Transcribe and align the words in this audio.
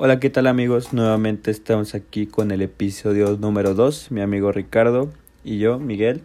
Hola, 0.00 0.20
¿qué 0.20 0.30
tal 0.30 0.46
amigos? 0.46 0.92
Nuevamente 0.92 1.50
estamos 1.50 1.96
aquí 1.96 2.28
con 2.28 2.52
el 2.52 2.62
episodio 2.62 3.36
número 3.36 3.74
2, 3.74 4.12
mi 4.12 4.20
amigo 4.20 4.52
Ricardo 4.52 5.10
y 5.42 5.58
yo, 5.58 5.80
Miguel, 5.80 6.20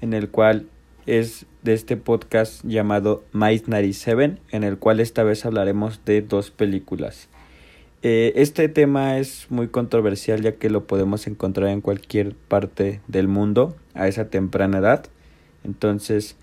en 0.00 0.14
el 0.14 0.30
cual 0.30 0.66
es 1.06 1.46
de 1.62 1.74
este 1.74 1.96
podcast 1.96 2.64
llamado 2.64 3.22
Might 3.30 3.68
97, 3.68 4.38
en 4.50 4.64
el 4.64 4.78
cual 4.78 4.98
esta 4.98 5.22
vez 5.22 5.46
hablaremos 5.46 6.04
de 6.04 6.22
dos 6.22 6.50
películas. 6.50 7.28
Eh, 8.02 8.32
este 8.34 8.68
tema 8.68 9.16
es 9.16 9.46
muy 9.48 9.68
controversial 9.68 10.42
ya 10.42 10.56
que 10.56 10.68
lo 10.68 10.88
podemos 10.88 11.28
encontrar 11.28 11.68
en 11.68 11.82
cualquier 11.82 12.34
parte 12.34 13.00
del 13.06 13.28
mundo 13.28 13.76
a 13.94 14.08
esa 14.08 14.28
temprana 14.28 14.78
edad. 14.78 15.06
Entonces, 15.62 16.34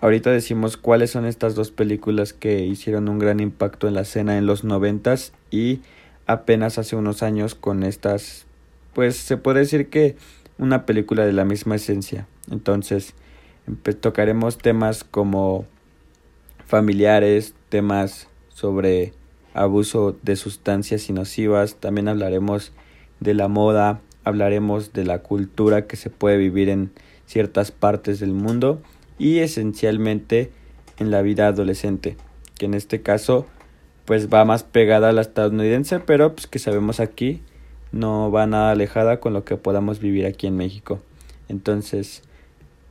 ahorita 0.00 0.30
decimos 0.30 0.76
cuáles 0.76 1.10
son 1.10 1.26
estas 1.26 1.56
dos 1.56 1.72
películas 1.72 2.32
que 2.32 2.64
hicieron 2.64 3.08
un 3.08 3.18
gran 3.18 3.40
impacto 3.40 3.88
en 3.88 3.94
la 3.94 4.02
escena 4.02 4.38
en 4.38 4.46
los 4.46 4.62
noventas 4.62 5.32
y 5.50 5.80
apenas 6.26 6.78
hace 6.78 6.96
unos 6.96 7.22
años 7.22 7.54
con 7.54 7.82
estas, 7.82 8.46
pues 8.92 9.16
se 9.16 9.36
puede 9.36 9.60
decir 9.60 9.88
que 9.88 10.16
una 10.58 10.86
película 10.86 11.26
de 11.26 11.32
la 11.32 11.44
misma 11.44 11.76
esencia. 11.76 12.26
Entonces, 12.50 13.14
tocaremos 14.00 14.58
temas 14.58 15.04
como 15.04 15.66
familiares, 16.66 17.54
temas 17.68 18.28
sobre 18.48 19.12
abuso 19.52 20.16
de 20.22 20.36
sustancias 20.36 21.08
nocivas, 21.10 21.76
también 21.76 22.08
hablaremos 22.08 22.72
de 23.20 23.34
la 23.34 23.48
moda, 23.48 24.00
hablaremos 24.24 24.92
de 24.92 25.04
la 25.04 25.20
cultura 25.20 25.86
que 25.86 25.96
se 25.96 26.10
puede 26.10 26.36
vivir 26.36 26.68
en 26.68 26.90
ciertas 27.26 27.70
partes 27.70 28.20
del 28.20 28.32
mundo 28.32 28.82
y 29.18 29.38
esencialmente 29.38 30.50
en 30.98 31.10
la 31.10 31.22
vida 31.22 31.46
adolescente, 31.46 32.16
que 32.58 32.66
en 32.66 32.74
este 32.74 33.02
caso 33.02 33.46
pues 34.04 34.28
va 34.28 34.44
más 34.44 34.62
pegada 34.62 35.08
a 35.08 35.12
la 35.12 35.22
estadounidense, 35.22 36.00
pero 36.00 36.34
pues 36.34 36.46
que 36.46 36.58
sabemos 36.58 37.00
aquí 37.00 37.42
no 37.92 38.30
va 38.30 38.46
nada 38.46 38.72
alejada 38.72 39.20
con 39.20 39.32
lo 39.32 39.44
que 39.44 39.56
podamos 39.56 40.00
vivir 40.00 40.26
aquí 40.26 40.46
en 40.46 40.56
México. 40.56 41.00
Entonces, 41.48 42.22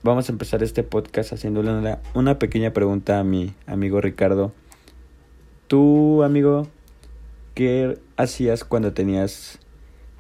vamos 0.02 0.30
a 0.30 0.32
empezar 0.32 0.64
este 0.64 0.84
podcast 0.84 1.34
haciéndole 1.34 1.72
una, 1.72 2.00
una 2.14 2.40
pequeña 2.40 2.72
pregunta 2.72 3.20
a 3.20 3.24
mi 3.24 3.54
amigo 3.68 4.00
Ricardo. 4.02 4.54
Tú, 5.68 6.24
amigo, 6.24 6.68
¿qué 7.54 8.00
hacías 8.16 8.64
cuando 8.64 8.94
tenías 8.94 9.60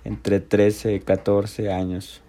entre 0.03 0.39
13 0.39 0.95
y 0.95 0.99
14 0.99 1.71
años? 1.71 2.21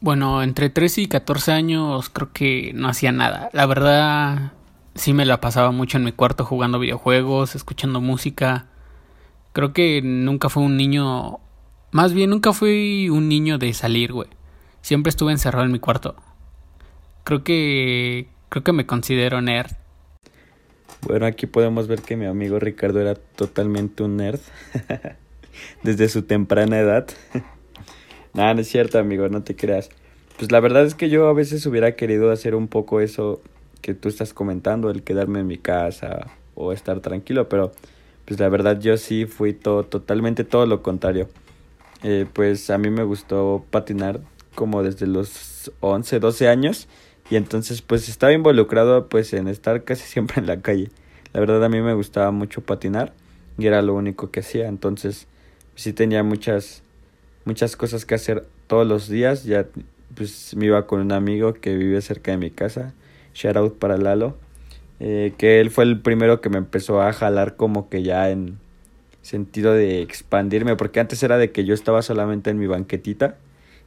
Bueno, 0.00 0.42
entre 0.42 0.68
13 0.68 1.02
y 1.02 1.06
14 1.06 1.52
años 1.52 2.10
creo 2.10 2.30
que 2.32 2.72
no 2.74 2.88
hacía 2.88 3.12
nada. 3.12 3.48
La 3.52 3.66
verdad, 3.66 4.52
sí 4.94 5.12
me 5.12 5.24
la 5.24 5.40
pasaba 5.40 5.70
mucho 5.70 5.98
en 5.98 6.04
mi 6.04 6.12
cuarto 6.12 6.44
jugando 6.44 6.78
videojuegos, 6.78 7.54
escuchando 7.54 8.00
música. 8.00 8.66
Creo 9.52 9.72
que 9.72 10.00
nunca 10.02 10.48
fui 10.48 10.64
un 10.64 10.76
niño... 10.76 11.38
Más 11.90 12.12
bien, 12.12 12.30
nunca 12.30 12.52
fui 12.52 13.08
un 13.08 13.28
niño 13.28 13.58
de 13.58 13.72
salir, 13.72 14.12
güey. 14.12 14.28
Siempre 14.82 15.10
estuve 15.10 15.32
encerrado 15.32 15.64
en 15.64 15.72
mi 15.72 15.78
cuarto. 15.78 16.16
Creo 17.22 17.44
que... 17.44 18.28
Creo 18.48 18.64
que 18.64 18.72
me 18.72 18.86
considero 18.86 19.40
nerd. 19.40 19.72
Bueno, 21.02 21.26
aquí 21.26 21.46
podemos 21.46 21.86
ver 21.86 22.02
que 22.02 22.16
mi 22.16 22.26
amigo 22.26 22.58
Ricardo 22.58 23.00
era 23.00 23.14
totalmente 23.14 24.02
un 24.02 24.16
nerd. 24.16 24.40
Desde 25.82 26.08
su 26.08 26.22
temprana 26.22 26.78
edad. 26.78 27.06
Nada, 28.34 28.54
no 28.54 28.60
es 28.60 28.68
cierto, 28.68 28.98
amigo, 28.98 29.28
no 29.28 29.42
te 29.42 29.54
creas. 29.54 29.90
Pues 30.38 30.50
la 30.50 30.60
verdad 30.60 30.84
es 30.84 30.94
que 30.94 31.08
yo 31.08 31.28
a 31.28 31.32
veces 31.32 31.64
hubiera 31.66 31.94
querido 31.94 32.32
hacer 32.32 32.54
un 32.54 32.68
poco 32.68 33.00
eso 33.00 33.40
que 33.84 33.92
tú 33.92 34.08
estás 34.08 34.32
comentando, 34.32 34.88
el 34.88 35.02
quedarme 35.02 35.40
en 35.40 35.46
mi 35.46 35.58
casa 35.58 36.28
o 36.54 36.72
estar 36.72 37.00
tranquilo, 37.00 37.50
pero 37.50 37.70
pues 38.24 38.40
la 38.40 38.48
verdad 38.48 38.80
yo 38.80 38.96
sí 38.96 39.26
fui 39.26 39.52
todo, 39.52 39.82
totalmente 39.82 40.42
todo 40.42 40.64
lo 40.64 40.82
contrario. 40.82 41.28
Eh, 42.02 42.24
pues 42.32 42.70
a 42.70 42.78
mí 42.78 42.88
me 42.88 43.02
gustó 43.02 43.62
patinar 43.70 44.20
como 44.54 44.82
desde 44.82 45.06
los 45.06 45.70
11, 45.80 46.18
12 46.18 46.48
años 46.48 46.88
y 47.28 47.36
entonces 47.36 47.82
pues 47.82 48.08
estaba 48.08 48.32
involucrado 48.32 49.10
pues 49.10 49.34
en 49.34 49.48
estar 49.48 49.84
casi 49.84 50.04
siempre 50.10 50.40
en 50.40 50.46
la 50.46 50.62
calle. 50.62 50.88
La 51.34 51.40
verdad 51.40 51.62
a 51.62 51.68
mí 51.68 51.82
me 51.82 51.92
gustaba 51.92 52.30
mucho 52.30 52.62
patinar 52.62 53.12
y 53.58 53.66
era 53.66 53.82
lo 53.82 53.92
único 53.92 54.30
que 54.30 54.40
hacía, 54.40 54.66
entonces 54.66 55.26
sí 55.74 55.92
tenía 55.92 56.22
muchas 56.22 56.82
muchas 57.44 57.76
cosas 57.76 58.06
que 58.06 58.14
hacer 58.14 58.46
todos 58.66 58.86
los 58.86 59.10
días, 59.10 59.44
ya 59.44 59.66
pues 60.14 60.56
me 60.56 60.64
iba 60.64 60.86
con 60.86 61.00
un 61.02 61.12
amigo 61.12 61.52
que 61.52 61.74
vive 61.76 62.00
cerca 62.00 62.30
de 62.30 62.38
mi 62.38 62.50
casa, 62.50 62.94
shout 63.34 63.56
out 63.56 63.78
para 63.78 63.96
Lalo, 63.96 64.36
eh, 65.00 65.34
que 65.36 65.60
él 65.60 65.70
fue 65.70 65.84
el 65.84 66.00
primero 66.00 66.40
que 66.40 66.48
me 66.48 66.58
empezó 66.58 67.02
a 67.02 67.12
jalar 67.12 67.56
como 67.56 67.88
que 67.88 68.02
ya 68.02 68.30
en 68.30 68.58
sentido 69.22 69.72
de 69.72 70.02
expandirme, 70.02 70.76
porque 70.76 71.00
antes 71.00 71.22
era 71.22 71.38
de 71.38 71.50
que 71.50 71.64
yo 71.64 71.74
estaba 71.74 72.02
solamente 72.02 72.50
en 72.50 72.58
mi 72.58 72.66
banquetita 72.66 73.36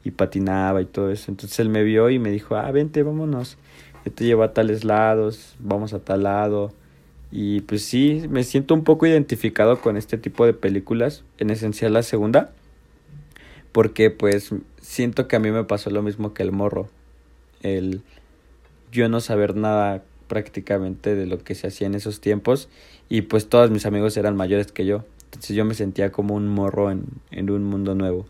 y 0.03 0.11
patinaba 0.11 0.81
y 0.81 0.85
todo 0.85 1.11
eso. 1.11 1.31
Entonces 1.31 1.59
él 1.59 1.69
me 1.69 1.83
vio 1.83 2.09
y 2.09 2.19
me 2.19 2.31
dijo, 2.31 2.55
ah, 2.55 2.69
vente, 2.71 3.03
vámonos. 3.03 3.57
Yo 4.05 4.11
te 4.11 4.25
llevo 4.25 4.43
a 4.43 4.53
tales 4.53 4.83
lados, 4.83 5.55
vamos 5.59 5.93
a 5.93 5.99
tal 5.99 6.23
lado. 6.23 6.73
Y 7.31 7.61
pues 7.61 7.83
sí, 7.83 8.23
me 8.29 8.43
siento 8.43 8.73
un 8.73 8.83
poco 8.83 9.05
identificado 9.05 9.81
con 9.81 9.97
este 9.97 10.17
tipo 10.17 10.45
de 10.45 10.53
películas, 10.53 11.23
en 11.37 11.49
esencial 11.49 11.93
la 11.93 12.03
segunda, 12.03 12.51
porque 13.73 14.09
pues 14.09 14.51
siento 14.81 15.27
que 15.27 15.35
a 15.35 15.39
mí 15.39 15.51
me 15.51 15.65
pasó 15.65 15.89
lo 15.89 16.01
mismo 16.01 16.33
que 16.33 16.43
el 16.43 16.53
morro, 16.53 16.89
el 17.61 18.01
yo 18.91 19.09
no 19.09 19.19
saber 19.19 19.55
nada 19.55 20.03
prácticamente 20.27 21.15
de 21.15 21.25
lo 21.25 21.39
que 21.39 21.55
se 21.55 21.67
hacía 21.67 21.87
en 21.87 21.95
esos 21.95 22.19
tiempos 22.19 22.69
y 23.09 23.21
pues 23.21 23.47
todos 23.47 23.71
mis 23.71 23.85
amigos 23.85 24.17
eran 24.17 24.35
mayores 24.35 24.71
que 24.71 24.85
yo, 24.85 25.05
entonces 25.25 25.55
yo 25.55 25.65
me 25.65 25.73
sentía 25.73 26.11
como 26.11 26.35
un 26.35 26.47
morro 26.47 26.91
en, 26.91 27.05
en 27.31 27.49
un 27.49 27.63
mundo 27.63 27.95
nuevo 27.95 28.25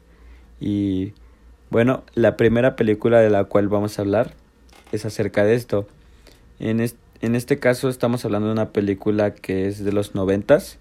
y 0.60 1.14
bueno, 1.70 2.04
la 2.16 2.38
primera 2.38 2.76
película 2.76 3.20
de 3.20 3.30
la 3.30 3.44
cual 3.44 3.68
vamos 3.68 4.00
a 4.00 4.02
hablar 4.02 4.34
es 4.92 5.06
acerca 5.06 5.44
de 5.44 5.56
esto. 5.56 5.86
En, 6.60 6.80
en 6.80 7.36
este 7.36 7.60
caso 7.60 7.90
estamos 7.90 8.24
hablando 8.24 8.48
de 8.48 8.54
una 8.54 8.70
película 8.70 9.34
que 9.34 9.68
es 9.68 9.84
de 9.84 9.92
los 9.92 10.16
noventas 10.16 10.78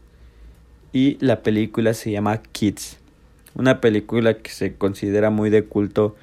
y 0.92 1.18
la 1.20 1.42
película 1.42 1.92
se 1.92 2.12
llama 2.12 2.40
Kids. 2.40 2.98
Una 3.54 3.80
película 3.80 4.34
que 4.38 4.50
se 4.50 4.74
considera 4.74 5.30
muy 5.30 5.50
de 5.50 5.64
culto 5.64 6.14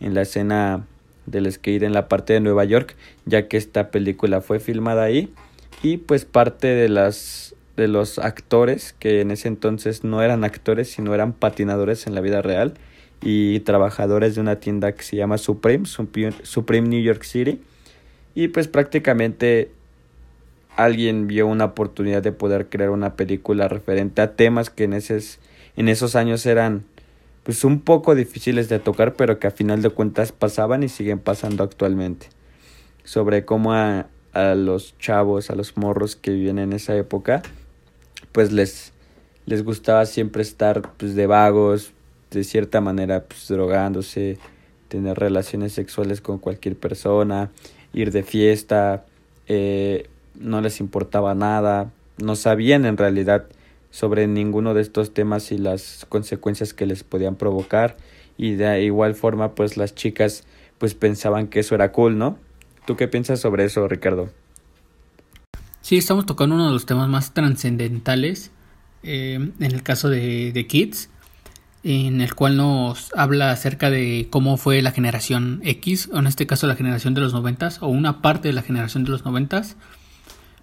en 0.00 0.14
la 0.14 0.22
escena 0.22 0.84
del 1.30 1.50
skate 1.50 1.82
en 1.82 1.92
la 1.92 2.08
parte 2.08 2.32
de 2.32 2.40
Nueva 2.40 2.64
York, 2.64 2.96
ya 3.24 3.48
que 3.48 3.56
esta 3.56 3.90
película 3.90 4.40
fue 4.40 4.60
filmada 4.60 5.04
ahí 5.04 5.32
y 5.82 5.98
pues 5.98 6.24
parte 6.24 6.68
de 6.68 6.88
las 6.88 7.54
de 7.76 7.86
los 7.86 8.18
actores 8.18 8.94
que 8.98 9.20
en 9.20 9.30
ese 9.30 9.46
entonces 9.46 10.02
no 10.02 10.20
eran 10.20 10.42
actores 10.42 10.90
sino 10.90 11.14
eran 11.14 11.32
patinadores 11.32 12.08
en 12.08 12.14
la 12.16 12.20
vida 12.20 12.42
real 12.42 12.74
y 13.22 13.60
trabajadores 13.60 14.34
de 14.34 14.40
una 14.40 14.56
tienda 14.56 14.92
que 14.92 15.02
se 15.02 15.16
llama 15.16 15.38
Supreme, 15.38 15.84
Supreme 15.86 16.88
New 16.88 17.02
York 17.02 17.24
City. 17.24 17.60
Y 18.34 18.48
pues 18.48 18.68
prácticamente 18.68 19.70
alguien 20.76 21.26
vio 21.26 21.46
una 21.46 21.66
oportunidad 21.66 22.22
de 22.22 22.32
poder 22.32 22.68
crear 22.68 22.90
una 22.90 23.14
película 23.14 23.66
referente 23.66 24.22
a 24.22 24.34
temas 24.36 24.70
que 24.70 24.84
en, 24.84 24.92
esos, 24.92 25.40
en 25.76 25.88
esos 25.88 26.14
años 26.14 26.46
eran 26.46 26.84
pues 27.48 27.64
un 27.64 27.80
poco 27.80 28.14
difíciles 28.14 28.68
de 28.68 28.78
tocar, 28.78 29.14
pero 29.14 29.38
que 29.38 29.46
a 29.46 29.50
final 29.50 29.80
de 29.80 29.88
cuentas 29.88 30.32
pasaban 30.32 30.82
y 30.82 30.90
siguen 30.90 31.18
pasando 31.18 31.64
actualmente. 31.64 32.26
Sobre 33.04 33.46
cómo 33.46 33.72
a, 33.72 34.08
a 34.34 34.54
los 34.54 34.98
chavos, 34.98 35.48
a 35.48 35.54
los 35.54 35.74
morros 35.78 36.14
que 36.14 36.30
vivían 36.30 36.58
en 36.58 36.74
esa 36.74 36.94
época, 36.94 37.40
pues 38.32 38.52
les, 38.52 38.92
les 39.46 39.64
gustaba 39.64 40.04
siempre 40.04 40.42
estar 40.42 40.92
pues 40.98 41.14
de 41.14 41.26
vagos, 41.26 41.92
de 42.30 42.44
cierta 42.44 42.82
manera 42.82 43.24
pues, 43.24 43.48
drogándose, 43.48 44.36
tener 44.88 45.18
relaciones 45.18 45.72
sexuales 45.72 46.20
con 46.20 46.38
cualquier 46.38 46.76
persona, 46.76 47.50
ir 47.94 48.12
de 48.12 48.24
fiesta, 48.24 49.06
eh, 49.46 50.06
no 50.34 50.60
les 50.60 50.80
importaba 50.80 51.34
nada, 51.34 51.92
no 52.18 52.36
sabían 52.36 52.84
en 52.84 52.98
realidad 52.98 53.46
sobre 53.90 54.26
ninguno 54.26 54.74
de 54.74 54.82
estos 54.82 55.14
temas 55.14 55.52
y 55.52 55.58
las 55.58 56.06
consecuencias 56.08 56.74
que 56.74 56.86
les 56.86 57.04
podían 57.04 57.36
provocar 57.36 57.96
y 58.36 58.52
de 58.54 58.82
igual 58.82 59.14
forma 59.14 59.54
pues 59.54 59.76
las 59.76 59.94
chicas 59.94 60.44
pues 60.78 60.94
pensaban 60.94 61.48
que 61.48 61.60
eso 61.60 61.74
era 61.74 61.92
cool, 61.92 62.18
¿no? 62.18 62.38
¿Tú 62.86 62.96
qué 62.96 63.08
piensas 63.08 63.40
sobre 63.40 63.64
eso, 63.64 63.86
Ricardo? 63.88 64.30
Sí, 65.80 65.96
estamos 65.96 66.26
tocando 66.26 66.54
uno 66.54 66.66
de 66.66 66.72
los 66.72 66.86
temas 66.86 67.08
más 67.08 67.34
trascendentales 67.34 68.50
eh, 69.02 69.34
en 69.34 69.72
el 69.72 69.82
caso 69.82 70.08
de, 70.08 70.52
de 70.52 70.66
Kids 70.66 71.10
en 71.84 72.20
el 72.20 72.34
cual 72.34 72.56
nos 72.56 73.12
habla 73.14 73.50
acerca 73.50 73.90
de 73.90 74.28
cómo 74.30 74.56
fue 74.56 74.82
la 74.82 74.90
generación 74.90 75.60
X, 75.64 76.10
o 76.12 76.18
en 76.18 76.26
este 76.26 76.46
caso 76.46 76.66
la 76.66 76.76
generación 76.76 77.14
de 77.14 77.20
los 77.20 77.32
noventas, 77.32 77.80
o 77.82 77.88
una 77.88 78.20
parte 78.20 78.48
de 78.48 78.54
la 78.54 78.62
generación 78.62 79.04
de 79.04 79.10
los 79.10 79.24
noventas. 79.24 79.76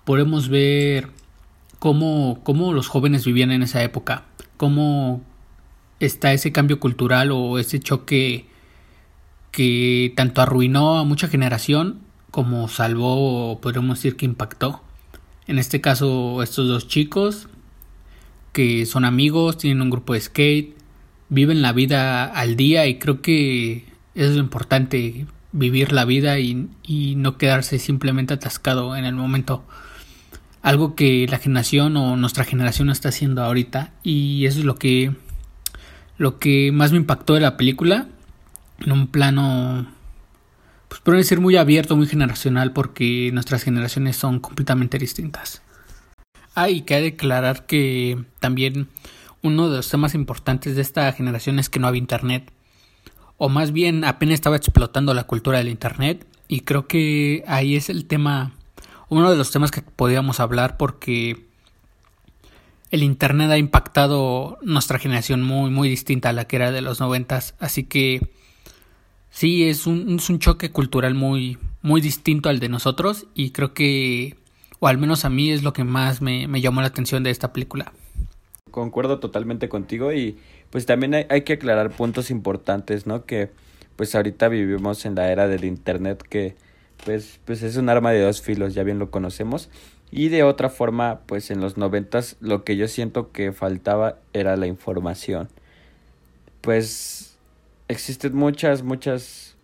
Podemos 0.04 0.50
ver 0.50 1.10
cómo, 1.80 2.40
cómo 2.44 2.74
los 2.74 2.88
jóvenes 2.88 3.26
vivían 3.26 3.52
en 3.52 3.64
esa 3.64 3.84
época, 3.84 4.26
cómo 4.58 5.22
está 6.00 6.34
ese 6.34 6.52
cambio 6.52 6.80
cultural 6.80 7.32
o 7.32 7.60
ese 7.60 7.80
choque 7.80 8.48
que 9.52 10.14
tanto 10.16 10.42
arruinó 10.42 10.98
a 10.98 11.04
mucha 11.04 11.28
generación 11.28 12.00
como 12.32 12.68
salvó, 12.68 13.52
o 13.52 13.62
podríamos 13.62 14.00
decir 14.00 14.18
que 14.18 14.26
impactó. 14.26 14.82
En 15.48 15.58
este 15.58 15.80
caso, 15.80 16.44
estos 16.44 16.68
dos 16.68 16.88
chicos 16.88 17.48
que 18.56 18.86
son 18.86 19.04
amigos, 19.04 19.58
tienen 19.58 19.82
un 19.82 19.90
grupo 19.90 20.14
de 20.14 20.22
skate, 20.22 20.78
viven 21.28 21.62
la 21.62 21.74
vida 21.74 22.24
al 22.24 22.56
día 22.56 22.88
y 22.88 23.00
creo 23.00 23.22
que 23.22 23.86
es 24.16 24.32
lo 24.32 24.40
importante, 24.40 25.26
vivir 25.52 25.92
la 25.92 26.06
vida 26.06 26.40
y, 26.40 26.70
y 26.84 27.16
no 27.16 27.38
quedarse 27.38 27.80
simplemente 27.80 28.34
atascado 28.34 28.96
en 28.96 29.04
el 29.04 29.14
momento. 29.14 29.66
Algo 30.66 30.96
que 30.96 31.28
la 31.30 31.38
generación 31.38 31.96
o 31.96 32.18
nuestra 32.18 32.44
generación 32.44 32.90
está 32.90 33.10
haciendo 33.10 33.44
ahorita 33.44 33.92
y 34.02 34.48
eso 34.48 34.58
es 34.58 34.66
lo 34.66 34.78
que 34.78 35.14
lo 36.18 36.40
que 36.40 36.72
más 36.72 36.92
me 36.92 36.98
impactó 36.98 37.36
de 37.36 37.42
la 37.42 37.56
película 37.56 38.08
en 38.80 38.92
un 38.92 39.06
plano 39.06 39.86
pues 40.88 41.02
puede 41.02 41.24
ser 41.24 41.40
muy 41.40 41.56
abierto, 41.56 41.96
muy 41.96 42.08
generacional 42.08 42.74
porque 42.74 43.30
nuestras 43.32 43.62
generaciones 43.62 44.16
son 44.16 44.40
completamente 44.40 44.98
distintas. 44.98 45.62
Ah, 46.56 46.68
y 46.68 46.82
que 46.82 47.00
declarar 47.00 47.68
que 47.68 48.26
también 48.40 48.88
uno 49.44 49.70
de 49.70 49.78
los 49.78 49.88
temas 49.88 50.16
importantes 50.16 50.76
de 50.76 50.82
esta 50.82 51.12
generación 51.12 51.60
es 51.60 51.70
que 51.70 51.80
no 51.80 51.86
había 51.86 52.00
internet. 52.00 52.52
O 53.38 53.50
más 53.50 53.72
bien 53.72 54.04
apenas 54.04 54.34
estaba 54.34 54.56
explotando 54.56 55.14
la 55.14 55.26
cultura 55.26 55.60
del 55.60 55.70
internet. 55.70 56.26
Y 56.48 56.62
creo 56.62 56.88
que 56.88 57.44
ahí 57.46 57.76
es 57.76 57.92
el 57.92 58.06
tema, 58.06 58.54
uno 59.10 59.32
de 59.32 59.38
los 59.38 59.52
temas 59.52 59.72
que 59.72 59.82
podíamos 59.82 60.40
hablar 60.40 60.78
porque 60.78 61.46
el 62.92 63.04
internet 63.04 63.52
ha 63.52 63.58
impactado 63.58 64.58
nuestra 64.62 65.00
generación 65.00 65.42
muy, 65.42 65.70
muy 65.70 65.90
distinta 65.90 66.30
a 66.30 66.34
la 66.34 66.46
que 66.46 66.56
era 66.56 66.72
de 66.72 66.82
los 66.82 67.00
noventas. 67.00 67.56
Así 67.60 67.84
que 67.84 68.30
sí, 69.30 69.68
es 69.68 69.88
un, 69.88 70.18
es 70.20 70.30
un 70.30 70.40
choque 70.40 70.72
cultural 70.72 71.14
muy, 71.14 71.58
muy 71.82 72.02
distinto 72.02 72.50
al 72.50 72.60
de 72.60 72.70
nosotros. 72.70 73.28
Y 73.34 73.52
creo 73.52 73.74
que 73.74 74.38
o 74.80 74.88
al 74.88 74.98
menos 74.98 75.26
a 75.26 75.30
mí 75.30 75.52
es 75.52 75.64
lo 75.64 75.74
que 75.74 75.84
más 75.84 76.22
me, 76.22 76.48
llamó 76.62 76.82
la 76.82 76.88
atención 76.88 77.24
de 77.24 77.32
esta 77.32 77.54
película. 77.54 77.92
Concuerdo 78.72 79.20
totalmente 79.20 79.70
contigo 79.70 80.14
y 80.14 80.38
pues 80.70 80.86
también 80.86 81.26
hay, 81.30 81.42
que 81.42 81.54
aclarar 81.54 81.92
puntos 81.92 82.30
importantes, 82.30 83.08
¿no? 83.08 83.26
Que 83.26 83.50
pues 83.96 84.14
ahorita 84.16 84.50
vivimos 84.50 85.06
en 85.06 85.16
la 85.16 85.32
era 85.32 85.48
del 85.48 85.64
internet 85.64 86.22
que 86.30 86.56
pues, 87.04 87.40
pues 87.46 87.64
es 87.64 87.78
un 87.78 87.90
arma 87.90 88.12
de 88.12 88.22
dos 88.22 88.42
filos, 88.42 88.74
ya 88.74 88.84
bien 88.84 89.00
lo 89.00 89.12
conocemos. 89.12 89.70
Y 90.12 90.30
de 90.30 90.44
otra 90.44 90.70
forma, 90.70 91.22
pues 91.26 91.52
en 91.52 91.62
los 91.62 91.78
noventas 91.78 92.38
lo 92.40 92.64
que 92.64 92.78
yo 92.78 92.88
siento 92.88 93.32
que 93.32 93.52
faltaba 93.52 94.20
era 94.34 94.56
la 94.56 94.68
información. 94.68 95.50
Pues 96.62 97.38
existen 97.88 98.36
muchas, 98.36 98.84
muchas, 98.84 99.56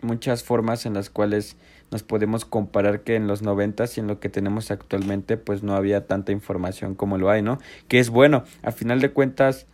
muchas 0.00 0.44
formas 0.44 0.86
en 0.86 0.94
las 0.94 1.10
cuales 1.10 1.56
nos 1.90 2.02
podemos 2.02 2.44
comparar 2.44 3.00
que 3.02 3.14
en 3.14 3.26
los 3.26 3.42
noventas 3.42 3.96
y 3.96 4.00
en 4.00 4.06
lo 4.06 4.20
que 4.20 4.28
tenemos 4.28 4.70
actualmente 4.70 5.36
pues 5.36 5.62
no 5.62 5.74
había 5.74 6.06
tanta 6.06 6.32
información 6.32 6.94
como 6.94 7.18
lo 7.18 7.30
hay, 7.30 7.42
¿no? 7.42 7.58
Que 7.88 7.98
es 7.98 8.10
bueno, 8.10 8.44
a 8.62 8.72
final 8.72 9.00
de 9.00 9.10
cuentas, 9.10 9.66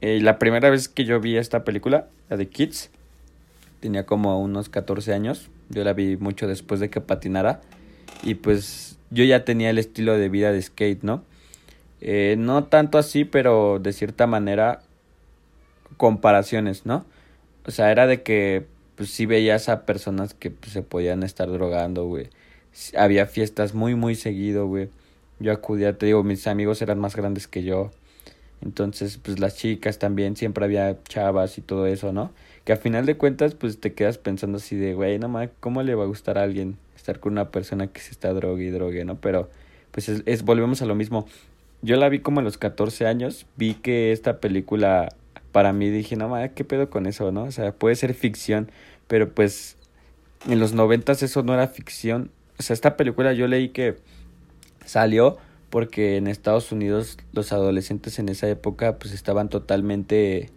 eh, 0.00 0.20
la 0.20 0.38
primera 0.38 0.70
vez 0.70 0.88
que 0.88 1.04
yo 1.04 1.20
vi 1.20 1.36
esta 1.36 1.64
película, 1.64 2.08
la 2.28 2.36
de 2.36 2.48
Kids, 2.48 2.90
tenía 3.84 4.06
como 4.06 4.40
unos 4.40 4.70
14 4.70 5.12
años, 5.12 5.50
yo 5.68 5.84
la 5.84 5.92
vi 5.92 6.16
mucho 6.16 6.46
después 6.46 6.80
de 6.80 6.88
que 6.88 7.02
patinara 7.02 7.60
y 8.22 8.36
pues 8.36 8.96
yo 9.10 9.24
ya 9.24 9.44
tenía 9.44 9.68
el 9.68 9.76
estilo 9.76 10.16
de 10.16 10.30
vida 10.30 10.52
de 10.52 10.62
skate, 10.62 11.02
¿no? 11.02 11.22
Eh, 12.00 12.36
no 12.38 12.64
tanto 12.64 12.96
así, 12.96 13.26
pero 13.26 13.78
de 13.78 13.92
cierta 13.92 14.26
manera 14.26 14.80
comparaciones, 15.98 16.86
¿no? 16.86 17.04
O 17.66 17.70
sea, 17.72 17.90
era 17.90 18.06
de 18.06 18.22
que 18.22 18.64
pues 18.96 19.10
sí 19.10 19.26
veías 19.26 19.68
a 19.68 19.84
personas 19.84 20.32
que 20.32 20.50
pues, 20.50 20.72
se 20.72 20.80
podían 20.80 21.22
estar 21.22 21.50
drogando, 21.52 22.06
güey. 22.06 22.30
Había 22.96 23.26
fiestas 23.26 23.74
muy, 23.74 23.94
muy 23.94 24.14
seguido, 24.14 24.66
güey. 24.66 24.88
Yo 25.40 25.52
acudía, 25.52 25.98
te 25.98 26.06
digo, 26.06 26.24
mis 26.24 26.46
amigos 26.46 26.80
eran 26.80 26.98
más 26.98 27.16
grandes 27.16 27.48
que 27.48 27.62
yo. 27.62 27.90
Entonces, 28.62 29.18
pues 29.18 29.40
las 29.40 29.58
chicas 29.58 29.98
también, 29.98 30.36
siempre 30.36 30.64
había 30.64 30.96
chavas 31.04 31.58
y 31.58 31.60
todo 31.60 31.86
eso, 31.86 32.14
¿no? 32.14 32.32
Que 32.64 32.72
a 32.72 32.76
final 32.76 33.06
de 33.06 33.16
cuentas, 33.16 33.54
pues 33.54 33.78
te 33.78 33.92
quedas 33.92 34.18
pensando 34.18 34.56
así 34.56 34.76
de, 34.76 34.94
güey, 34.94 35.18
no 35.18 35.28
más, 35.28 35.50
¿cómo 35.60 35.82
le 35.82 35.94
va 35.94 36.04
a 36.04 36.06
gustar 36.06 36.38
a 36.38 36.42
alguien 36.42 36.78
estar 36.96 37.20
con 37.20 37.32
una 37.32 37.50
persona 37.50 37.88
que 37.88 38.00
se 38.00 38.10
está 38.10 38.32
drogue 38.32 38.64
y 38.64 38.70
drogue, 38.70 39.04
¿no? 39.04 39.16
Pero, 39.16 39.50
pues 39.90 40.08
es, 40.08 40.22
es 40.26 40.42
volvemos 40.42 40.80
a 40.80 40.86
lo 40.86 40.94
mismo. 40.94 41.26
Yo 41.82 41.96
la 41.96 42.08
vi 42.08 42.20
como 42.20 42.40
a 42.40 42.42
los 42.42 42.56
14 42.56 43.06
años, 43.06 43.46
vi 43.56 43.74
que 43.74 44.12
esta 44.12 44.40
película 44.40 45.10
para 45.52 45.72
mí 45.72 45.90
dije, 45.90 46.16
no 46.16 46.28
mames, 46.28 46.52
¿qué 46.52 46.64
pedo 46.64 46.90
con 46.90 47.06
eso, 47.06 47.30
no? 47.30 47.44
O 47.44 47.52
sea, 47.52 47.72
puede 47.72 47.94
ser 47.94 48.14
ficción, 48.14 48.72
pero 49.06 49.32
pues 49.32 49.76
en 50.48 50.58
los 50.58 50.72
noventas 50.72 51.22
eso 51.22 51.42
no 51.42 51.54
era 51.54 51.68
ficción. 51.68 52.30
O 52.58 52.62
sea, 52.62 52.74
esta 52.74 52.96
película 52.96 53.32
yo 53.34 53.46
leí 53.46 53.68
que 53.68 53.96
salió 54.84 55.38
porque 55.70 56.16
en 56.16 56.26
Estados 56.26 56.72
Unidos 56.72 57.18
los 57.32 57.52
adolescentes 57.52 58.18
en 58.18 58.28
esa 58.28 58.48
época 58.48 58.98
pues 58.98 59.12
estaban 59.12 59.48
totalmente 59.48 60.50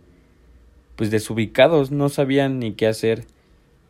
pues 0.98 1.12
desubicados, 1.12 1.92
no 1.92 2.10
sabían 2.10 2.60
ni 2.60 2.74
qué 2.74 2.88
hacer, 2.88 3.24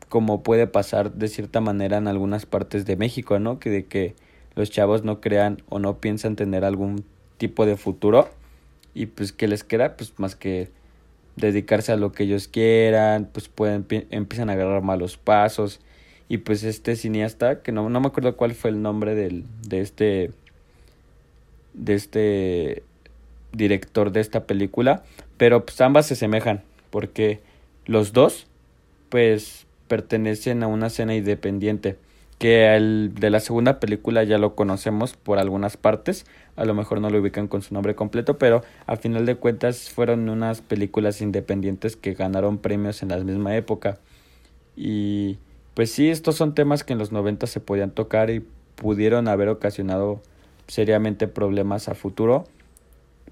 como 0.09 0.43
puede 0.43 0.67
pasar 0.67 1.13
de 1.13 1.29
cierta 1.29 1.61
manera 1.61 1.97
en 1.97 2.07
algunas 2.07 2.45
partes 2.45 2.85
de 2.85 2.97
México, 2.97 3.39
¿no? 3.39 3.59
Que 3.59 3.69
de 3.69 3.85
que 3.85 4.13
los 4.55 4.69
chavos 4.69 5.03
no 5.03 5.21
crean 5.21 5.63
o 5.69 5.79
no 5.79 5.99
piensan 5.99 6.35
tener 6.35 6.65
algún 6.65 7.05
tipo 7.37 7.65
de 7.65 7.77
futuro 7.77 8.29
y 8.93 9.05
pues 9.05 9.31
que 9.31 9.47
les 9.47 9.63
queda 9.63 9.95
pues 9.95 10.13
más 10.17 10.35
que 10.35 10.69
dedicarse 11.37 11.93
a 11.93 11.95
lo 11.95 12.11
que 12.11 12.23
ellos 12.23 12.49
quieran, 12.49 13.29
pues 13.31 13.47
pueden 13.47 13.85
empiezan 14.09 14.49
a 14.49 14.53
agarrar 14.53 14.81
malos 14.81 15.17
pasos. 15.17 15.79
Y 16.29 16.39
pues 16.39 16.63
este 16.63 16.97
cineasta 16.97 17.61
que 17.61 17.71
no, 17.71 17.89
no 17.89 18.01
me 18.01 18.07
acuerdo 18.07 18.35
cuál 18.35 18.53
fue 18.53 18.69
el 18.69 18.81
nombre 18.81 19.15
del 19.15 19.45
de 19.65 19.79
este 19.79 20.31
de 21.73 21.93
este 21.93 22.83
director 23.53 24.11
de 24.11 24.19
esta 24.19 24.45
película, 24.45 25.03
pero 25.37 25.65
pues 25.65 25.79
ambas 25.79 26.05
se 26.05 26.15
semejan 26.15 26.63
porque 26.89 27.41
los 27.85 28.13
dos 28.13 28.47
pues 29.09 29.65
pertenecen 29.87 30.63
a 30.63 30.67
una 30.67 30.87
escena 30.87 31.15
independiente 31.15 31.97
que 32.37 32.75
el 32.75 33.13
de 33.15 33.29
la 33.29 33.39
segunda 33.39 33.79
película 33.79 34.23
ya 34.23 34.37
lo 34.37 34.53
conocemos 34.53 35.15
por 35.15 35.39
algunas 35.39 35.75
partes, 35.75 36.25
a 36.55 36.65
lo 36.65 36.75
mejor 36.75 37.01
no 37.01 37.09
lo 37.09 37.19
ubican 37.19 37.47
con 37.47 37.61
su 37.61 37.73
nombre 37.73 37.95
completo, 37.95 38.37
pero 38.37 38.63
a 38.85 38.95
final 38.95 39.25
de 39.25 39.35
cuentas 39.35 39.89
fueron 39.89 40.29
unas 40.29 40.61
películas 40.61 41.21
independientes 41.21 41.95
que 41.95 42.13
ganaron 42.13 42.59
premios 42.59 43.01
en 43.01 43.09
la 43.09 43.17
misma 43.17 43.55
época. 43.55 43.97
Y 44.75 45.37
pues 45.73 45.91
sí, 45.91 46.09
estos 46.09 46.35
son 46.35 46.53
temas 46.53 46.83
que 46.83 46.93
en 46.93 46.99
los 46.99 47.11
90 47.11 47.47
se 47.47 47.59
podían 47.59 47.91
tocar 47.91 48.29
y 48.29 48.43
pudieron 48.75 49.27
haber 49.27 49.49
ocasionado 49.49 50.21
seriamente 50.67 51.27
problemas 51.27 51.89
a 51.89 51.95
futuro, 51.95 52.45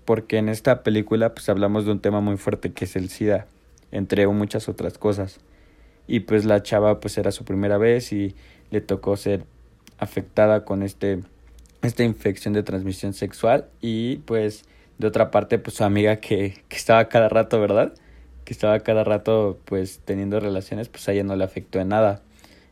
porque 0.04 0.38
en 0.38 0.50
esta 0.50 0.84
película 0.84 1.34
pues 1.34 1.48
hablamos 1.50 1.86
de 1.86 1.92
un 1.92 2.00
tema 2.00 2.22
muy 2.22 2.38
fuerte 2.38 2.74
que 2.74 2.86
es 2.86 2.96
el 2.96 3.10
SIDA, 3.10 3.48
entre 3.92 4.28
muchas 4.28 4.68
otras 4.68 4.98
cosas. 4.98 5.40
Y 6.08 6.22
pues 6.22 6.46
la 6.46 6.62
chava 6.62 7.00
pues 7.00 7.18
era 7.18 7.32
su 7.32 7.46
primera 7.46 7.78
vez 7.78 8.12
y 8.12 8.36
le 8.70 8.82
tocó 8.82 9.18
ser 9.18 9.46
afectada 9.98 10.66
con 10.66 10.84
este 10.84 11.24
esta 11.82 12.04
infección 12.04 12.54
de 12.54 12.64
transmisión 12.64 13.14
sexual 13.14 13.68
y 13.80 14.18
pues 14.18 14.66
de 14.98 15.08
otra 15.08 15.32
parte 15.32 15.60
pues 15.60 15.78
su 15.78 15.84
amiga 15.84 16.18
que, 16.18 16.64
que 16.68 16.78
estaba 16.78 17.08
cada 17.10 17.30
rato, 17.30 17.60
¿verdad? 17.60 17.94
Que 18.44 18.54
estaba 18.54 18.80
cada 18.80 19.04
rato 19.04 19.60
pues 19.66 20.02
teniendo 20.04 20.40
relaciones, 20.40 20.90
pues 20.90 21.08
a 21.08 21.14
ella 21.14 21.24
no 21.24 21.36
le 21.36 21.44
afectó 21.44 21.80
en 21.80 21.90
nada. 21.90 22.22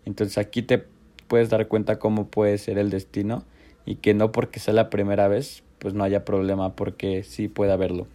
Entonces 0.05 0.37
aquí 0.37 0.61
te 0.61 0.83
puedes 1.27 1.49
dar 1.49 1.67
cuenta 1.67 1.99
cómo 1.99 2.27
puede 2.27 2.57
ser 2.57 2.77
el 2.77 2.89
destino 2.89 3.43
y 3.85 3.95
que 3.95 4.13
no 4.13 4.31
porque 4.31 4.59
sea 4.59 4.73
la 4.73 4.89
primera 4.89 5.27
vez 5.27 5.63
pues 5.83 5.93
no 5.93 6.03
haya 6.03 6.25
problema 6.25 6.75
porque 6.75 7.23
sí 7.23 7.49
puede 7.49 7.73
haberlo. 7.73 8.07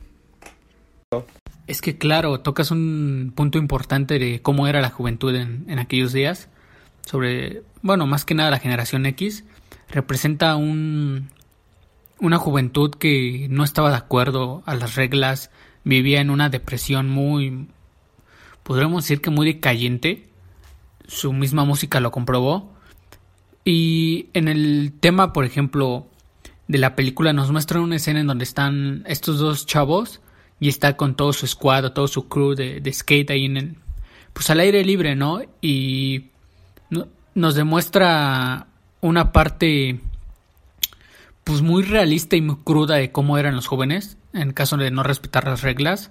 Es 1.66 1.82
que 1.82 1.98
claro, 1.98 2.40
tocas 2.40 2.70
un 2.70 3.32
punto 3.37 3.58
importante 3.58 4.18
de 4.18 4.40
cómo 4.40 4.66
era 4.66 4.80
la 4.80 4.88
juventud 4.88 5.34
en, 5.37 5.66
en 5.68 5.78
aquellos 5.78 6.12
días. 6.12 6.48
Sobre, 7.02 7.62
bueno, 7.82 8.06
más 8.06 8.25
que 8.25 8.34
nada 8.34 8.50
la 8.50 8.58
generación 8.58 9.06
X, 9.06 9.44
representa 9.90 10.56
un, 10.56 11.28
una 12.20 12.38
juventud 12.38 12.90
que 12.90 13.48
no 13.50 13.64
estaba 13.64 13.90
de 13.90 13.96
acuerdo 13.96 14.62
a 14.66 14.75
las 14.75 14.94
reglas, 14.94 15.50
vivía 15.84 16.20
en 16.20 16.30
una 16.30 16.48
depresión 16.48 17.08
muy, 17.08 17.68
podríamos 18.62 19.04
decir 19.04 19.20
que 19.20 19.30
muy 19.30 19.46
decayente, 19.46 20.28
su 21.06 21.32
misma 21.32 21.64
música 21.64 22.00
lo 22.00 22.10
comprobó, 22.10 22.72
y 23.64 24.28
en 24.32 24.48
el 24.48 24.92
tema, 24.98 25.32
por 25.32 25.44
ejemplo, 25.44 26.06
de 26.68 26.78
la 26.78 26.94
película 26.94 27.32
nos 27.32 27.50
muestra 27.50 27.80
una 27.80 27.96
escena 27.96 28.20
en 28.20 28.26
donde 28.26 28.44
están 28.44 29.02
estos 29.06 29.38
dos 29.38 29.66
chavos 29.66 30.20
y 30.60 30.68
está 30.68 30.96
con 30.96 31.16
todo 31.16 31.32
su 31.32 31.46
squad, 31.46 31.92
todo 31.92 32.08
su 32.08 32.28
crew 32.28 32.54
de, 32.54 32.92
skate 32.92 33.30
ahí 33.30 33.46
en 33.46 33.78
pues 34.34 34.50
al 34.50 34.60
aire 34.60 34.84
libre, 34.84 35.16
¿no? 35.16 35.40
Y 35.60 36.26
nos 37.34 37.54
demuestra 37.54 38.68
una 39.00 39.32
parte 39.32 40.00
pues 41.44 41.62
muy 41.62 41.82
realista 41.82 42.37
y 42.37 42.42
muy 42.42 42.56
cruda 42.56 42.96
de 42.96 43.10
cómo 43.10 43.38
eran 43.38 43.56
los 43.56 43.66
jóvenes 43.66 44.18
en 44.32 44.52
caso 44.52 44.76
de 44.76 44.90
no 44.90 45.02
respetar 45.02 45.46
las 45.46 45.62
reglas, 45.62 46.10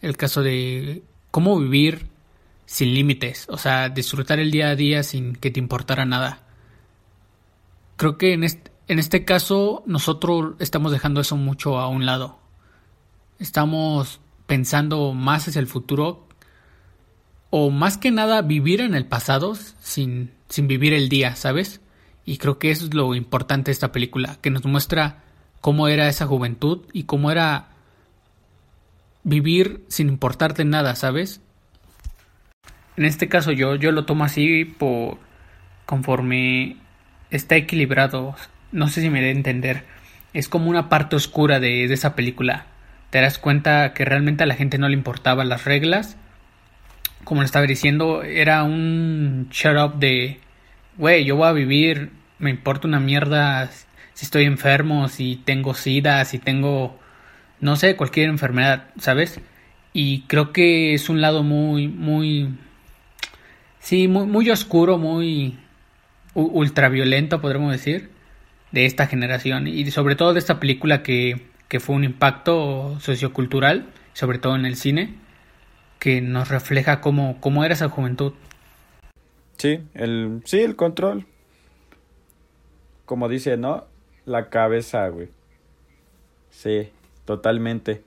el 0.00 0.16
caso 0.16 0.42
de 0.42 1.02
cómo 1.30 1.58
vivir 1.58 2.06
sin 2.66 2.94
límites, 2.94 3.46
o 3.48 3.56
sea, 3.56 3.88
disfrutar 3.88 4.38
el 4.38 4.50
día 4.50 4.68
a 4.68 4.76
día 4.76 5.02
sin 5.02 5.34
que 5.34 5.50
te 5.50 5.58
importara 5.58 6.04
nada. 6.04 6.42
Creo 7.96 8.18
que 8.18 8.34
en, 8.34 8.44
en 8.88 8.98
este 8.98 9.24
caso 9.24 9.82
nosotros 9.86 10.54
estamos 10.58 10.92
dejando 10.92 11.20
eso 11.20 11.36
mucho 11.36 11.78
a 11.78 11.88
un 11.88 12.06
lado. 12.06 12.38
Estamos 13.38 14.20
pensando 14.46 15.12
más 15.12 15.46
hacia 15.46 15.60
el 15.60 15.66
futuro 15.66 16.26
o 17.50 17.70
más 17.70 17.98
que 17.98 18.10
nada 18.10 18.42
vivir 18.42 18.80
en 18.80 18.94
el 18.94 19.06
pasado 19.06 19.54
sin, 19.54 20.32
sin 20.48 20.66
vivir 20.66 20.92
el 20.92 21.08
día, 21.08 21.36
¿sabes? 21.36 21.80
Y 22.24 22.38
creo 22.38 22.58
que 22.58 22.70
eso 22.70 22.86
es 22.86 22.94
lo 22.94 23.14
importante 23.14 23.70
de 23.70 23.72
esta 23.72 23.92
película, 23.92 24.36
que 24.40 24.50
nos 24.50 24.64
muestra 24.64 25.22
cómo 25.60 25.88
era 25.88 26.08
esa 26.08 26.26
juventud 26.26 26.86
y 26.92 27.04
cómo 27.04 27.30
era 27.30 27.68
vivir 29.22 29.84
sin 29.88 30.08
importarte 30.08 30.64
nada, 30.64 30.94
¿sabes? 30.94 31.40
En 32.96 33.04
este 33.04 33.28
caso 33.28 33.52
yo, 33.52 33.76
yo 33.76 33.92
lo 33.92 34.04
tomo 34.04 34.24
así 34.24 34.64
por 34.64 35.18
conforme 35.86 36.76
está 37.30 37.56
equilibrado. 37.56 38.34
No 38.72 38.88
sé 38.88 39.00
si 39.00 39.10
me 39.10 39.20
dé 39.20 39.28
a 39.28 39.32
entender. 39.32 39.84
Es 40.34 40.48
como 40.48 40.70
una 40.70 40.88
parte 40.88 41.16
oscura 41.16 41.60
de, 41.60 41.88
de 41.88 41.94
esa 41.94 42.14
película. 42.14 42.66
Te 43.10 43.20
das 43.20 43.38
cuenta 43.38 43.94
que 43.94 44.04
realmente 44.04 44.44
a 44.44 44.46
la 44.46 44.54
gente 44.54 44.78
no 44.78 44.88
le 44.88 44.94
importaban 44.94 45.48
las 45.48 45.64
reglas. 45.64 46.16
Como 47.24 47.40
le 47.40 47.46
estaba 47.46 47.66
diciendo, 47.66 48.22
era 48.22 48.62
un 48.62 49.48
shut 49.50 49.76
up 49.76 49.98
de, 49.98 50.40
güey, 50.96 51.24
yo 51.24 51.36
voy 51.36 51.48
a 51.48 51.52
vivir, 51.52 52.10
me 52.38 52.50
importa 52.50 52.88
una 52.88 53.00
mierda 53.00 53.70
si 54.14 54.24
estoy 54.24 54.44
enfermo, 54.44 55.08
si 55.08 55.36
tengo 55.44 55.74
sida, 55.74 56.24
si 56.24 56.38
tengo 56.38 56.98
no 57.60 57.76
sé, 57.76 57.96
cualquier 57.96 58.28
enfermedad, 58.28 58.84
¿sabes? 58.98 59.40
Y 59.92 60.22
creo 60.22 60.52
que 60.52 60.94
es 60.94 61.08
un 61.08 61.20
lado 61.20 61.42
muy, 61.42 61.88
muy, 61.88 62.50
sí, 63.80 64.08
muy, 64.08 64.26
muy 64.26 64.50
oscuro, 64.50 64.98
muy 64.98 65.58
ultraviolento, 66.34 67.40
podríamos 67.40 67.72
decir, 67.72 68.10
de 68.72 68.86
esta 68.86 69.06
generación 69.06 69.66
y 69.66 69.90
sobre 69.90 70.14
todo 70.16 70.32
de 70.32 70.38
esta 70.38 70.60
película 70.60 71.02
que, 71.02 71.46
que 71.68 71.80
fue 71.80 71.96
un 71.96 72.04
impacto 72.04 72.98
sociocultural, 73.00 73.86
sobre 74.12 74.38
todo 74.38 74.56
en 74.56 74.66
el 74.66 74.76
cine, 74.76 75.14
que 75.98 76.20
nos 76.20 76.48
refleja 76.48 77.00
cómo, 77.00 77.40
cómo 77.40 77.64
era 77.64 77.74
esa 77.74 77.88
juventud. 77.88 78.32
Sí, 79.56 79.80
el, 79.94 80.42
sí, 80.44 80.60
el 80.60 80.76
control. 80.76 81.26
Como 83.04 83.28
dice, 83.28 83.56
¿no? 83.56 83.86
La 84.26 84.50
cabeza, 84.50 85.08
güey. 85.08 85.28
Sí, 86.50 86.90
Totalmente. 87.28 88.02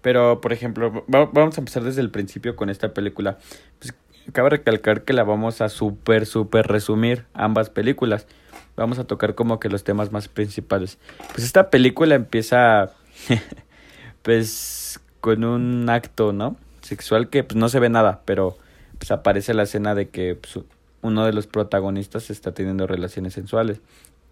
Pero, 0.00 0.40
por 0.40 0.54
ejemplo, 0.54 1.04
vamos 1.08 1.58
a 1.58 1.60
empezar 1.60 1.82
desde 1.82 2.00
el 2.00 2.10
principio 2.10 2.56
con 2.56 2.70
esta 2.70 2.94
película. 2.94 3.36
Pues, 3.78 3.92
cabe 4.32 4.48
recalcar 4.48 5.04
que 5.04 5.12
la 5.12 5.24
vamos 5.24 5.60
a 5.60 5.68
súper, 5.68 6.24
súper 6.24 6.68
resumir, 6.68 7.26
ambas 7.34 7.68
películas. 7.68 8.26
Vamos 8.76 8.98
a 8.98 9.04
tocar 9.04 9.34
como 9.34 9.60
que 9.60 9.68
los 9.68 9.84
temas 9.84 10.12
más 10.12 10.28
principales. 10.28 10.98
Pues 11.32 11.44
esta 11.44 11.70
película 11.70 12.14
empieza, 12.14 12.92
pues, 14.22 15.00
con 15.20 15.44
un 15.44 15.88
acto, 15.90 16.32
¿no? 16.32 16.56
Sexual 16.80 17.28
que 17.28 17.44
pues 17.44 17.56
no 17.56 17.68
se 17.68 17.78
ve 17.78 17.88
nada, 17.88 18.22
pero 18.24 18.56
pues 18.98 19.10
aparece 19.10 19.54
la 19.54 19.64
escena 19.64 19.94
de 19.94 20.08
que 20.08 20.34
pues, 20.34 20.64
uno 21.02 21.26
de 21.26 21.32
los 21.32 21.46
protagonistas 21.46 22.30
está 22.30 22.52
teniendo 22.52 22.86
relaciones 22.86 23.34
sensuales, 23.34 23.80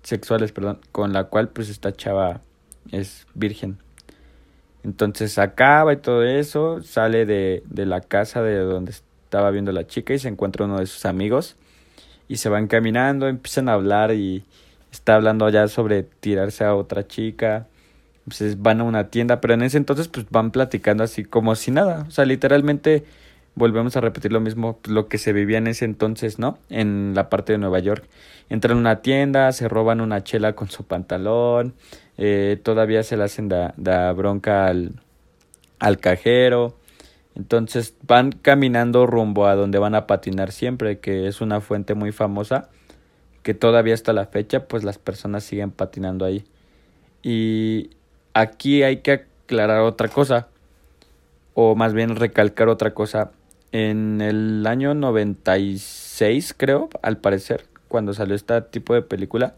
sexuales, 0.02 0.52
perdón, 0.52 0.80
con 0.90 1.12
la 1.12 1.25
cual 1.25 1.49
pues 1.49 1.68
esta 1.68 1.92
chava 1.92 2.40
es 2.90 3.26
virgen. 3.35 3.78
Entonces 4.82 5.38
acaba 5.38 5.92
y 5.92 5.99
todo 5.99 6.25
eso, 6.25 6.82
sale 6.82 7.26
de, 7.26 7.62
de 7.66 7.87
la 7.87 8.00
casa 8.00 8.42
de 8.42 8.59
donde 8.59 8.92
estaba 8.92 9.50
viendo 9.50 9.73
la 9.73 9.87
chica 9.87 10.14
y 10.14 10.18
se 10.18 10.28
encuentra 10.28 10.64
uno 10.64 10.78
de 10.78 10.87
sus 10.87 11.04
amigos 11.04 11.56
y 12.30 12.37
se 12.37 12.49
van 12.49 12.68
caminando, 12.68 13.26
empiezan 13.26 13.68
a 13.68 13.72
hablar 13.72 14.12
y 14.12 14.44
está 14.92 15.16
hablando 15.16 15.49
ya 15.49 15.66
sobre 15.66 16.04
tirarse 16.04 16.62
a 16.62 16.76
otra 16.76 17.08
chica. 17.08 17.66
Pues 18.25 18.62
van 18.62 18.80
a 18.80 18.84
una 18.84 19.08
tienda, 19.08 19.40
pero 19.40 19.54
en 19.54 19.62
ese 19.62 19.78
entonces 19.78 20.06
pues 20.06 20.26
van 20.30 20.52
platicando 20.52 21.02
así 21.02 21.25
como 21.25 21.56
si 21.56 21.72
nada, 21.72 22.04
o 22.06 22.10
sea, 22.12 22.25
literalmente 22.25 23.04
volvemos 23.56 23.96
a 23.96 24.00
repetir 24.00 24.32
lo 24.32 24.38
mismo, 24.40 24.78
lo 24.87 25.08
que 25.08 25.18
se 25.18 25.32
vivía 25.32 25.58
en 25.58 25.66
ese 25.66 25.84
entonces, 25.84 26.38
¿no? 26.38 26.56
En 26.68 27.14
la 27.16 27.28
parte 27.30 27.52
de 27.52 27.58
Nueva 27.58 27.80
York. 27.80 28.04
Entran 28.49 28.76
a 28.76 28.80
una 28.80 29.02
tienda, 29.02 29.50
se 29.50 29.68
roban 29.68 30.00
una 30.00 30.22
chela 30.22 30.52
con 30.52 30.70
su 30.70 30.84
pantalón, 30.84 31.75
eh, 32.16 32.60
todavía 32.62 33.02
se 33.02 33.16
le 33.16 33.25
hacen 33.25 33.49
da, 33.49 34.12
bronca 34.12 34.66
al, 34.66 34.92
al 35.80 35.99
cajero. 35.99 36.76
Entonces 37.40 37.94
van 38.06 38.32
caminando 38.32 39.06
rumbo 39.06 39.47
a 39.47 39.54
donde 39.54 39.78
van 39.78 39.94
a 39.94 40.06
patinar 40.06 40.52
siempre, 40.52 40.99
que 40.99 41.26
es 41.26 41.40
una 41.40 41.62
fuente 41.62 41.94
muy 41.94 42.12
famosa, 42.12 42.68
que 43.42 43.54
todavía 43.54 43.94
hasta 43.94 44.12
la 44.12 44.26
fecha, 44.26 44.68
pues 44.68 44.85
las 44.85 44.99
personas 44.99 45.42
siguen 45.42 45.70
patinando 45.70 46.26
ahí. 46.26 46.44
Y 47.23 47.92
aquí 48.35 48.82
hay 48.82 48.99
que 48.99 49.12
aclarar 49.12 49.80
otra 49.80 50.09
cosa, 50.09 50.49
o 51.54 51.75
más 51.75 51.94
bien 51.94 52.14
recalcar 52.16 52.68
otra 52.68 52.92
cosa. 52.92 53.30
En 53.73 54.20
el 54.20 54.66
año 54.66 54.92
96, 54.92 56.54
creo, 56.54 56.90
al 57.00 57.16
parecer, 57.16 57.64
cuando 57.88 58.12
salió 58.12 58.35
este 58.35 58.61
tipo 58.61 58.92
de 58.92 59.00
película, 59.00 59.54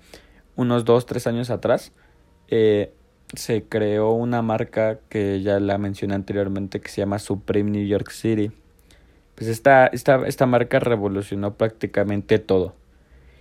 unos 0.54 0.84
2, 0.84 1.04
3 1.04 1.26
años 1.26 1.50
atrás, 1.50 1.90
eh, 2.46 2.92
se 3.34 3.64
creó 3.64 4.12
una 4.12 4.42
marca 4.42 4.98
que 5.08 5.40
ya 5.42 5.58
la 5.60 5.78
mencioné 5.78 6.14
anteriormente 6.14 6.80
que 6.80 6.88
se 6.88 7.00
llama 7.00 7.18
Supreme 7.18 7.70
New 7.70 7.86
York 7.86 8.10
City. 8.10 8.52
Pues 9.34 9.48
esta, 9.48 9.86
esta, 9.86 10.26
esta 10.26 10.46
marca 10.46 10.78
revolucionó 10.80 11.54
prácticamente 11.54 12.38
todo. 12.38 12.74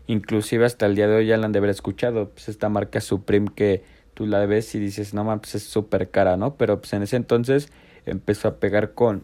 Inclusive 0.08 0.66
hasta 0.66 0.86
el 0.86 0.96
día 0.96 1.08
de 1.08 1.16
hoy 1.16 1.28
ya 1.28 1.38
la 1.38 1.46
han 1.46 1.52
de 1.52 1.60
haber 1.60 1.70
escuchado. 1.70 2.30
Pues 2.30 2.50
esta 2.50 2.70
marca 2.70 3.02
Supreme 3.02 3.50
que 3.54 3.84
tú 4.14 4.26
la 4.26 4.46
ves 4.46 4.74
y 4.76 4.80
dices, 4.80 5.14
no 5.14 5.24
mames, 5.24 5.42
pues 5.42 5.56
es 5.56 5.64
súper 5.64 6.10
cara, 6.10 6.38
¿no? 6.38 6.56
Pero 6.56 6.80
pues 6.80 6.94
en 6.94 7.04
ese 7.04 7.18
entonces 7.18 7.70
empezó 8.06 8.48
a 8.48 8.56
pegar 8.56 8.94
con, 8.94 9.24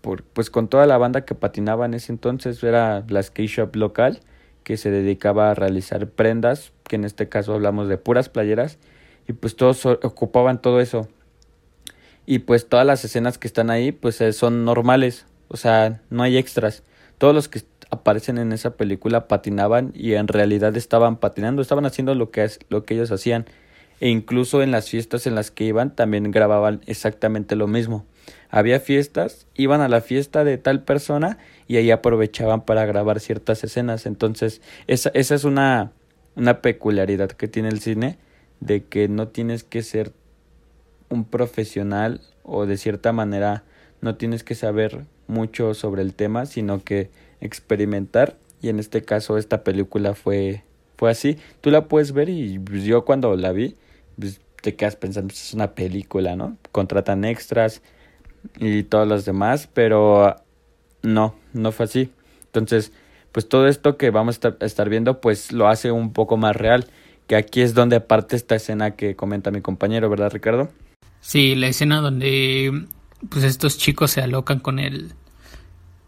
por, 0.00 0.22
pues 0.22 0.50
con 0.50 0.68
toda 0.68 0.86
la 0.86 0.98
banda 0.98 1.24
que 1.24 1.34
patinaba 1.34 1.86
en 1.86 1.94
ese 1.94 2.12
entonces. 2.12 2.62
Era 2.62 3.04
la 3.08 3.22
skate 3.22 3.50
shop 3.50 3.76
local 3.76 4.20
que 4.62 4.76
se 4.76 4.90
dedicaba 4.90 5.50
a 5.50 5.54
realizar 5.54 6.06
prendas, 6.08 6.72
que 6.84 6.96
en 6.96 7.04
este 7.04 7.28
caso 7.28 7.54
hablamos 7.54 7.88
de 7.88 7.98
puras 7.98 8.28
playeras 8.28 8.78
y 9.30 9.32
pues 9.32 9.54
todos 9.54 9.86
ocupaban 9.86 10.60
todo 10.60 10.80
eso. 10.80 11.08
Y 12.26 12.40
pues 12.40 12.68
todas 12.68 12.84
las 12.84 13.04
escenas 13.04 13.38
que 13.38 13.46
están 13.46 13.70
ahí 13.70 13.92
pues 13.92 14.20
eh, 14.20 14.32
son 14.32 14.64
normales, 14.64 15.24
o 15.46 15.56
sea, 15.56 16.02
no 16.10 16.24
hay 16.24 16.36
extras. 16.36 16.82
Todos 17.16 17.32
los 17.32 17.48
que 17.48 17.62
aparecen 17.90 18.38
en 18.38 18.52
esa 18.52 18.76
película 18.76 19.28
patinaban 19.28 19.92
y 19.94 20.14
en 20.14 20.26
realidad 20.26 20.76
estaban 20.76 21.16
patinando, 21.16 21.62
estaban 21.62 21.86
haciendo 21.86 22.16
lo 22.16 22.32
que, 22.32 22.42
es, 22.42 22.58
lo 22.70 22.84
que 22.84 22.94
ellos 22.94 23.12
hacían. 23.12 23.46
E 24.00 24.08
incluso 24.08 24.62
en 24.62 24.72
las 24.72 24.88
fiestas 24.88 25.28
en 25.28 25.36
las 25.36 25.52
que 25.52 25.62
iban 25.62 25.94
también 25.94 26.32
grababan 26.32 26.80
exactamente 26.86 27.54
lo 27.54 27.68
mismo. 27.68 28.06
Había 28.48 28.80
fiestas, 28.80 29.46
iban 29.54 29.80
a 29.80 29.88
la 29.88 30.00
fiesta 30.00 30.42
de 30.42 30.58
tal 30.58 30.82
persona 30.82 31.38
y 31.68 31.76
ahí 31.76 31.92
aprovechaban 31.92 32.64
para 32.64 32.84
grabar 32.84 33.20
ciertas 33.20 33.62
escenas. 33.62 34.06
Entonces, 34.06 34.60
esa, 34.88 35.10
esa 35.14 35.36
es 35.36 35.44
una, 35.44 35.92
una 36.34 36.62
peculiaridad 36.62 37.30
que 37.30 37.46
tiene 37.46 37.68
el 37.68 37.78
cine 37.78 38.18
de 38.60 38.84
que 38.84 39.08
no 39.08 39.28
tienes 39.28 39.64
que 39.64 39.82
ser 39.82 40.12
un 41.08 41.24
profesional 41.24 42.20
o 42.42 42.66
de 42.66 42.76
cierta 42.76 43.12
manera 43.12 43.64
no 44.00 44.14
tienes 44.14 44.44
que 44.44 44.54
saber 44.54 45.04
mucho 45.26 45.74
sobre 45.74 46.02
el 46.02 46.14
tema, 46.14 46.46
sino 46.46 46.82
que 46.82 47.10
experimentar 47.40 48.36
y 48.62 48.68
en 48.68 48.78
este 48.78 49.02
caso 49.02 49.38
esta 49.38 49.64
película 49.64 50.14
fue 50.14 50.62
fue 50.96 51.10
así. 51.10 51.38
Tú 51.62 51.70
la 51.70 51.88
puedes 51.88 52.12
ver 52.12 52.28
y 52.28 52.58
pues, 52.58 52.84
yo 52.84 53.06
cuando 53.06 53.34
la 53.34 53.52
vi 53.52 53.74
pues, 54.18 54.40
te 54.60 54.76
quedas 54.76 54.96
pensando, 54.96 55.28
pues, 55.28 55.46
es 55.46 55.54
una 55.54 55.74
película, 55.74 56.36
¿no? 56.36 56.58
Contratan 56.72 57.24
extras 57.24 57.80
y 58.58 58.82
todos 58.82 59.08
los 59.08 59.24
demás, 59.24 59.66
pero 59.72 60.36
no, 61.02 61.34
no 61.54 61.72
fue 61.72 61.86
así. 61.86 62.10
Entonces, 62.44 62.92
pues 63.32 63.48
todo 63.48 63.66
esto 63.66 63.96
que 63.96 64.10
vamos 64.10 64.40
a 64.44 64.64
estar 64.64 64.90
viendo 64.90 65.22
pues 65.22 65.52
lo 65.52 65.68
hace 65.68 65.90
un 65.90 66.12
poco 66.12 66.36
más 66.36 66.54
real 66.54 66.86
que 67.30 67.36
aquí 67.36 67.60
es 67.60 67.74
donde 67.74 67.94
aparte 67.94 68.34
esta 68.34 68.56
escena 68.56 68.96
que 68.96 69.14
comenta 69.14 69.52
mi 69.52 69.60
compañero, 69.60 70.10
¿verdad, 70.10 70.32
Ricardo? 70.32 70.68
Sí, 71.20 71.54
la 71.54 71.68
escena 71.68 72.00
donde 72.00 72.86
pues 73.28 73.44
estos 73.44 73.78
chicos 73.78 74.10
se 74.10 74.20
alocan 74.20 74.58
con 74.58 74.80
el 74.80 75.12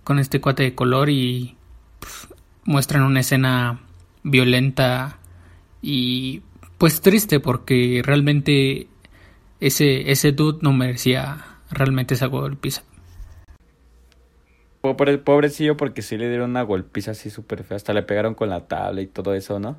con 0.03 0.19
este 0.19 0.41
cuate 0.41 0.65
de 0.65 0.75
color 0.75 1.11
y 1.11 1.57
pues, 2.01 2.27
muestran 2.65 3.05
una 3.05 3.21
escena 3.21 3.83
violenta 4.25 5.21
y 5.81 6.43
pues 6.77 7.01
triste 7.01 7.39
porque 7.39 8.03
realmente 8.05 8.89
ese 9.61 10.11
ese 10.11 10.33
dude 10.33 10.59
no 10.61 10.73
merecía 10.73 11.45
realmente 11.71 12.15
esa 12.15 12.27
golpiza. 12.27 12.83
Pobre, 14.81 15.19
pobrecillo 15.19 15.77
porque 15.77 16.03
sí 16.03 16.17
le 16.17 16.29
dieron 16.29 16.51
una 16.51 16.63
golpiza 16.63 17.13
así 17.13 17.31
súper 17.31 17.63
fea, 17.63 17.77
hasta 17.77 17.93
le 17.93 18.03
pegaron 18.03 18.35
con 18.35 18.49
la 18.49 18.67
tabla 18.67 19.03
y 19.03 19.07
todo 19.07 19.35
eso, 19.35 19.61
¿no? 19.61 19.79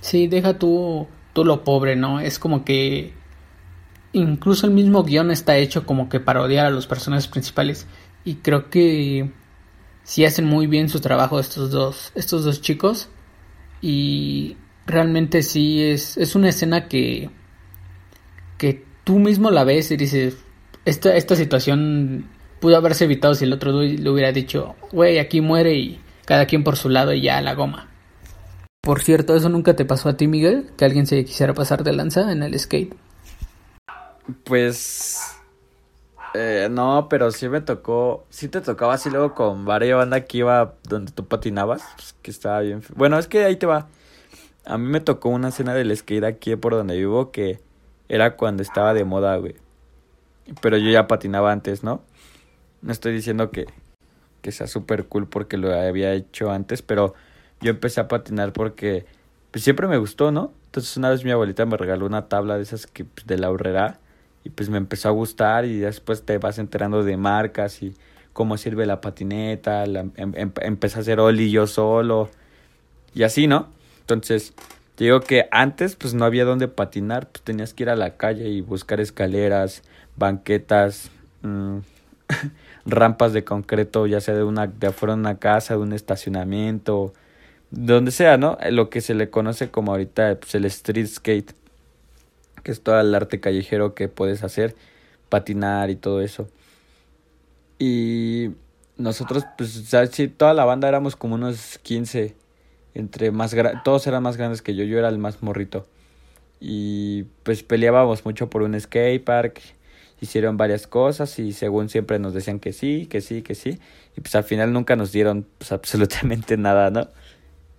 Sí, 0.00 0.26
deja 0.26 0.58
tú, 0.58 1.06
tú 1.32 1.44
lo 1.44 1.64
pobre, 1.64 1.96
¿no? 1.96 2.20
Es 2.20 2.38
como 2.38 2.64
que 2.64 3.12
incluso 4.12 4.66
el 4.66 4.72
mismo 4.72 5.04
guion 5.04 5.30
está 5.30 5.56
hecho 5.56 5.86
como 5.86 6.08
que 6.08 6.20
para 6.20 6.42
odiar 6.42 6.66
a 6.66 6.70
los 6.70 6.86
personajes 6.86 7.28
principales 7.28 7.86
y 8.24 8.36
creo 8.36 8.68
que 8.68 9.30
sí 10.02 10.24
hacen 10.24 10.46
muy 10.46 10.66
bien 10.66 10.88
su 10.88 11.00
trabajo 11.00 11.38
estos 11.38 11.70
dos 11.70 12.10
estos 12.16 12.44
dos 12.44 12.60
chicos 12.60 13.08
y 13.80 14.56
realmente 14.86 15.42
sí 15.42 15.82
es, 15.82 16.16
es 16.16 16.34
una 16.34 16.48
escena 16.48 16.88
que, 16.88 17.30
que 18.58 18.84
tú 19.04 19.18
mismo 19.18 19.50
la 19.50 19.64
ves 19.64 19.90
y 19.90 19.96
dices, 19.96 20.36
esta, 20.84 21.16
esta 21.16 21.36
situación 21.36 22.28
pudo 22.60 22.76
haberse 22.76 23.04
evitado 23.04 23.34
si 23.34 23.44
el 23.44 23.52
otro 23.52 23.72
le 23.80 24.10
hubiera 24.10 24.32
dicho, 24.32 24.76
güey, 24.92 25.18
aquí 25.18 25.40
muere 25.40 25.74
y 25.74 26.00
cada 26.26 26.46
quien 26.46 26.64
por 26.64 26.76
su 26.76 26.88
lado 26.88 27.12
y 27.12 27.22
ya 27.22 27.40
la 27.40 27.54
goma. 27.54 27.89
Por 28.82 29.02
cierto, 29.02 29.36
¿eso 29.36 29.48
nunca 29.48 29.76
te 29.76 29.84
pasó 29.84 30.08
a 30.08 30.16
ti, 30.16 30.26
Miguel? 30.26 30.70
Que 30.76 30.84
alguien 30.84 31.06
se 31.06 31.24
quisiera 31.24 31.52
pasar 31.52 31.84
de 31.84 31.92
lanza 31.92 32.32
en 32.32 32.42
el 32.42 32.58
skate. 32.58 32.94
Pues... 34.44 35.36
Eh, 36.32 36.68
no, 36.70 37.08
pero 37.10 37.32
sí 37.32 37.48
me 37.48 37.60
tocó, 37.60 38.24
sí 38.30 38.48
te 38.48 38.60
tocaba 38.60 38.94
así 38.94 39.10
luego 39.10 39.34
con 39.34 39.64
varias 39.64 39.98
banda 39.98 40.20
que 40.20 40.38
iba 40.38 40.74
donde 40.88 41.10
tú 41.10 41.26
patinabas, 41.26 41.82
pues, 41.96 42.14
que 42.22 42.30
estaba 42.30 42.60
bien. 42.60 42.82
Bueno, 42.94 43.18
es 43.18 43.26
que 43.26 43.44
ahí 43.44 43.56
te 43.56 43.66
va. 43.66 43.88
A 44.64 44.78
mí 44.78 44.86
me 44.86 45.00
tocó 45.00 45.28
una 45.28 45.48
escena 45.48 45.74
del 45.74 45.96
skate 45.96 46.24
aquí 46.24 46.54
por 46.54 46.74
donde 46.74 46.96
vivo 46.96 47.32
que 47.32 47.58
era 48.08 48.36
cuando 48.36 48.62
estaba 48.62 48.94
de 48.94 49.04
moda, 49.04 49.36
güey. 49.36 49.56
Pero 50.60 50.76
yo 50.76 50.90
ya 50.90 51.08
patinaba 51.08 51.50
antes, 51.50 51.82
¿no? 51.82 52.02
No 52.80 52.92
estoy 52.92 53.12
diciendo 53.12 53.50
que, 53.50 53.66
que 54.40 54.52
sea 54.52 54.68
súper 54.68 55.06
cool 55.06 55.28
porque 55.28 55.56
lo 55.56 55.74
había 55.74 56.12
hecho 56.12 56.50
antes, 56.50 56.82
pero 56.82 57.14
yo 57.60 57.70
empecé 57.70 58.00
a 58.00 58.08
patinar 58.08 58.52
porque 58.52 59.04
pues 59.50 59.64
siempre 59.64 59.86
me 59.86 59.98
gustó, 59.98 60.30
¿no? 60.30 60.52
Entonces 60.66 60.96
una 60.96 61.10
vez 61.10 61.24
mi 61.24 61.30
abuelita 61.30 61.66
me 61.66 61.76
regaló 61.76 62.06
una 62.06 62.28
tabla 62.28 62.56
de 62.56 62.62
esas 62.62 62.86
que 62.86 63.04
pues, 63.04 63.26
de 63.26 63.38
la 63.38 63.50
horrera 63.50 63.98
y 64.44 64.50
pues 64.50 64.68
me 64.70 64.78
empezó 64.78 65.08
a 65.08 65.12
gustar 65.12 65.64
y 65.64 65.78
después 65.78 66.22
te 66.22 66.38
vas 66.38 66.58
enterando 66.58 67.02
de 67.02 67.16
marcas 67.16 67.82
y 67.82 67.94
cómo 68.32 68.56
sirve 68.56 68.86
la 68.86 69.00
patineta, 69.00 69.84
la, 69.86 70.00
em, 70.00 70.32
em, 70.34 70.52
empecé 70.62 70.98
a 70.98 71.00
hacer 71.00 71.20
oli 71.20 71.50
yo 71.50 71.66
solo 71.66 72.30
y 73.14 73.24
así, 73.24 73.46
¿no? 73.46 73.68
Entonces, 74.00 74.54
te 74.94 75.04
digo 75.04 75.20
que 75.20 75.48
antes 75.50 75.96
pues 75.96 76.14
no 76.14 76.24
había 76.24 76.44
donde 76.44 76.68
patinar, 76.68 77.28
pues 77.28 77.42
tenías 77.42 77.74
que 77.74 77.84
ir 77.84 77.90
a 77.90 77.96
la 77.96 78.16
calle 78.16 78.48
y 78.48 78.60
buscar 78.60 79.00
escaleras, 79.00 79.82
banquetas, 80.16 81.10
mmm, 81.42 81.78
rampas 82.86 83.32
de 83.32 83.44
concreto, 83.44 84.06
ya 84.06 84.20
sea 84.20 84.34
de 84.34 84.44
una 84.44 84.66
de 84.68 84.86
afuera 84.86 85.14
de 85.14 85.20
una 85.20 85.38
casa, 85.38 85.74
de 85.74 85.80
un 85.80 85.92
estacionamiento, 85.92 87.12
donde 87.70 88.10
sea, 88.10 88.36
¿no? 88.36 88.58
Lo 88.70 88.90
que 88.90 89.00
se 89.00 89.14
le 89.14 89.30
conoce 89.30 89.70
como 89.70 89.92
ahorita 89.92 90.38
pues, 90.40 90.54
el 90.54 90.64
street 90.66 91.06
skate, 91.06 91.52
que 92.62 92.72
es 92.72 92.82
todo 92.82 93.00
el 93.00 93.14
arte 93.14 93.40
callejero 93.40 93.94
que 93.94 94.08
puedes 94.08 94.42
hacer, 94.42 94.74
patinar 95.28 95.90
y 95.90 95.96
todo 95.96 96.20
eso. 96.20 96.48
Y 97.78 98.50
nosotros, 98.96 99.46
pues, 99.56 99.84
sí, 100.12 100.28
toda 100.28 100.54
la 100.54 100.64
banda 100.64 100.88
éramos 100.88 101.16
como 101.16 101.36
unos 101.36 101.78
15, 101.78 102.34
entre 102.94 103.30
más 103.30 103.54
todos 103.84 104.06
eran 104.06 104.22
más 104.22 104.36
grandes 104.36 104.62
que 104.62 104.74
yo, 104.74 104.84
yo 104.84 104.98
era 104.98 105.08
el 105.08 105.18
más 105.18 105.42
morrito. 105.42 105.86
Y 106.60 107.24
pues 107.42 107.62
peleábamos 107.62 108.24
mucho 108.26 108.50
por 108.50 108.62
un 108.62 108.78
skate 108.78 109.24
park 109.24 109.62
hicieron 110.20 110.56
varias 110.56 110.86
cosas 110.86 111.38
y 111.38 111.52
según 111.52 111.88
siempre 111.88 112.18
nos 112.18 112.34
decían 112.34 112.60
que 112.60 112.72
sí, 112.72 113.06
que 113.06 113.20
sí, 113.20 113.42
que 113.42 113.54
sí. 113.54 113.78
Y 114.16 114.20
pues 114.20 114.34
al 114.34 114.44
final 114.44 114.72
nunca 114.72 114.96
nos 114.96 115.12
dieron 115.12 115.46
pues, 115.58 115.72
absolutamente 115.72 116.56
nada, 116.58 116.90
¿no? 116.90 117.08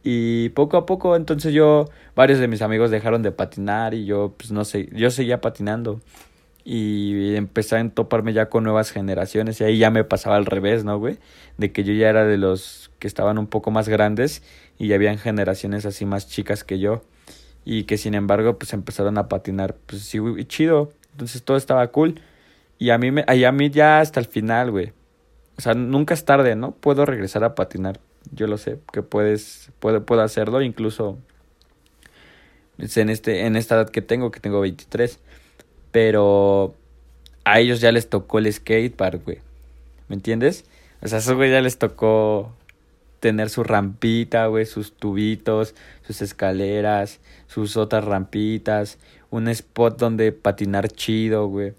Y 0.03 0.50
poco 0.50 0.77
a 0.77 0.86
poco 0.86 1.15
entonces 1.15 1.53
yo, 1.53 1.86
varios 2.15 2.39
de 2.39 2.48
mis 2.48 2.62
amigos 2.62 2.91
dejaron 2.91 3.22
de 3.22 3.31
patinar 3.31 3.93
y 3.93 4.05
yo 4.05 4.34
pues 4.38 4.51
no 4.51 4.65
sé, 4.65 4.89
yo 4.93 5.12
seguía 5.12 5.41
patinando. 5.41 6.01
Y 6.63 7.36
empecé 7.36 7.75
a 7.77 7.89
toparme 7.89 8.34
ya 8.34 8.50
con 8.50 8.63
nuevas 8.63 8.91
generaciones 8.91 9.60
y 9.62 9.63
ahí 9.63 9.77
ya 9.79 9.89
me 9.89 10.03
pasaba 10.03 10.36
al 10.36 10.46
revés, 10.46 10.84
¿no, 10.84 10.98
güey? 11.00 11.17
De 11.58 11.72
que 11.72 11.84
yo 11.84 11.93
ya 11.93 12.10
era 12.10 12.25
de 12.25 12.38
los 12.38 12.91
que 13.00 13.08
estaban 13.08 13.38
un 13.39 13.48
poco 13.48 13.72
más 13.72 13.89
grandes 13.89 14.43
y 14.77 14.88
ya 14.88 14.96
habían 14.96 15.17
generaciones 15.17 15.86
así 15.86 16.05
más 16.05 16.27
chicas 16.27 16.63
que 16.63 16.79
yo. 16.79 17.01
Y 17.65 17.84
que 17.84 17.98
sin 17.98 18.15
embargo 18.15 18.58
pues 18.58 18.74
empezaron 18.74 19.17
a 19.17 19.27
patinar 19.27 19.75
pues 19.86 20.03
sí, 20.03 20.20
chido. 20.48 20.91
Entonces 21.12 21.43
todo 21.43 21.58
estaba 21.58 21.88
cool. 21.88 22.22
Y 22.79 22.89
a 22.89 22.98
mí, 22.98 23.12
me, 23.12 23.24
a 23.27 23.51
mí 23.51 23.70
ya 23.70 24.00
hasta 24.00 24.20
el 24.20 24.25
final, 24.25 24.72
güey. 24.72 24.94
O 25.57 25.61
sea, 25.61 25.75
nunca 25.75 26.16
es 26.16 26.25
tarde, 26.25 26.55
¿no? 26.55 26.72
Puedo 26.72 27.05
regresar 27.05 27.44
a 27.44 27.53
patinar. 27.53 28.00
Yo 28.31 28.48
lo 28.48 28.57
sé, 28.57 28.79
que 28.94 29.01
puedes, 29.01 29.72
puedo, 29.79 30.05
puedo 30.05 30.22
hacerlo, 30.22 30.62
incluso 30.62 31.18
en, 32.77 33.10
este, 33.10 33.46
en 33.46 33.55
esta 33.55 33.75
edad 33.75 33.90
que 33.90 34.01
tengo, 34.01 34.31
que 34.31 34.40
tengo 34.40 34.62
23. 34.62 35.20
Pero 35.92 36.75
a 37.44 37.60
ellos 37.60 37.81
ya 37.81 37.92
les 37.92 38.10
tocó 38.10 38.40
el 38.40 38.51
skatepark, 38.51 39.24
güey. 39.24 39.40
¿Me 40.07 40.16
entiendes? 40.16 40.66
O 41.01 41.07
sea, 41.07 41.18
a 41.18 41.22
esos 41.22 41.36
güey 41.36 41.51
ya 41.51 41.62
les 41.62 41.77
tocó 41.77 42.53
tener 43.20 43.50
su 43.50 43.64
rampita, 43.64 44.48
güey, 44.48 44.66
sus 44.66 44.94
tubitos, 44.94 45.75
sus 46.05 46.22
escaleras, 46.22 47.20
sus 47.48 47.77
otras 47.77 48.03
rampitas, 48.03 48.98
un 49.29 49.48
spot 49.48 49.98
donde 49.98 50.31
patinar 50.31 50.90
chido, 50.90 51.48
güey. 51.48 51.74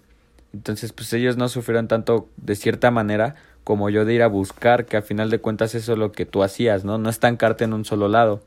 Entonces, 0.53 0.93
pues 0.93 1.11
ellos 1.13 1.35
no 1.35 1.49
sufrieron 1.49 1.87
tanto 1.87 2.29
de 2.37 2.55
cierta 2.55 2.91
manera 2.91 3.35
como 3.63 3.89
yo 3.89 4.05
de 4.05 4.13
ir 4.13 4.21
a 4.23 4.27
buscar, 4.27 4.85
que 4.85 4.97
a 4.97 5.01
final 5.01 5.29
de 5.29 5.39
cuentas 5.39 5.75
eso 5.75 5.93
es 5.93 5.97
lo 5.99 6.11
que 6.11 6.25
tú 6.25 6.43
hacías, 6.43 6.83
¿no? 6.85 6.97
No 6.97 7.09
estancarte 7.09 7.63
en 7.63 7.73
un 7.73 7.85
solo 7.85 8.07
lado. 8.07 8.41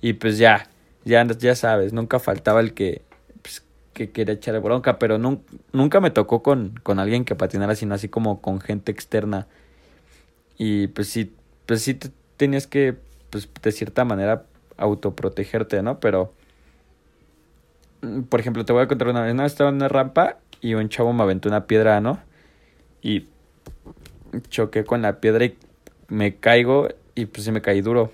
Y 0.00 0.14
pues 0.14 0.38
ya, 0.38 0.68
ya, 1.04 1.24
ya 1.26 1.54
sabes, 1.54 1.92
nunca 1.92 2.18
faltaba 2.18 2.60
el 2.60 2.74
que, 2.74 3.02
pues, 3.42 3.64
que 3.94 4.10
quería 4.10 4.34
echar 4.34 4.60
bronca, 4.60 4.98
pero 4.98 5.18
nunca 5.18 6.00
me 6.00 6.10
tocó 6.10 6.42
con, 6.42 6.78
con 6.82 6.98
alguien 6.98 7.24
que 7.24 7.34
patinara, 7.34 7.74
sino 7.74 7.94
así 7.94 8.08
como 8.08 8.40
con 8.40 8.60
gente 8.60 8.92
externa. 8.92 9.46
Y 10.58 10.88
pues 10.88 11.08
sí, 11.08 11.32
pues 11.66 11.82
sí 11.82 11.98
tenías 12.36 12.66
que, 12.66 12.96
pues 13.30 13.48
de 13.62 13.72
cierta 13.72 14.04
manera, 14.04 14.44
autoprotegerte, 14.76 15.82
¿no? 15.82 16.00
Pero, 16.00 16.32
por 18.28 18.40
ejemplo, 18.40 18.64
te 18.64 18.72
voy 18.72 18.82
a 18.82 18.88
contar 18.88 19.08
una 19.08 19.22
vez. 19.22 19.34
Estaba 19.46 19.70
en 19.70 19.76
una 19.76 19.88
rampa 19.88 20.38
y 20.60 20.74
un 20.74 20.88
chavo 20.88 21.12
me 21.12 21.22
aventó 21.22 21.48
una 21.48 21.66
piedra, 21.66 22.00
¿no? 22.00 22.20
Y 23.02 23.26
choqué 24.48 24.84
con 24.84 25.02
la 25.02 25.20
piedra 25.20 25.44
y 25.44 25.56
me 26.08 26.36
caigo 26.36 26.88
y 27.14 27.26
pues 27.26 27.44
se 27.44 27.52
me 27.52 27.60
caí 27.60 27.80
duro. 27.80 28.12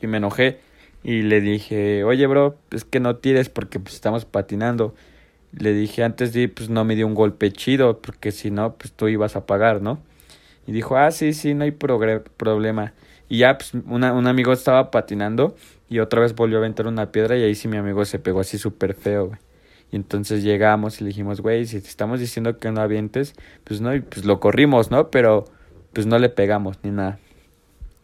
Y 0.00 0.06
me 0.06 0.18
enojé 0.18 0.58
y 1.02 1.22
le 1.22 1.40
dije, 1.40 2.04
oye 2.04 2.26
bro, 2.26 2.56
es 2.70 2.84
que 2.84 3.00
no 3.00 3.16
tires 3.16 3.48
porque 3.48 3.80
pues 3.80 3.94
estamos 3.94 4.24
patinando. 4.24 4.94
Le 5.52 5.72
dije 5.72 6.02
antes 6.02 6.32
de 6.32 6.48
pues 6.48 6.68
no 6.68 6.84
me 6.84 6.96
dio 6.96 7.06
un 7.06 7.14
golpe 7.14 7.52
chido 7.52 8.00
porque 8.00 8.32
si 8.32 8.50
no, 8.50 8.74
pues 8.74 8.92
tú 8.92 9.08
ibas 9.08 9.36
a 9.36 9.46
pagar, 9.46 9.82
¿no? 9.82 10.00
Y 10.66 10.72
dijo, 10.72 10.96
ah, 10.96 11.10
sí, 11.10 11.32
sí, 11.32 11.54
no 11.54 11.64
hay 11.64 11.72
problema. 11.72 12.94
Y 13.28 13.38
ya, 13.38 13.58
pues 13.58 13.74
un 13.74 14.04
amigo 14.04 14.52
estaba 14.52 14.90
patinando 14.90 15.56
y 15.88 15.98
otra 15.98 16.20
vez 16.20 16.34
volvió 16.34 16.58
a 16.58 16.60
aventar 16.60 16.86
una 16.86 17.12
piedra 17.12 17.36
y 17.36 17.42
ahí 17.42 17.54
sí 17.54 17.68
mi 17.68 17.76
amigo 17.76 18.04
se 18.04 18.18
pegó 18.18 18.40
así 18.40 18.58
súper 18.58 18.94
feo, 18.94 19.28
güey. 19.28 19.43
Y 19.94 19.96
entonces 19.96 20.42
llegamos 20.42 21.00
y 21.00 21.04
le 21.04 21.08
dijimos, 21.10 21.40
güey, 21.40 21.66
si 21.66 21.80
te 21.80 21.86
estamos 21.86 22.18
diciendo 22.18 22.58
que 22.58 22.72
no 22.72 22.80
avientes, 22.80 23.34
pues 23.62 23.80
no, 23.80 23.94
y 23.94 24.00
pues 24.00 24.24
lo 24.24 24.40
corrimos, 24.40 24.90
¿no? 24.90 25.08
Pero 25.08 25.44
pues 25.92 26.04
no 26.04 26.18
le 26.18 26.30
pegamos 26.30 26.80
ni 26.82 26.90
nada. 26.90 27.20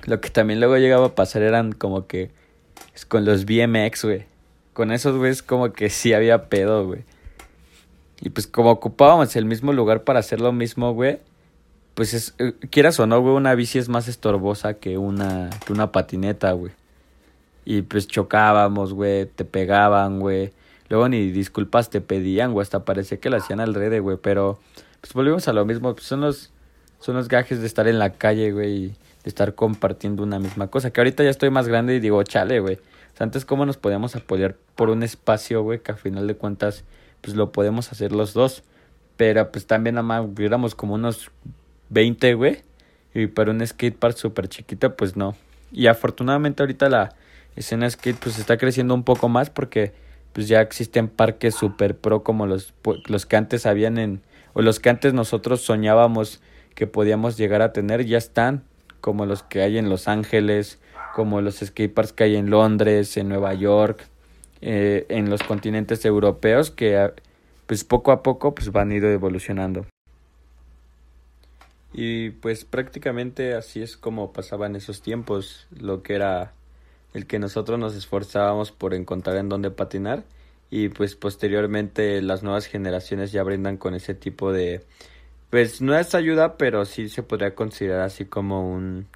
Lo 0.04 0.20
que 0.20 0.30
también 0.30 0.60
luego 0.60 0.76
llegaba 0.76 1.06
a 1.06 1.14
pasar 1.16 1.42
eran 1.42 1.72
como 1.72 2.06
que 2.06 2.30
con 3.08 3.24
los 3.24 3.44
BMX, 3.44 4.04
güey. 4.04 4.26
Con 4.72 4.92
esos 4.92 5.16
güeyes 5.16 5.42
como 5.42 5.72
que 5.72 5.90
sí 5.90 6.12
había 6.12 6.48
pedo, 6.48 6.86
güey. 6.86 7.02
Y 8.20 8.30
pues 8.30 8.46
como 8.46 8.70
ocupábamos 8.70 9.34
el 9.34 9.46
mismo 9.46 9.72
lugar 9.72 10.04
para 10.04 10.20
hacer 10.20 10.40
lo 10.40 10.52
mismo, 10.52 10.94
güey, 10.94 11.18
pues 11.94 12.14
es, 12.14 12.36
eh, 12.38 12.52
quieras 12.70 13.00
o 13.00 13.08
no, 13.08 13.20
güey, 13.20 13.34
una 13.34 13.56
bici 13.56 13.80
es 13.80 13.88
más 13.88 14.06
estorbosa 14.06 14.74
que 14.74 14.96
una, 14.96 15.50
que 15.66 15.72
una 15.72 15.90
patineta, 15.90 16.52
güey. 16.52 16.70
Y 17.64 17.82
pues 17.82 18.06
chocábamos, 18.06 18.94
güey, 18.94 19.26
te 19.26 19.44
pegaban, 19.44 20.20
güey. 20.20 20.52
Luego 20.90 21.08
ni 21.08 21.30
disculpas 21.30 21.88
te 21.88 22.00
pedían, 22.00 22.52
güey, 22.52 22.62
hasta 22.64 22.84
parecía 22.84 23.20
que 23.20 23.30
lo 23.30 23.36
hacían 23.36 23.60
al 23.60 23.74
rede, 23.74 24.00
güey, 24.00 24.18
pero 24.20 24.58
pues 25.00 25.14
volvimos 25.14 25.46
a 25.46 25.52
lo 25.52 25.64
mismo, 25.64 25.94
pues 25.94 26.04
son 26.04 26.20
los, 26.20 26.52
son 26.98 27.14
los 27.14 27.28
gajes 27.28 27.60
de 27.60 27.66
estar 27.68 27.86
en 27.86 28.00
la 28.00 28.14
calle, 28.14 28.50
güey, 28.50 28.74
y 28.74 28.86
de 28.88 28.96
estar 29.28 29.54
compartiendo 29.54 30.24
una 30.24 30.40
misma 30.40 30.66
cosa, 30.66 30.90
que 30.90 31.00
ahorita 31.00 31.22
ya 31.22 31.30
estoy 31.30 31.48
más 31.48 31.68
grande 31.68 31.94
y 31.94 32.00
digo, 32.00 32.20
chale, 32.24 32.58
güey, 32.58 32.74
o 32.74 33.16
sea, 33.16 33.24
antes 33.24 33.44
cómo 33.44 33.64
nos 33.66 33.76
podíamos 33.76 34.16
apoyar 34.16 34.56
por 34.74 34.90
un 34.90 35.04
espacio, 35.04 35.62
güey, 35.62 35.78
que 35.78 35.92
a 35.92 35.94
final 35.94 36.26
de 36.26 36.34
cuentas, 36.34 36.82
pues 37.20 37.36
lo 37.36 37.52
podemos 37.52 37.92
hacer 37.92 38.10
los 38.10 38.34
dos, 38.34 38.64
pero 39.16 39.52
pues 39.52 39.68
también 39.68 39.94
nada 39.94 40.02
más 40.02 40.26
éramos 40.40 40.74
como 40.74 40.94
unos 40.94 41.30
20, 41.90 42.34
güey, 42.34 42.62
y 43.14 43.28
para 43.28 43.52
un 43.52 43.64
skatepark 43.64 44.16
súper 44.16 44.48
chiquito, 44.48 44.96
pues 44.96 45.16
no, 45.16 45.36
y 45.70 45.86
afortunadamente 45.86 46.64
ahorita 46.64 46.88
la 46.88 47.14
escena 47.54 47.88
skate 47.88 48.18
pues 48.18 48.40
está 48.40 48.56
creciendo 48.56 48.92
un 48.92 49.04
poco 49.04 49.28
más 49.28 49.50
porque 49.50 49.92
pues 50.32 50.48
ya 50.48 50.60
existen 50.60 51.08
parques 51.08 51.54
super 51.54 51.96
pro 51.96 52.22
como 52.22 52.46
los, 52.46 52.74
los 53.06 53.26
que 53.26 53.36
antes 53.36 53.66
habían 53.66 53.98
en, 53.98 54.22
o 54.52 54.62
los 54.62 54.80
que 54.80 54.90
antes 54.90 55.12
nosotros 55.12 55.60
soñábamos 55.62 56.40
que 56.74 56.86
podíamos 56.86 57.36
llegar 57.36 57.62
a 57.62 57.72
tener, 57.72 58.06
ya 58.06 58.18
están, 58.18 58.62
como 59.00 59.26
los 59.26 59.42
que 59.42 59.62
hay 59.62 59.78
en 59.78 59.88
Los 59.88 60.08
Ángeles, 60.08 60.78
como 61.14 61.40
los 61.40 61.56
skateparks 61.56 62.12
que 62.12 62.24
hay 62.24 62.36
en 62.36 62.50
Londres, 62.50 63.16
en 63.16 63.28
Nueva 63.28 63.54
York, 63.54 64.06
eh, 64.60 65.06
en 65.08 65.30
los 65.30 65.42
continentes 65.42 66.04
europeos, 66.04 66.70
que 66.70 66.96
ah, 66.96 67.12
pues 67.66 67.84
poco 67.84 68.12
a 68.12 68.22
poco 68.22 68.54
pues 68.54 68.70
van 68.72 68.92
ir 68.92 69.04
evolucionando. 69.04 69.86
Y 71.92 72.30
pues 72.30 72.64
prácticamente 72.64 73.54
así 73.54 73.82
es 73.82 73.96
como 73.96 74.32
pasaban 74.32 74.76
esos 74.76 75.02
tiempos, 75.02 75.66
lo 75.76 76.02
que 76.02 76.14
era 76.14 76.52
el 77.14 77.26
que 77.26 77.38
nosotros 77.38 77.78
nos 77.78 77.94
esforzábamos 77.94 78.72
por 78.72 78.94
encontrar 78.94 79.36
en 79.36 79.48
dónde 79.48 79.70
patinar 79.70 80.24
y 80.70 80.88
pues 80.88 81.16
posteriormente 81.16 82.22
las 82.22 82.42
nuevas 82.42 82.66
generaciones 82.66 83.32
ya 83.32 83.42
brindan 83.42 83.76
con 83.76 83.94
ese 83.94 84.14
tipo 84.14 84.52
de 84.52 84.84
pues 85.50 85.80
no 85.80 85.96
es 85.98 86.14
ayuda 86.14 86.56
pero 86.56 86.84
sí 86.84 87.08
se 87.08 87.22
podría 87.22 87.54
considerar 87.54 88.02
así 88.02 88.24
como 88.24 88.70
un 88.70 89.06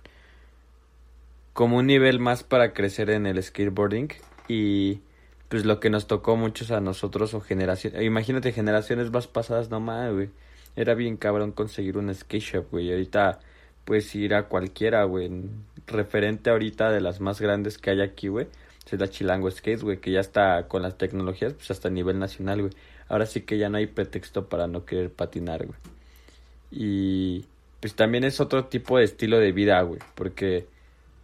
como 1.55 1.79
un 1.79 1.87
nivel 1.87 2.19
más 2.19 2.43
para 2.43 2.75
crecer 2.75 3.09
en 3.11 3.27
el 3.27 3.43
skateboarding. 3.43 4.09
Y 4.49 5.01
pues 5.49 5.65
lo 5.65 5.81
que 5.81 5.89
nos 5.89 6.07
tocó 6.07 6.37
muchos 6.37 6.71
a 6.71 6.81
nosotros 6.81 7.33
o 7.33 7.41
generaciones 7.41 8.03
imagínate 8.03 8.53
generaciones 8.53 9.11
más 9.11 9.29
pasadas 9.29 9.71
no 9.71 9.81
más 9.81 10.13
güey. 10.13 10.31
Era 10.77 10.95
bien 10.95 11.17
cabrón 11.17 11.53
conseguir 11.53 11.97
un 11.97 12.13
skate 12.15 12.43
shop 12.43 12.71
güey. 12.73 12.91
Ahorita 12.91 13.41
puedes 13.85 14.15
ir 14.15 14.35
a 14.35 14.49
cualquiera 14.49 15.05
güey 15.05 15.31
referente 15.87 16.51
ahorita 16.51 16.91
de 16.91 17.01
las 17.01 17.21
más 17.21 17.41
grandes 17.41 17.79
que 17.79 17.91
hay 17.91 18.01
aquí 18.01 18.29
güey 18.29 18.47
es 18.95 19.01
la 19.01 19.09
Chilango 19.09 19.51
Skates, 19.51 19.83
güey, 19.83 19.99
que 19.99 20.11
ya 20.11 20.21
está 20.21 20.69
con 20.69 20.83
las 20.83 20.97
tecnologías, 20.99 21.55
pues 21.55 21.71
hasta 21.71 21.89
a 21.89 21.91
nivel 21.91 22.19
nacional, 22.19 22.63
güey. 22.63 22.73
Ahora 23.09 23.27
sí 23.27 23.43
que 23.43 23.59
ya 23.59 23.69
no 23.69 23.79
hay 23.79 23.87
pretexto 23.87 24.49
para 24.49 24.67
no 24.67 24.85
querer 24.85 25.11
patinar, 25.11 25.67
güey. 25.67 25.79
Y 26.71 27.45
pues 27.81 27.95
también 27.95 28.25
es 28.25 28.41
otro 28.41 28.67
tipo 28.67 28.99
de 28.99 29.05
estilo 29.05 29.39
de 29.39 29.53
vida, 29.53 29.81
güey, 29.83 30.01
porque 30.15 30.67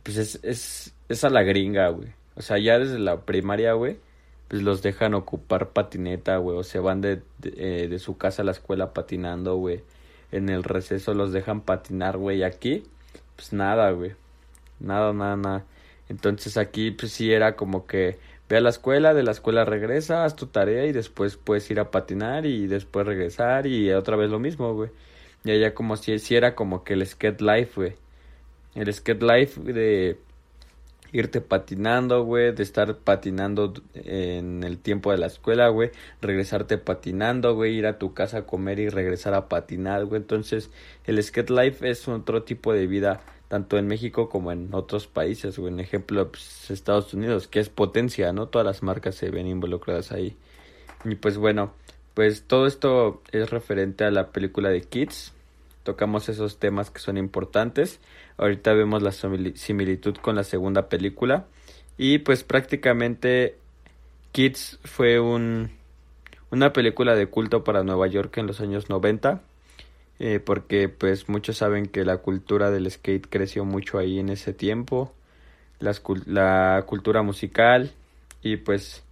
pues 0.03 0.17
es, 0.17 0.41
es, 0.43 0.95
es 1.09 1.25
a 1.25 1.31
la 1.31 1.43
gringa, 1.43 1.89
güey. 1.89 2.09
O 2.37 2.43
sea, 2.43 2.59
ya 2.59 2.79
desde 2.79 2.99
la 2.99 3.23
primaria, 3.23 3.73
güey, 3.75 3.99
pues 4.49 4.63
los 4.63 4.83
dejan 4.83 5.15
ocupar 5.15 5.71
patineta, 5.71 6.37
güey, 6.39 6.57
o 6.57 6.63
se 6.63 6.79
van 6.79 7.01
de, 7.01 7.23
de, 7.39 7.85
eh, 7.85 7.89
de 7.89 7.99
su 7.99 8.17
casa 8.17 8.43
a 8.43 8.45
la 8.45 8.53
escuela 8.53 8.93
patinando, 8.93 9.57
güey. 9.57 9.83
En 10.33 10.49
el 10.49 10.63
receso 10.63 11.15
los 11.15 11.33
dejan 11.33 11.61
patinar, 11.63 12.17
güey. 12.17 12.43
Aquí, 12.43 12.85
pues 13.37 13.53
nada, 13.53 13.91
güey. 13.91 14.13
Nada, 14.79 15.13
nada, 15.13 15.37
nada. 15.37 15.65
Entonces 16.09 16.57
aquí 16.57 16.91
pues 16.91 17.13
sí 17.13 17.33
era 17.33 17.55
como 17.55 17.87
que 17.87 18.19
ve 18.49 18.57
a 18.57 18.61
la 18.61 18.71
escuela, 18.71 19.15
de 19.15 19.23
la 19.23 19.31
escuela 19.31 19.65
regresa, 19.65 20.25
haz 20.25 20.35
tu 20.35 20.47
tarea 20.47 20.85
y 20.87 20.93
después 20.93 21.37
puedes 21.37 21.71
ir 21.71 21.79
a 21.79 21.93
patinar 21.93 22.47
y 22.47 22.67
después 22.67 23.07
regresar 23.07 23.67
y 23.69 23.93
otra 23.93 24.17
vez 24.17 24.29
lo 24.29 24.41
mismo, 24.41 24.75
güey. 24.75 24.91
Y 25.45 25.53
allá 25.53 25.73
como 25.73 25.97
si, 25.97 26.19
si 26.19 26.35
era 26.35 26.55
como 26.57 26.83
que 26.83 26.95
el 26.95 27.07
skate 27.07 27.41
life, 27.41 27.73
güey. 27.77 27.95
El 28.75 28.93
skate 28.93 29.23
life 29.23 29.61
de 29.61 30.19
irte 31.13 31.41
patinando, 31.41 32.25
güey, 32.25 32.53
de 32.55 32.63
estar 32.63 32.97
patinando 32.97 33.75
en 33.95 34.63
el 34.63 34.79
tiempo 34.79 35.11
de 35.11 35.19
la 35.19 35.27
escuela, 35.27 35.69
güey, 35.69 35.91
regresarte 36.21 36.79
patinando, 36.79 37.55
güey, 37.55 37.77
ir 37.77 37.87
a 37.87 37.99
tu 37.99 38.15
casa 38.15 38.39
a 38.39 38.47
comer 38.47 38.79
y 38.79 38.89
regresar 38.89 39.35
a 39.35 39.49
patinar, 39.49 40.05
güey. 40.05 40.21
Entonces, 40.21 40.71
el 41.05 41.23
skate 41.23 41.51
life 41.51 41.89
es 41.89 42.07
otro 42.09 42.43
tipo 42.43 42.73
de 42.73 42.87
vida 42.87 43.21
tanto 43.51 43.79
en 43.79 43.89
México 43.89 44.29
como 44.29 44.53
en 44.53 44.73
otros 44.73 45.09
países, 45.09 45.59
o 45.59 45.67
en 45.67 45.81
ejemplo 45.81 46.31
pues, 46.31 46.71
Estados 46.71 47.13
Unidos, 47.15 47.49
que 47.49 47.59
es 47.59 47.69
potencia, 47.69 48.33
¿no? 48.33 48.47
Todas 48.47 48.65
las 48.65 48.85
marcas 48.85 49.17
se 49.17 49.31
ven 49.31 49.49
involucradas 49.49 50.13
ahí. 50.13 50.37
Y 51.05 51.17
pues 51.17 51.37
bueno, 51.37 51.73
pues 52.15 52.45
todo 52.47 52.67
esto 52.67 53.23
es 53.33 53.51
referente 53.51 54.05
a 54.05 54.13
la 54.13 54.29
película 54.29 54.69
de 54.69 54.83
Kids. 54.83 55.33
Tocamos 55.83 56.29
esos 56.29 56.59
temas 56.59 56.91
que 56.91 57.01
son 57.01 57.17
importantes. 57.17 57.99
Ahorita 58.41 58.73
vemos 58.73 59.03
la 59.03 59.13
similitud 59.13 60.17
con 60.17 60.35
la 60.35 60.45
segunda 60.45 60.89
película. 60.89 61.47
Y 61.97 62.19
pues 62.19 62.43
prácticamente 62.43 63.57
Kids 64.33 64.81
fue 64.85 65.21
un, 65.21 65.71
una 66.51 66.73
película 66.73 67.15
de 67.15 67.27
culto 67.27 67.63
para 67.63 67.85
Nueva 67.85 68.07
York 68.09 68.39
en 68.39 68.47
los 68.47 68.61
años 68.61 68.89
90 68.89 69.43
eh, 70.23 70.39
porque 70.39 70.91
pues 70.91 71.31
muchos 71.31 71.57
saben 71.57 71.87
que 71.87 72.05
la 72.05 72.19
cultura 72.19 72.71
del 72.71 72.91
skate 72.91 73.27
creció 73.27 73.65
mucho 73.65 73.97
ahí 73.97 74.19
en 74.19 74.29
ese 74.29 74.53
tiempo, 74.53 75.15
la 75.79 76.83
cultura 76.85 77.23
musical 77.23 77.91
y 78.43 78.59
pues 78.59 79.03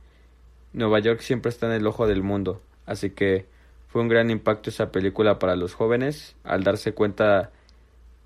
Nueva 0.75 0.99
York 0.99 1.21
siempre 1.21 1.49
está 1.49 1.65
en 1.67 1.73
el 1.73 1.87
ojo 1.87 2.07
del 2.07 2.23
mundo, 2.23 2.61
así 2.85 3.09
que 3.09 3.47
fue 3.89 4.03
un 4.03 4.09
gran 4.09 4.29
impacto 4.29 4.69
esa 4.69 4.93
película 4.93 5.39
para 5.39 5.57
los 5.57 5.73
jóvenes. 5.73 6.37
Al 6.45 6.63
darse 6.63 6.93
cuenta 6.93 7.53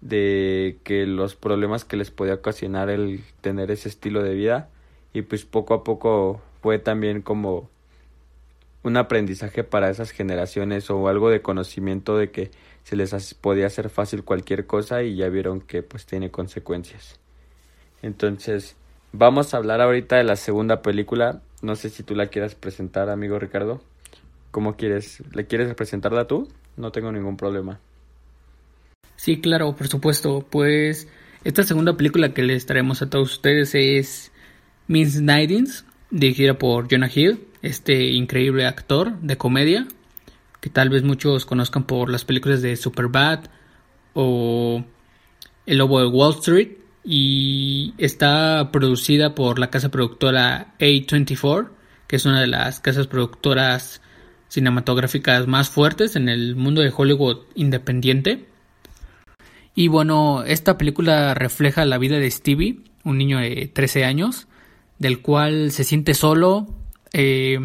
de 0.02 0.78
que 0.82 1.06
los 1.06 1.36
problemas 1.36 1.84
que 1.84 1.96
les 1.96 2.10
podía 2.10 2.34
ocasionar 2.34 2.90
el 2.90 3.22
tener 3.40 3.70
ese 3.70 3.88
estilo 3.88 4.22
de 4.22 4.34
vida 4.34 4.68
y 5.14 5.22
pues 5.22 5.44
poco 5.44 5.74
a 5.74 5.84
poco 5.84 6.42
fue 6.60 6.78
también 6.78 7.22
como 7.22 7.70
un 8.82 8.96
aprendizaje 8.96 9.62
para 9.62 9.90
esas 9.90 10.10
generaciones 10.10 10.90
o 10.90 11.06
algo 11.06 11.30
de 11.30 11.40
conocimiento 11.40 12.16
de 12.16 12.32
que 12.32 12.50
se 12.82 12.96
les 12.96 13.34
podía 13.34 13.66
hacer 13.66 13.90
fácil 13.90 14.24
cualquier 14.24 14.66
cosa 14.66 15.04
y 15.04 15.14
ya 15.14 15.28
vieron 15.28 15.60
que 15.60 15.84
pues 15.84 16.04
tiene 16.04 16.32
consecuencias. 16.32 17.20
Entonces, 18.02 18.74
vamos 19.12 19.54
a 19.54 19.58
hablar 19.58 19.80
ahorita 19.80 20.16
de 20.16 20.24
la 20.24 20.34
segunda 20.34 20.82
película. 20.82 21.42
No 21.62 21.76
sé 21.76 21.90
si 21.90 22.02
tú 22.02 22.16
la 22.16 22.26
quieras 22.26 22.56
presentar, 22.56 23.08
amigo 23.08 23.38
Ricardo. 23.38 23.80
¿Cómo 24.50 24.76
quieres? 24.76 25.22
¿Le 25.32 25.46
quieres 25.46 25.72
presentarla 25.74 26.26
tú? 26.26 26.48
No 26.76 26.90
tengo 26.90 27.12
ningún 27.12 27.36
problema. 27.36 27.78
Sí, 29.16 29.40
claro, 29.40 29.75
por 29.77 29.88
supuesto. 29.88 30.46
Pues 30.48 31.09
esta 31.44 31.62
segunda 31.62 31.96
película 31.96 32.35
que 32.35 32.42
les 32.42 32.66
traemos 32.66 33.03
a 33.03 33.11
todos 33.11 33.33
ustedes 33.33 33.75
es 33.75 34.33
Miss 34.88 35.20
Nidings, 35.20 35.85
dirigida 36.11 36.59
por 36.59 36.88
Jonah 36.90 37.11
Hill, 37.12 37.46
este 37.62 38.11
increíble 38.11 38.66
actor 38.66 39.18
de 39.20 39.37
comedia 39.37 39.87
que 40.62 40.70
tal 40.70 40.90
vez 40.90 41.03
muchos 41.03 41.44
conozcan 41.44 41.85
por 41.85 42.09
las 42.09 42.25
películas 42.25 42.62
de 42.62 42.77
Superbad 42.77 43.40
o 44.14 44.85
El 45.66 45.79
Lobo 45.79 45.98
de 45.98 46.07
Wall 46.07 46.35
Street 46.35 46.79
y 47.03 47.94
está 47.98 48.70
producida 48.70 49.35
por 49.35 49.59
la 49.59 49.70
casa 49.70 49.90
productora 49.90 50.75
A24, 50.79 51.68
que 52.07 52.14
es 52.14 52.25
una 52.27 52.40
de 52.40 52.46
las 52.46 52.79
casas 52.79 53.09
productoras 53.09 54.03
cinematográficas 54.46 55.48
más 55.48 55.68
fuertes 55.68 56.14
en 56.14 56.29
el 56.29 56.55
mundo 56.55 56.81
de 56.81 56.92
Hollywood 56.96 57.38
independiente. 57.57 58.46
Y 59.74 59.88
bueno, 59.88 60.44
esta 60.44 60.76
película 60.76 61.35
refleja 61.35 61.85
la 61.85 61.98
vida 61.98 62.18
de 62.18 62.30
Stevie, 62.30 62.80
un 63.04 63.18
niño 63.18 63.38
de 63.38 63.70
13 63.72 64.04
años, 64.04 64.46
del 64.98 65.20
cual 65.22 65.72
se 65.72 65.85
siente 65.85 66.14
solo, 66.14 66.68
eh, 67.12 67.58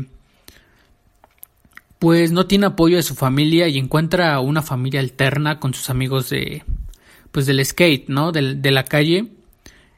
pues 2.00 2.32
no 2.32 2.46
tiene 2.46 2.68
apoyo 2.68 2.98
de 2.98 3.04
su 3.04 3.16
familia 3.16 3.68
y 3.68 3.78
encuentra 3.78 4.40
una 4.40 4.62
familia 4.62 5.00
alterna 5.00 5.60
con 5.60 5.74
sus 5.74 5.90
amigos 5.90 6.30
de 6.30 6.64
pues 7.32 7.46
del 7.46 7.64
skate, 7.64 8.08
¿no? 8.08 8.32
De, 8.32 8.56
de, 8.56 8.72
la 8.72 8.86
calle. 8.86 9.28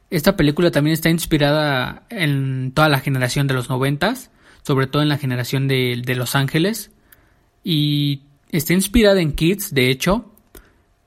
Esta 0.10 0.36
película 0.36 0.72
también 0.72 0.93
está 0.93 1.10
inspirada 1.10 2.04
en 2.10 2.72
toda 2.74 2.89
la 2.89 3.00
generación 3.00 3.48
de 3.48 3.54
los 3.54 3.69
noventas, 3.69 4.32
sobre 4.63 4.88
todo 4.88 5.04
en 5.04 5.10
la 5.10 5.17
generación 5.17 5.67
de, 5.67 6.02
de, 6.04 6.15
Los 6.15 6.36
Ángeles. 6.36 6.91
Y 7.63 8.24
está 8.50 8.74
inspirada 8.74 9.22
en 9.22 9.34
Kids, 9.34 9.74
de 9.74 9.89
hecho. 9.89 10.34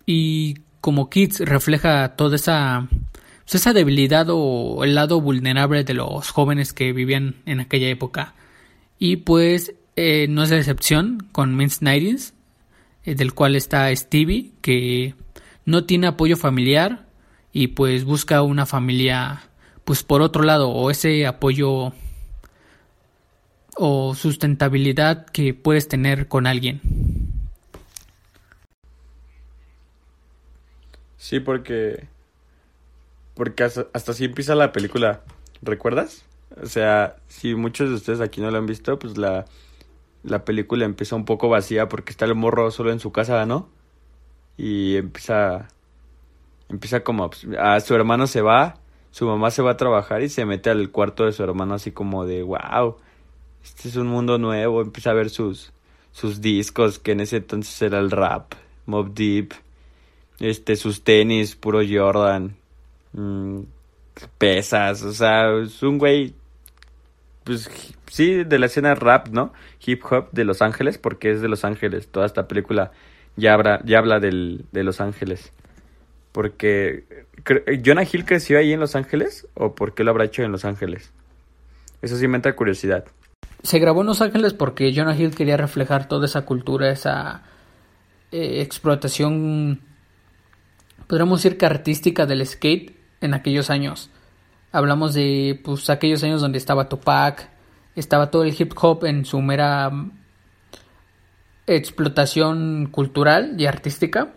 Y 0.07 0.59
como 0.83 1.09
Kids 1.09 1.39
refleja 1.41 2.17
toda 2.17 2.37
esa, 2.37 2.89
pues 3.45 3.55
esa 3.55 3.73
debilidad 3.73 4.27
o 4.29 4.83
el 4.85 4.97
lado 4.97 5.21
vulnerable 5.21 5.85
de 5.85 5.95
los 5.95 6.29
jóvenes 6.29 6.73
que 6.75 6.93
vivían 6.93 7.37
en 7.47 7.61
aquella 7.61 7.89
época. 7.89 8.35
Y 8.99 9.19
pues 9.19 9.75
eh, 9.95 10.27
no 10.29 10.43
es 10.43 10.51
la 10.51 10.59
excepción 10.59 11.29
con 11.31 11.57
Mince 11.57 11.85
Nightingales, 11.85 12.35
eh, 13.05 13.15
del 13.15 13.33
cual 13.33 13.55
está 13.55 13.95
Stevie, 13.95 14.51
que 14.61 15.15
no 15.65 15.85
tiene 15.85 16.09
apoyo 16.09 16.37
familiar 16.37 17.07
y 17.53 17.69
pues 17.69 18.05
busca 18.05 18.43
una 18.43 18.67
familia, 18.67 19.43
pues 19.85 20.03
por 20.03 20.21
otro 20.21 20.43
lado, 20.43 20.69
o 20.71 20.91
ese 20.91 21.27
apoyo 21.29 21.93
o 23.77 24.15
sustentabilidad 24.17 25.27
que 25.27 25.55
puedes 25.55 25.87
tener 25.87 26.27
con 26.27 26.49
alguien. 26.49 26.81
Sí, 31.23 31.39
porque 31.39 32.09
porque 33.35 33.63
hasta, 33.63 33.87
hasta 33.93 34.11
así 34.11 34.25
empieza 34.25 34.57
la 34.57 34.73
película, 34.73 35.23
¿recuerdas? 35.63 36.25
O 36.61 36.67
sea, 36.67 37.15
si 37.29 37.55
muchos 37.55 37.91
de 37.91 37.95
ustedes 37.95 38.21
aquí 38.21 38.41
no 38.41 38.51
lo 38.51 38.59
han 38.59 38.67
visto, 38.67 38.99
pues 38.99 39.17
la 39.17 39.45
la 40.25 40.45
película 40.45 40.85
empieza 40.85 41.15
un 41.15 41.25
poco 41.25 41.49
vacía 41.49 41.89
porque 41.89 42.11
está 42.11 42.25
el 42.25 42.35
morro 42.35 42.73
solo 42.73 42.91
en 42.91 42.99
su 42.99 43.13
casa, 43.13 43.47
¿no? 43.47 43.69
Y 44.57 44.97
empieza 44.97 45.69
empieza 46.69 47.05
como 47.05 47.31
pues, 47.31 47.47
a 47.57 47.79
su 47.79 47.95
hermano 47.95 48.27
se 48.27 48.43
va, 48.43 48.79
su 49.13 49.25
mamá 49.27 49.53
se 49.53 49.63
va 49.63 49.73
a 49.73 49.77
trabajar 49.77 50.23
y 50.23 50.29
se 50.29 50.45
mete 50.45 50.71
al 50.71 50.91
cuarto 50.91 51.25
de 51.25 51.33
su 51.33 51.45
hermano 51.45 51.75
así 51.75 51.93
como 51.93 52.27
de 52.27 52.43
wow, 52.43 52.97
este 53.63 53.89
es 53.89 53.95
un 53.95 54.09
mundo 54.09 54.39
nuevo, 54.39 54.83
empieza 54.83 55.11
a 55.11 55.15
ver 55.15 55.31
sus 55.31 55.73
sus 56.11 56.41
discos 56.41 56.99
que 56.99 57.13
en 57.13 57.21
ese 57.21 57.37
entonces 57.37 57.81
era 57.81 58.01
el 58.01 58.11
rap, 58.11 58.55
Mob 58.87 59.15
Deep, 59.15 59.53
este 60.41 60.77
sus 60.77 61.03
tenis 61.03 61.57
puro 61.57 61.81
Jordan, 61.89 62.57
mm, 63.13 63.61
pesas, 64.39 65.03
o 65.03 65.13
sea, 65.13 65.57
es 65.63 65.83
un 65.83 65.99
güey 65.99 66.35
pues 67.45 67.69
sí, 68.11 68.45
de 68.45 68.59
la 68.59 68.67
escena 68.67 68.95
rap, 68.95 69.29
¿no? 69.29 69.53
Hip 69.85 70.05
hop 70.11 70.31
de 70.33 70.45
Los 70.45 70.63
Ángeles, 70.63 70.99
porque 70.99 71.31
es 71.31 71.41
de 71.41 71.49
Los 71.49 71.65
Ángeles. 71.65 72.09
Toda 72.09 72.27
esta 72.27 72.47
película 72.47 72.93
ya, 73.37 73.55
habla, 73.55 73.81
ya 73.85 73.99
habla 73.99 74.21
del, 74.21 74.65
de 74.73 74.85
Los 74.85 75.01
Ángeles. 75.01 75.53
Porque 76.31 77.05
¿Jonah 77.85 78.05
Hill 78.11 78.25
creció 78.25 78.59
ahí 78.59 78.73
en 78.73 78.81
Los 78.81 78.97
Ángeles 78.97 79.47
o 79.55 79.75
por 79.75 79.95
qué 79.95 80.05
lo 80.05 80.11
habrá 80.11 80.25
hecho 80.25 80.43
en 80.43 80.53
Los 80.53 80.65
Ángeles? 80.65 81.13
Eso 82.01 82.17
sí 82.17 82.27
me 82.29 82.37
entra 82.37 82.57
curiosidad. 82.57 83.05
Se 83.63 83.79
grabó 83.79 84.01
en 84.01 84.09
Los 84.09 84.23
Ángeles 84.23 84.55
porque 84.55 84.93
Jonah 84.95 85.17
Hill 85.17 85.35
quería 85.35 85.57
reflejar 85.57 86.09
toda 86.09 86.27
esa 86.27 86.43
cultura, 86.43 86.91
esa 86.91 87.43
eh, 88.31 88.63
explotación, 88.63 89.81
podríamos 91.13 91.43
decir 91.43 91.59
que 91.59 91.67
artística 91.67 92.25
del 92.25 92.47
skate 92.47 92.97
en 93.21 93.35
aquellos 93.35 93.69
años. 93.69 94.09
Hablamos 94.73 95.13
de 95.13 95.61
pues 95.63 95.91
aquellos 95.91 96.25
años 96.25 96.41
donde 96.41 96.57
estaba 96.57 96.89
Tupac, 96.89 97.51
estaba 97.95 98.31
todo 98.31 98.45
el 98.45 98.57
hip 98.59 98.73
hop 98.81 99.05
en 99.05 99.27
su 99.27 99.43
mera 99.43 99.93
explotación 101.67 102.89
cultural 102.91 103.57
y 103.59 103.67
artística 103.67 104.33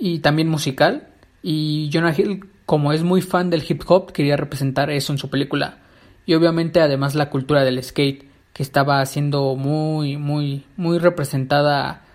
y 0.00 0.20
también 0.20 0.48
musical 0.48 1.08
y 1.42 1.90
Jonah 1.92 2.14
Hill 2.16 2.48
como 2.64 2.94
es 2.94 3.02
muy 3.02 3.20
fan 3.20 3.50
del 3.50 3.62
hip 3.68 3.82
hop 3.86 4.12
quería 4.12 4.38
representar 4.38 4.88
eso 4.88 5.12
en 5.12 5.18
su 5.18 5.28
película 5.28 5.76
y 6.24 6.32
obviamente 6.32 6.80
además 6.80 7.14
la 7.14 7.28
cultura 7.28 7.64
del 7.64 7.84
skate 7.84 8.30
que 8.54 8.62
estaba 8.62 9.04
siendo 9.04 9.56
muy 9.56 10.16
muy 10.16 10.64
muy 10.78 10.96
representada 10.96 12.06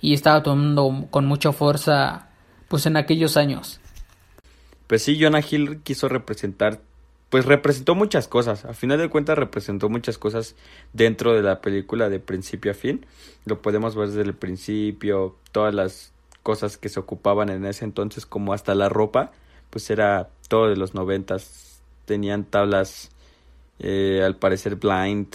y 0.00 0.14
estaba 0.14 0.42
tomando 0.42 1.08
con 1.10 1.26
mucha 1.26 1.52
fuerza 1.52 2.25
pues 2.68 2.86
en 2.86 2.96
aquellos 2.96 3.36
años. 3.36 3.80
Pues 4.86 5.02
sí, 5.02 5.18
Jonah 5.20 5.42
Hill 5.48 5.80
quiso 5.82 6.08
representar 6.08 6.80
pues 7.30 7.44
representó 7.44 7.94
muchas 7.94 8.28
cosas. 8.28 8.64
A 8.64 8.74
final 8.74 8.98
de 8.98 9.08
cuentas 9.08 9.36
representó 9.36 9.88
muchas 9.88 10.18
cosas 10.18 10.54
dentro 10.92 11.34
de 11.34 11.42
la 11.42 11.60
película 11.60 12.08
de 12.08 12.20
principio 12.20 12.70
a 12.70 12.74
fin. 12.74 13.04
Lo 13.44 13.60
podemos 13.62 13.96
ver 13.96 14.08
desde 14.08 14.22
el 14.22 14.34
principio, 14.34 15.36
todas 15.52 15.74
las 15.74 16.12
cosas 16.42 16.78
que 16.78 16.88
se 16.88 17.00
ocupaban 17.00 17.48
en 17.48 17.64
ese 17.66 17.84
entonces, 17.84 18.26
como 18.26 18.52
hasta 18.52 18.74
la 18.74 18.88
ropa, 18.88 19.32
pues 19.70 19.90
era 19.90 20.30
todo 20.48 20.68
de 20.68 20.76
los 20.76 20.94
noventas. 20.94 21.82
Tenían 22.04 22.44
tablas, 22.44 23.10
eh, 23.80 24.22
al 24.24 24.36
parecer 24.36 24.76
blind, 24.76 25.34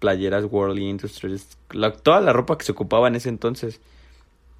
playeras 0.00 0.46
World 0.50 0.80
Industries, 0.80 1.56
toda 2.02 2.20
la 2.20 2.32
ropa 2.32 2.58
que 2.58 2.64
se 2.64 2.72
ocupaba 2.72 3.06
en 3.06 3.14
ese 3.14 3.28
entonces. 3.28 3.80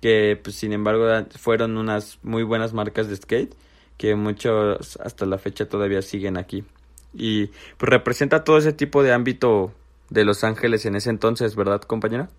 Que 0.00 0.40
pues 0.42 0.56
sin 0.56 0.72
embargo 0.72 1.06
fueron 1.36 1.76
unas 1.76 2.18
muy 2.22 2.42
buenas 2.42 2.72
marcas 2.72 3.08
de 3.08 3.16
skate 3.16 3.54
que 4.00 4.14
muchos 4.14 4.96
hasta 4.96 5.26
la 5.26 5.36
fecha 5.36 5.68
todavía 5.68 6.00
siguen 6.00 6.38
aquí. 6.38 6.64
Y 7.12 7.48
pues 7.76 7.90
representa 7.90 8.44
todo 8.44 8.56
ese 8.56 8.72
tipo 8.72 9.02
de 9.02 9.12
ámbito 9.12 9.74
de 10.08 10.24
Los 10.24 10.42
Ángeles 10.42 10.86
en 10.86 10.96
ese 10.96 11.10
entonces, 11.10 11.54
¿verdad, 11.54 11.82
compañera? 11.82 12.30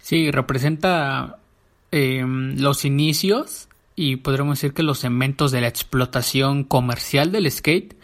Sí, 0.00 0.30
representa 0.30 1.40
em, 1.90 2.58
los 2.58 2.86
inicios 2.86 3.68
y 3.96 4.16
podríamos 4.16 4.58
decir 4.58 4.72
que 4.72 4.82
los 4.82 5.00
cementos 5.00 5.52
de 5.52 5.60
la 5.60 5.68
explotación 5.68 6.64
comercial 6.64 7.30
del 7.30 7.50
skate 7.50 7.94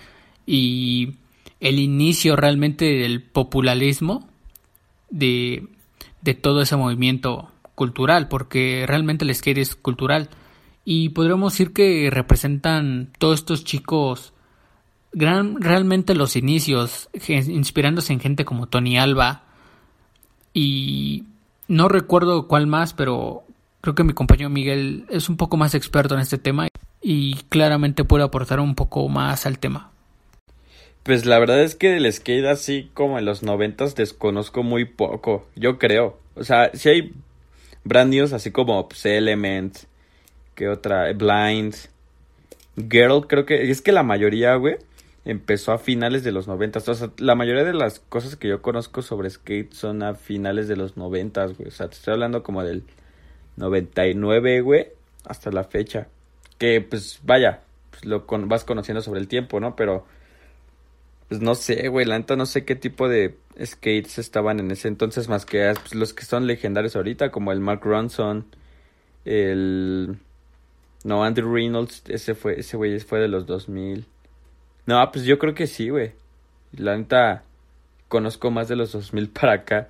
y 0.45 1.15
el 1.61 1.79
inicio 1.79 2.37
realmente 2.37 2.85
del 2.85 3.23
popularismo 3.23 4.29
de, 5.09 5.69
de 6.21 6.35
todo 6.35 6.61
ese 6.61 6.77
movimiento 6.77 7.51
cultural, 7.75 8.29
porque 8.29 8.85
realmente 8.87 9.25
el 9.25 9.35
skate 9.35 9.59
es 9.59 9.75
cultural. 9.75 10.29
Y 10.85 11.11
podríamos 11.11 11.53
decir 11.53 11.73
que 11.73 12.11
representan 12.11 13.11
todos 13.19 13.41
estos 13.41 13.65
chicos 13.65 14.35
gran, 15.13 15.61
realmente 15.61 16.15
los 16.15 16.37
inicios, 16.37 17.09
inspirándose 17.29 18.13
en 18.13 18.21
gente 18.21 18.45
como 18.45 18.67
Tony 18.67 18.99
Alba. 18.99 19.45
Y 20.53 21.25
no 21.69 21.89
recuerdo 21.89 22.47
cuál 22.47 22.67
más, 22.67 22.93
pero 22.93 23.45
creo 23.81 23.95
que 23.95 24.05
mi 24.05 24.13
compañero 24.13 24.51
Miguel 24.51 25.07
es 25.11 25.29
un 25.29 25.37
poco 25.37 25.57
más 25.57 25.75
experto 25.75 26.15
en 26.15 26.21
este 26.21 26.39
tema 26.39 26.69
y 27.01 27.35
claramente 27.49 28.05
puede 28.05 28.25
aportar 28.25 28.61
un 28.61 28.75
poco 28.75 29.09
más 29.09 29.47
al 29.47 29.59
tema. 29.59 29.91
Pues 31.03 31.27
la 31.27 31.39
verdad 31.39 31.63
es 31.63 31.75
que 31.75 31.91
del 31.91 32.11
skate 32.11 32.47
así 32.47 32.91
como 32.95 33.19
en 33.19 33.27
los 33.27 33.43
noventas 33.43 33.95
desconozco 33.95 34.63
muy 34.63 34.87
poco, 34.87 35.47
yo 35.55 35.79
creo. 35.79 36.19
O 36.35 36.45
sea, 36.45 36.71
si 36.73 36.89
hay 36.89 37.13
brand 37.85 38.13
news 38.13 38.33
así 38.33 38.51
como 38.51 38.89
pues, 38.89 39.07
Element, 39.07 39.77
que 40.55 40.69
otra? 40.69 41.13
Blind. 41.13 41.75
Girl, 42.77 43.27
creo 43.29 43.47
que. 43.47 43.71
Es 43.71 43.83
que 43.83 43.93
la 43.93 44.03
mayoría, 44.03 44.55
güey, 44.57 44.77
empezó 45.25 45.73
a 45.73 45.79
finales 45.79 46.25
de 46.25 46.33
los 46.33 46.49
noventas. 46.49 46.89
O 46.89 46.95
sea, 46.95 47.11
la 47.19 47.35
mayoría 47.35 47.65
de 47.65 47.75
las 47.75 48.01
cosas 48.01 48.37
que 48.37 48.49
yo 48.49 48.63
conozco 48.63 49.03
sobre 49.03 49.31
skate 49.31 49.73
son 49.73 50.03
a 50.03 50.15
finales 50.15 50.69
de 50.69 50.77
los 50.77 50.97
noventas, 50.97 51.57
güey. 51.57 51.69
O 51.69 51.73
sea, 51.73 51.89
te 51.89 51.95
estoy 51.95 52.15
hablando 52.15 52.43
como 52.43 52.63
del 52.63 52.85
99, 53.57 54.61
güey, 54.61 54.89
hasta 55.25 55.51
la 55.51 55.65
fecha. 55.65 56.09
Que, 56.59 56.81
pues, 56.81 57.21
vaya, 57.23 57.61
pues 57.91 58.05
lo 58.05 58.25
vas 58.47 58.65
conociendo 58.65 59.03
sobre 59.03 59.21
el 59.21 59.29
tiempo, 59.29 59.61
¿no? 59.61 59.77
Pero, 59.77 60.07
pues 61.29 61.41
no 61.41 61.55
sé, 61.55 61.89
güey, 61.89 62.07
la 62.07 62.19
neta 62.19 62.37
no 62.37 62.47
sé 62.47 62.65
qué 62.65 62.77
tipo 62.77 63.09
de 63.09 63.37
skates 63.63 64.19
estaban 64.19 64.61
en 64.61 64.71
ese 64.71 64.89
entonces, 64.89 65.29
más 65.29 65.47
que 65.47 65.73
pues, 65.81 65.95
los 65.95 66.13
que 66.13 66.25
son 66.25 66.47
legendarios 66.47 66.97
ahorita, 66.97 67.31
como 67.31 67.53
el 67.53 67.61
Mark 67.61 67.81
Ronson, 67.83 68.47
el 69.25 70.19
no, 71.05 71.23
Andrew 71.23 71.53
Reynolds, 71.53 72.03
ese 72.09 72.35
fue, 72.35 72.59
ese 72.61 72.79
güey 72.79 72.99
fue 73.01 73.21
de 73.21 73.29
los 73.29 73.47
2000. 73.47 74.07
No, 74.87 75.13
pues 75.13 75.27
yo 75.27 75.39
creo 75.39 75.55
que 75.55 75.67
sí, 75.67 75.91
güey. 75.91 76.13
La 76.73 76.97
neta, 76.97 77.45
conozco 78.09 78.51
más 78.51 78.69
de 78.69 78.77
los 78.77 78.93
2000 78.93 79.29
para 79.29 79.53
acá. 79.53 79.89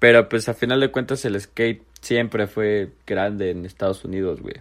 Pero 0.00 0.28
pues 0.28 0.48
a 0.48 0.54
final 0.54 0.80
de 0.80 0.90
cuentas 0.90 1.24
el 1.24 1.40
skate 1.40 1.82
siempre 2.00 2.48
fue 2.48 2.90
grande 3.06 3.50
en 3.50 3.64
Estados 3.64 4.04
Unidos, 4.04 4.40
güey. 4.40 4.56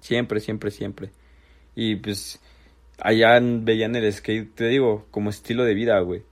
Siempre, 0.00 0.38
siempre, 0.38 0.70
siempre. 0.70 1.10
Y 1.74 1.96
pues 1.96 2.40
allá 2.98 3.38
veían 3.40 3.96
el 3.96 4.12
skate, 4.12 4.54
te 4.54 4.68
digo, 4.68 5.06
como 5.10 5.30
estilo 5.30 5.64
de 5.64 5.74
vida, 5.74 5.98
güey. 6.00 6.22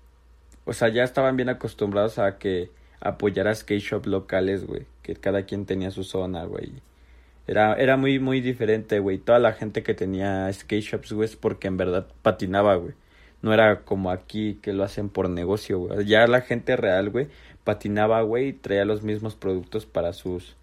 O 0.64 0.72
sea, 0.72 0.88
ya 0.88 1.02
estaban 1.02 1.36
bien 1.36 1.48
acostumbrados 1.48 2.18
a 2.18 2.38
que 2.38 2.70
apoyara 3.00 3.54
skate 3.54 3.82
shop 3.82 4.06
locales, 4.06 4.66
güey. 4.66 4.86
Que 5.02 5.14
cada 5.14 5.42
quien 5.42 5.66
tenía 5.66 5.90
su 5.90 6.04
zona, 6.04 6.44
güey. 6.44 6.72
Era, 7.46 7.74
era 7.74 7.96
muy, 7.96 8.18
muy 8.18 8.40
diferente, 8.40 8.98
güey. 8.98 9.18
Toda 9.18 9.38
la 9.38 9.52
gente 9.52 9.82
que 9.82 9.94
tenía 9.94 10.50
skate 10.52 10.82
shops, 10.82 11.12
güey, 11.12 11.28
es 11.28 11.36
porque 11.36 11.68
en 11.68 11.76
verdad 11.76 12.06
patinaba, 12.22 12.76
güey. 12.76 12.94
No 13.42 13.52
era 13.52 13.80
como 13.80 14.10
aquí 14.10 14.58
que 14.62 14.72
lo 14.72 14.84
hacen 14.84 15.10
por 15.10 15.28
negocio, 15.28 15.78
güey. 15.78 16.06
Ya 16.06 16.26
la 16.26 16.40
gente 16.40 16.76
real, 16.76 17.10
güey, 17.10 17.28
patinaba, 17.62 18.22
güey, 18.22 18.48
y 18.48 18.52
traía 18.54 18.86
los 18.86 19.02
mismos 19.02 19.34
productos 19.34 19.84
para 19.84 20.14
sus 20.14 20.56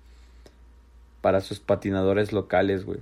para 1.22 1.42
sus 1.42 1.60
patinadores 1.60 2.34
locales, 2.34 2.84
güey. 2.84 3.00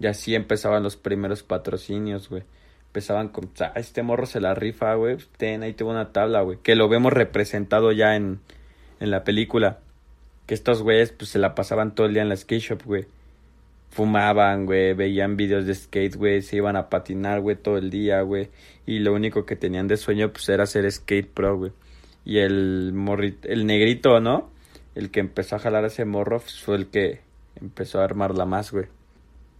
Y 0.00 0.06
así 0.06 0.34
empezaban 0.34 0.82
los 0.82 0.96
primeros 0.96 1.42
patrocinios, 1.44 2.28
güey. 2.28 2.42
Empezaban 2.86 3.28
con, 3.28 3.50
este 3.76 4.02
morro 4.02 4.26
se 4.26 4.40
la 4.40 4.54
rifa, 4.54 4.94
güey. 4.94 5.18
Ten, 5.36 5.62
ahí 5.62 5.74
tengo 5.74 5.92
una 5.92 6.12
tabla, 6.12 6.40
güey. 6.40 6.58
Que 6.62 6.74
lo 6.74 6.88
vemos 6.88 7.12
representado 7.12 7.92
ya 7.92 8.16
en, 8.16 8.40
en 8.98 9.10
la 9.10 9.22
película. 9.22 9.78
Que 10.46 10.54
estos 10.54 10.82
güeyes, 10.82 11.12
pues, 11.12 11.30
se 11.30 11.38
la 11.38 11.54
pasaban 11.54 11.94
todo 11.94 12.06
el 12.06 12.14
día 12.14 12.22
en 12.22 12.30
la 12.30 12.36
skate 12.36 12.62
shop, 12.62 12.82
güey 12.84 13.06
fumaban, 13.90 14.66
güey, 14.66 14.94
veían 14.94 15.36
videos 15.36 15.66
de 15.66 15.74
skate, 15.74 16.16
güey, 16.16 16.42
se 16.42 16.56
iban 16.56 16.76
a 16.76 16.88
patinar, 16.88 17.40
güey, 17.40 17.56
todo 17.56 17.76
el 17.76 17.90
día, 17.90 18.22
güey, 18.22 18.48
y 18.86 19.00
lo 19.00 19.12
único 19.12 19.44
que 19.44 19.56
tenían 19.56 19.88
de 19.88 19.96
sueño, 19.96 20.32
pues, 20.32 20.48
era 20.48 20.66
ser 20.66 20.90
skate 20.90 21.28
pro, 21.28 21.58
güey. 21.58 21.72
Y 22.24 22.38
el 22.38 22.92
morrito, 22.94 23.48
el 23.48 23.66
negrito, 23.66 24.20
¿no? 24.20 24.50
El 24.94 25.10
que 25.10 25.20
empezó 25.20 25.56
a 25.56 25.58
jalar 25.58 25.84
ese 25.84 26.04
morro 26.04 26.38
pues, 26.38 26.60
fue 26.60 26.76
el 26.76 26.88
que 26.88 27.20
empezó 27.60 28.00
a 28.00 28.04
armarla 28.04 28.44
más, 28.44 28.70
güey. 28.72 28.86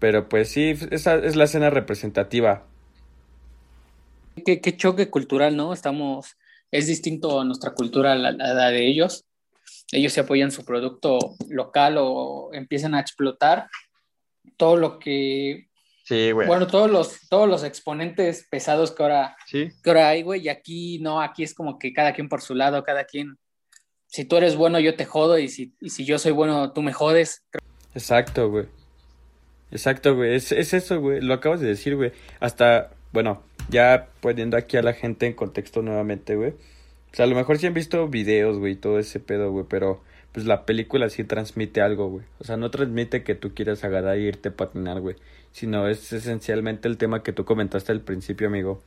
Pero 0.01 0.29
pues 0.29 0.49
sí, 0.49 0.75
esa 0.91 1.15
es 1.15 1.37
la 1.37 1.45
escena 1.45 1.71
representativa. 1.71 2.67
Qué, 4.45 4.61
qué 4.61 4.77
choque 4.77 5.11
cultural, 5.11 5.57
¿no? 5.57 5.73
Estamos, 5.73 6.37
es 6.73 6.89
distinto 6.89 7.41
a 7.41 7.45
nuestra 7.45 7.73
cultura, 7.73 8.17
la, 8.17 8.33
la 8.33 8.71
de 8.71 8.89
ellos. 8.89 9.25
Ellos 9.93 10.13
se 10.13 10.21
apoyan 10.21 10.51
su 10.51 10.65
producto 10.65 11.19
local 11.49 11.97
o 11.99 12.51
empiezan 12.53 12.95
a 12.95 13.01
explotar 13.01 13.69
todo 14.57 14.77
lo 14.77 14.99
que 14.99 15.71
Sí, 16.11 16.33
güey. 16.33 16.49
Bueno, 16.49 16.67
todos 16.67 16.91
los, 16.91 17.29
todos 17.29 17.49
los 17.49 17.63
exponentes 17.63 18.45
pesados 18.51 18.91
que 18.91 19.01
ahora, 19.05 19.37
que 19.49 19.71
ahora 19.87 20.09
hay, 20.09 20.23
güey, 20.23 20.41
y 20.41 20.49
aquí 20.49 20.99
no, 20.99 21.21
aquí 21.21 21.45
es 21.45 21.55
como 21.55 21.79
que 21.79 21.93
cada 21.93 22.13
quien 22.13 22.29
por 22.29 22.43
su 22.43 22.57
lado, 22.57 22.83
cada 22.83 23.05
quien, 23.05 23.39
si 24.09 24.25
tú 24.25 24.37
eres 24.37 24.57
bueno, 24.57 24.81
yo 24.81 24.97
te 24.97 25.05
jodo, 25.05 25.39
y 25.39 25.47
si, 25.47 25.73
y 25.81 25.91
si 25.91 26.05
yo 26.05 26.19
soy 26.19 26.33
bueno, 26.33 26.73
tú 26.73 26.83
me 26.83 26.93
jodes. 26.93 27.45
Exacto, 27.95 28.51
güey. 28.51 28.67
Exacto, 29.73 30.17
güey, 30.17 30.35
es, 30.35 30.53
es 30.53 30.75
eso, 30.75 31.01
güey, 31.01 31.21
lo 31.21 31.35
acabas 31.35 31.61
de 31.61 31.69
decir, 31.69 31.97
güey. 31.97 32.13
Hasta, 32.41 32.91
bueno, 33.13 33.43
ya 33.69 34.09
poniendo 34.21 34.57
aquí 34.57 34.77
a 34.77 34.83
la 34.83 34.93
gente 34.95 35.27
en 35.27 35.35
contexto 35.35 35.83
nuevamente, 35.83 36.37
güey. 36.37 36.51
O 36.51 37.15
sea, 37.15 37.25
a 37.25 37.29
lo 37.29 37.37
mejor 37.37 37.59
sí 37.59 37.67
han 37.67 37.75
visto 37.75 38.09
videos, 38.09 38.59
güey, 38.59 38.77
todo 38.77 38.99
ese 38.99 39.21
pedo, 39.21 39.51
güey, 39.51 39.67
pero 39.69 40.01
pues 40.33 40.47
la 40.47 40.65
película 40.65 41.09
sí 41.09 41.25
transmite 41.25 41.81
algo, 41.81 42.09
güey. 42.09 42.25
O 42.39 42.45
sea, 42.45 42.57
no 42.57 42.71
transmite 42.71 43.25
que 43.25 43.35
tú 43.35 43.53
quieras 43.55 43.83
agarrar 43.85 44.17
e 44.17 44.23
irte 44.23 44.51
a 44.51 44.57
patinar, 44.57 45.01
güey. 45.01 45.17
Sino 45.53 45.89
es 45.89 46.13
esencialmente 46.13 46.87
el 46.87 46.99
tema 46.99 47.23
que 47.23 47.33
tú 47.33 47.45
comentaste 47.45 47.91
al 47.91 48.01
principio, 48.01 48.47
amigo. 48.47 48.83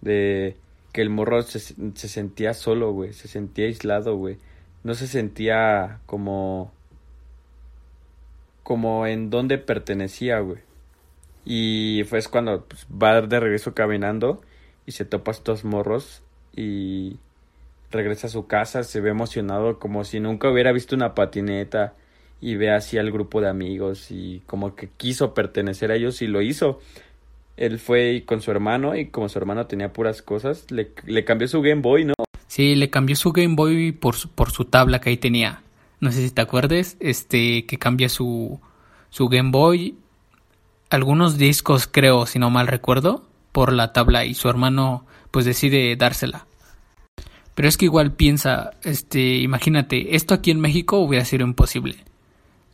De 0.00 0.56
que 0.92 1.02
el 1.02 1.10
morro 1.10 1.42
se, 1.42 1.60
se 1.60 2.08
sentía 2.08 2.52
solo, 2.54 2.92
güey. 2.92 3.12
Se 3.12 3.28
sentía 3.28 3.66
aislado, 3.66 4.16
güey. 4.16 4.38
No 4.82 4.94
se 4.94 5.06
sentía 5.06 6.00
como... 6.06 6.72
como 8.68 9.06
en 9.06 9.30
dónde 9.30 9.56
pertenecía, 9.56 10.40
güey. 10.40 10.58
Y 11.46 12.02
fue 12.06 12.22
cuando 12.24 12.66
pues, 12.66 12.86
va 12.92 13.18
de 13.22 13.40
regreso 13.40 13.72
caminando 13.72 14.42
y 14.84 14.92
se 14.92 15.06
topa 15.06 15.30
estos 15.30 15.64
morros 15.64 16.22
y 16.54 17.16
regresa 17.90 18.26
a 18.26 18.30
su 18.30 18.46
casa, 18.46 18.84
se 18.84 19.00
ve 19.00 19.08
emocionado 19.08 19.78
como 19.78 20.04
si 20.04 20.20
nunca 20.20 20.50
hubiera 20.50 20.70
visto 20.70 20.94
una 20.94 21.14
patineta 21.14 21.94
y 22.42 22.56
ve 22.56 22.70
así 22.70 22.98
al 22.98 23.10
grupo 23.10 23.40
de 23.40 23.48
amigos 23.48 24.10
y 24.10 24.42
como 24.44 24.74
que 24.74 24.90
quiso 24.98 25.32
pertenecer 25.32 25.90
a 25.90 25.94
ellos 25.94 26.20
y 26.20 26.26
lo 26.26 26.42
hizo. 26.42 26.78
Él 27.56 27.78
fue 27.78 28.24
con 28.26 28.42
su 28.42 28.50
hermano 28.50 28.96
y 28.96 29.06
como 29.06 29.30
su 29.30 29.38
hermano 29.38 29.66
tenía 29.66 29.94
puras 29.94 30.20
cosas, 30.20 30.70
le, 30.70 30.90
le 31.06 31.24
cambió 31.24 31.48
su 31.48 31.62
Game 31.62 31.80
Boy, 31.80 32.04
¿no? 32.04 32.12
Sí, 32.48 32.74
le 32.74 32.90
cambió 32.90 33.16
su 33.16 33.32
Game 33.32 33.54
Boy 33.54 33.92
por 33.92 34.14
su, 34.14 34.28
por 34.28 34.50
su 34.50 34.66
tabla 34.66 35.00
que 35.00 35.08
ahí 35.08 35.16
tenía. 35.16 35.62
No 36.00 36.12
sé 36.12 36.22
si 36.22 36.30
te 36.30 36.42
acuerdes, 36.42 36.96
este, 37.00 37.66
que 37.66 37.78
cambia 37.78 38.08
su, 38.08 38.60
su 39.10 39.28
Game 39.28 39.50
Boy, 39.50 39.96
algunos 40.90 41.36
discos 41.36 41.88
creo, 41.90 42.26
si 42.26 42.38
no 42.38 42.50
mal 42.50 42.66
recuerdo, 42.66 43.28
por 43.52 43.72
la 43.72 43.92
tabla 43.92 44.24
y 44.24 44.34
su 44.34 44.48
hermano 44.48 45.06
pues 45.30 45.44
decide 45.44 45.94
dársela. 45.96 46.46
Pero 47.54 47.68
es 47.68 47.76
que 47.76 47.86
igual 47.86 48.12
piensa, 48.12 48.70
este, 48.84 49.38
imagínate, 49.38 50.14
esto 50.14 50.34
aquí 50.34 50.50
en 50.50 50.60
México 50.60 50.98
hubiera 50.98 51.24
sido 51.24 51.44
imposible. 51.44 52.04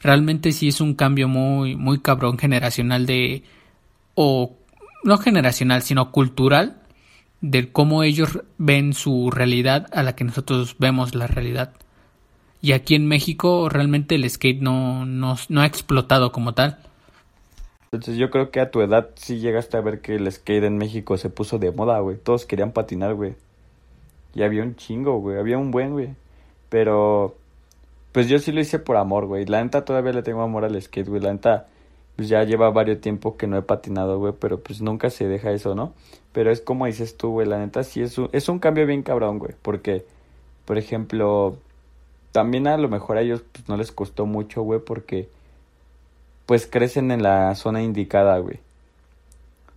Realmente 0.01 0.53
sí 0.53 0.69
es 0.69 0.83
un 0.83 0.95
cambio 0.95 1.27
muy, 1.27 1.75
muy 1.77 2.01
cabrón 2.01 2.37
generacional 2.39 3.07
de, 3.07 3.45
o 4.15 4.59
no 5.03 5.17
generacional, 5.19 5.83
sino 5.83 6.13
cultural, 6.13 6.83
de 7.41 7.73
cómo 7.73 8.03
ellos 8.03 8.41
ven 8.59 8.93
su 8.93 9.31
realidad 9.31 9.89
a 9.93 10.03
la 10.03 10.15
que 10.15 10.25
nosotros 10.25 10.77
vemos 10.79 11.15
la 11.15 11.27
realidad. 11.27 11.73
Y 12.65 12.73
aquí 12.73 12.95
en 12.95 13.07
México 13.07 13.69
realmente 13.69 14.15
el 14.15 14.31
skate 14.31 14.63
no, 14.63 15.05
no, 15.05 15.37
no 15.51 15.61
ha 15.61 15.67
explotado 15.67 16.33
como 16.33 16.55
tal. 16.55 16.79
Entonces 17.93 18.17
yo 18.17 18.31
creo 18.31 18.51
que 18.51 18.59
a 18.59 18.71
tu 18.71 18.81
edad 18.81 19.11
sí 19.17 19.39
llegaste 19.39 19.77
a 19.77 19.83
ver 19.83 20.01
que 20.01 20.15
el 20.15 20.33
skate 20.33 20.65
en 20.65 20.79
México 20.79 21.19
se 21.19 21.29
puso 21.29 21.59
de 21.59 21.73
moda, 21.73 21.99
güey. 21.99 22.17
Todos 22.17 22.47
querían 22.47 22.73
patinar, 22.73 23.13
güey. 23.13 23.35
Y 24.35 24.45
había 24.45 24.63
un 24.63 24.77
chingo, 24.77 25.19
güey. 25.19 25.39
Había 25.39 25.59
un 25.59 25.73
buen, 25.73 25.93
güey. 25.93 26.15
Pero, 26.71 27.35
pues 28.13 28.31
yo 28.31 28.39
sí 28.39 28.51
lo 28.51 28.63
hice 28.63 28.79
por 28.79 28.97
amor, 28.97 29.27
güey. 29.27 29.45
La 29.45 29.63
neta 29.63 29.85
todavía 29.85 30.15
le 30.15 30.23
tengo 30.23 30.41
amor 30.41 30.65
al 30.65 30.81
skate, 30.81 31.07
güey. 31.07 31.21
La 31.21 31.35
neta, 31.35 31.67
pues 32.17 32.31
ya 32.31 32.45
lleva 32.45 32.71
varios 32.71 33.03
tiempo 33.03 33.37
que 33.37 33.47
no 33.47 33.59
he 33.59 33.63
patinado, 33.63 34.19
güey. 34.19 34.33
Pero 34.41 34.61
pues 34.61 34.81
nunca 34.81 35.11
se 35.11 35.29
deja 35.29 35.53
eso, 35.53 35.75
¿no? 35.75 35.93
Pero 36.33 36.51
es 36.51 36.63
como 36.63 36.87
dices 36.87 37.19
tú, 37.19 37.29
güey. 37.29 37.47
La 37.47 37.59
neta 37.59 37.85
sí 37.85 38.01
es 38.01 38.17
un, 38.17 38.31
es 38.33 38.49
un 38.49 38.59
cambio 38.59 38.87
bien 38.87 39.03
cabrón, 39.03 39.39
güey. 39.39 39.53
Porque, 39.61 40.07
por 40.65 40.79
ejemplo, 40.79 41.59
también 42.35 42.67
a 42.67 42.77
lo 42.77 42.89
mejor 42.89 43.17
a 43.17 43.21
ellos 43.21 43.45
pues, 43.53 43.69
no 43.69 43.77
les 43.77 43.93
costó 43.93 44.27
mucho, 44.27 44.63
güey. 44.63 44.81
Porque, 44.81 45.29
pues 46.47 46.67
crecen 46.67 47.13
en 47.13 47.23
la 47.23 47.55
zona 47.55 47.81
indicada, 47.81 48.37
güey. 48.39 48.59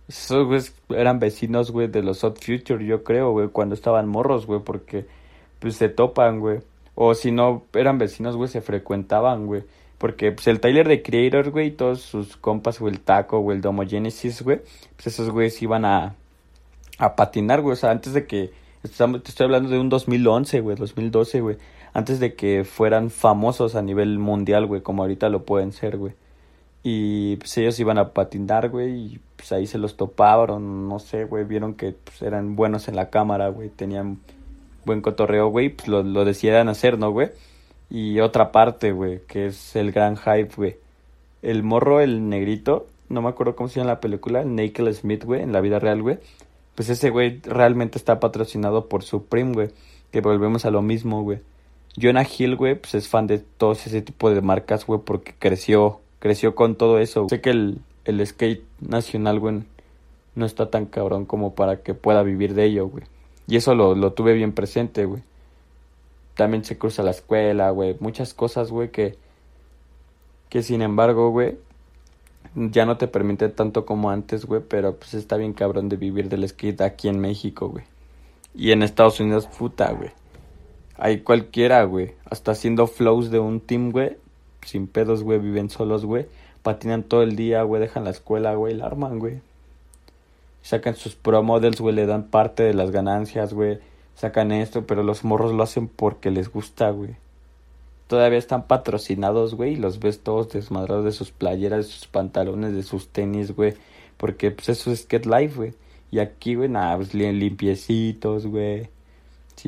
Esos 0.08 0.44
güeyes 0.44 0.74
eran 0.88 1.20
vecinos, 1.20 1.70
güey, 1.70 1.86
de 1.86 2.02
los 2.02 2.24
Odd 2.24 2.36
Future, 2.38 2.84
yo 2.84 3.04
creo, 3.04 3.30
güey, 3.30 3.48
cuando 3.48 3.76
estaban 3.76 4.08
morros, 4.08 4.46
güey, 4.46 4.60
porque 4.60 5.06
pues 5.60 5.76
se 5.76 5.88
topan, 5.88 6.40
güey. 6.40 6.58
O 6.96 7.14
si 7.14 7.30
no 7.30 7.62
eran 7.74 7.98
vecinos, 7.98 8.34
güey, 8.34 8.48
se 8.48 8.60
frecuentaban, 8.60 9.46
güey. 9.46 9.62
Porque 9.98 10.32
pues 10.32 10.48
el 10.48 10.58
Tyler 10.58 10.88
de 10.88 11.02
Creator, 11.02 11.52
güey, 11.52 11.68
y 11.68 11.70
todos 11.70 12.00
sus 12.00 12.36
compas, 12.36 12.80
güey, 12.80 12.94
el 12.94 13.00
Taco, 13.00 13.38
güey, 13.38 13.58
el 13.58 13.62
Domo 13.62 13.86
Genesis, 13.86 14.42
güey, 14.42 14.60
pues 14.96 15.06
esos 15.06 15.30
güeyes 15.30 15.62
iban 15.62 15.84
a, 15.84 16.16
a 16.98 17.14
patinar, 17.14 17.60
güey. 17.60 17.74
O 17.74 17.76
sea, 17.76 17.92
antes 17.92 18.14
de 18.14 18.26
que, 18.26 18.50
te 18.82 18.88
estoy 18.88 19.44
hablando 19.44 19.68
de 19.70 19.78
un 19.78 19.90
2011, 19.90 20.60
güey, 20.60 20.76
2012, 20.76 21.40
güey. 21.40 21.56
Antes 21.98 22.20
de 22.20 22.36
que 22.36 22.62
fueran 22.62 23.10
famosos 23.10 23.74
a 23.74 23.82
nivel 23.82 24.20
mundial, 24.20 24.66
güey, 24.66 24.82
como 24.82 25.02
ahorita 25.02 25.28
lo 25.30 25.44
pueden 25.44 25.72
ser, 25.72 25.96
güey. 25.96 26.12
Y 26.84 27.34
pues 27.38 27.58
ellos 27.58 27.80
iban 27.80 27.98
a 27.98 28.10
patinar, 28.10 28.68
güey, 28.68 28.94
y 28.94 29.20
pues 29.34 29.50
ahí 29.50 29.66
se 29.66 29.78
los 29.78 29.96
toparon, 29.96 30.88
no 30.88 31.00
sé, 31.00 31.24
güey, 31.24 31.42
vieron 31.42 31.74
que 31.74 31.96
pues, 32.04 32.22
eran 32.22 32.54
buenos 32.54 32.86
en 32.86 32.94
la 32.94 33.10
cámara, 33.10 33.48
güey, 33.48 33.68
tenían 33.68 34.20
buen 34.84 35.00
cotorreo, 35.00 35.48
güey, 35.48 35.70
pues 35.70 35.88
lo, 35.88 36.04
lo 36.04 36.24
decidieran 36.24 36.68
hacer, 36.68 37.00
¿no, 37.00 37.10
güey? 37.10 37.30
Y 37.90 38.20
otra 38.20 38.52
parte, 38.52 38.92
güey, 38.92 39.22
que 39.26 39.46
es 39.46 39.74
el 39.74 39.90
gran 39.90 40.16
hype, 40.16 40.54
güey. 40.56 40.76
El 41.42 41.64
morro, 41.64 42.00
el 42.00 42.28
negrito, 42.28 42.86
no 43.08 43.22
me 43.22 43.28
acuerdo 43.28 43.56
cómo 43.56 43.68
se 43.68 43.80
llama 43.80 43.94
la 43.94 44.00
película, 44.00 44.44
Naked 44.44 44.92
Smith, 44.92 45.24
güey, 45.24 45.42
en 45.42 45.52
la 45.52 45.60
vida 45.60 45.80
real, 45.80 46.00
güey. 46.00 46.20
Pues 46.76 46.90
ese 46.90 47.10
güey 47.10 47.40
realmente 47.42 47.98
está 47.98 48.20
patrocinado 48.20 48.88
por 48.88 49.02
Supreme, 49.02 49.52
güey. 49.52 49.70
Que 50.12 50.20
volvemos 50.20 50.64
a 50.64 50.70
lo 50.70 50.80
mismo, 50.80 51.24
güey. 51.24 51.40
Jonah 52.00 52.26
Hill, 52.26 52.56
güey, 52.56 52.74
pues 52.74 52.94
es 52.94 53.08
fan 53.08 53.26
de 53.26 53.38
todo 53.38 53.72
ese 53.72 54.02
tipo 54.02 54.30
de 54.30 54.40
marcas, 54.40 54.86
güey, 54.86 55.00
porque 55.04 55.34
creció 55.38 56.00
creció 56.18 56.54
con 56.54 56.76
todo 56.76 56.98
eso. 56.98 57.28
Sé 57.28 57.40
que 57.40 57.50
el, 57.50 57.80
el 58.04 58.24
skate 58.26 58.64
nacional, 58.80 59.38
güey, 59.38 59.62
no 60.34 60.46
está 60.46 60.70
tan 60.70 60.86
cabrón 60.86 61.24
como 61.24 61.54
para 61.54 61.82
que 61.82 61.94
pueda 61.94 62.22
vivir 62.22 62.54
de 62.54 62.64
ello, 62.64 62.88
güey. 62.88 63.04
Y 63.46 63.56
eso 63.56 63.74
lo, 63.74 63.94
lo 63.94 64.12
tuve 64.12 64.34
bien 64.34 64.52
presente, 64.52 65.04
güey. 65.04 65.22
También 66.34 66.64
se 66.64 66.78
cruza 66.78 67.02
la 67.02 67.10
escuela, 67.10 67.70
güey. 67.70 67.96
Muchas 68.00 68.34
cosas, 68.34 68.70
güey, 68.70 68.90
que, 68.90 69.16
que 70.48 70.62
sin 70.62 70.82
embargo, 70.82 71.30
güey, 71.30 71.56
ya 72.54 72.84
no 72.84 72.96
te 72.96 73.08
permite 73.08 73.48
tanto 73.48 73.86
como 73.86 74.10
antes, 74.10 74.44
güey. 74.44 74.62
Pero 74.68 74.96
pues 74.96 75.14
está 75.14 75.36
bien 75.36 75.54
cabrón 75.54 75.88
de 75.88 75.96
vivir 75.96 76.28
del 76.28 76.48
skate 76.48 76.82
aquí 76.82 77.08
en 77.08 77.18
México, 77.18 77.68
güey. 77.68 77.84
Y 78.54 78.72
en 78.72 78.82
Estados 78.82 79.18
Unidos, 79.20 79.46
puta, 79.46 79.90
güey. 79.92 80.10
Hay 80.98 81.20
cualquiera, 81.20 81.82
güey. 81.84 82.12
Hasta 82.28 82.52
haciendo 82.52 82.86
flows 82.86 83.30
de 83.30 83.38
un 83.38 83.60
team, 83.60 83.90
güey 83.90 84.16
sin 84.68 84.86
pedos, 84.86 85.22
güey, 85.22 85.38
viven 85.38 85.70
solos, 85.70 86.04
güey. 86.04 86.26
Patinan 86.62 87.02
todo 87.02 87.22
el 87.22 87.36
día, 87.36 87.62
güey, 87.62 87.80
dejan 87.80 88.04
la 88.04 88.10
escuela, 88.10 88.54
güey, 88.54 88.74
la 88.74 88.86
arman, 88.86 89.18
güey. 89.18 89.40
Sacan 90.62 90.94
sus 90.94 91.14
pro 91.14 91.42
models, 91.42 91.80
güey, 91.80 91.94
le 91.94 92.06
dan 92.06 92.24
parte 92.24 92.62
de 92.62 92.74
las 92.74 92.90
ganancias, 92.90 93.54
güey. 93.54 93.78
Sacan 94.14 94.52
esto, 94.52 94.86
pero 94.86 95.02
los 95.02 95.24
morros 95.24 95.52
lo 95.52 95.62
hacen 95.62 95.88
porque 95.88 96.30
les 96.30 96.50
gusta, 96.50 96.90
güey. 96.90 97.16
Todavía 98.08 98.38
están 98.38 98.66
patrocinados, 98.66 99.54
güey, 99.54 99.74
y 99.74 99.76
los 99.76 100.00
ves 100.00 100.20
todos 100.20 100.50
desmadrados 100.50 101.04
de 101.04 101.12
sus 101.12 101.30
playeras, 101.30 101.86
de 101.86 101.92
sus 101.92 102.06
pantalones, 102.06 102.74
de 102.74 102.82
sus 102.82 103.08
tenis, 103.08 103.54
güey. 103.54 103.74
Porque, 104.16 104.50
pues, 104.50 104.68
eso 104.70 104.90
es 104.90 105.06
Get 105.08 105.26
Life, 105.26 105.56
güey. 105.56 105.74
Y 106.10 106.18
aquí, 106.18 106.54
güey, 106.54 106.68
nada, 106.68 106.96
pues 106.96 107.14
limpiecitos, 107.14 108.46
güey. 108.46 108.88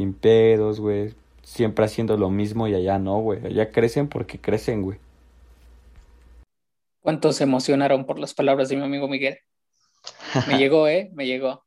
Sin 0.00 0.14
pedos, 0.14 0.80
güey 0.80 1.14
siempre 1.50 1.84
haciendo 1.84 2.16
lo 2.16 2.30
mismo 2.30 2.68
y 2.68 2.74
allá 2.74 2.98
no, 2.98 3.18
güey. 3.18 3.44
Allá 3.44 3.72
crecen 3.72 4.08
porque 4.08 4.40
crecen, 4.40 4.82
güey. 4.82 4.98
¿Cuántos 7.00 7.36
se 7.36 7.44
emocionaron 7.44 8.06
por 8.06 8.20
las 8.20 8.34
palabras 8.34 8.68
de 8.68 8.76
mi 8.76 8.84
amigo 8.84 9.08
Miguel? 9.08 9.38
Me 10.46 10.58
llegó, 10.58 10.86
¿eh? 10.88 11.10
Me 11.12 11.26
llegó. 11.26 11.64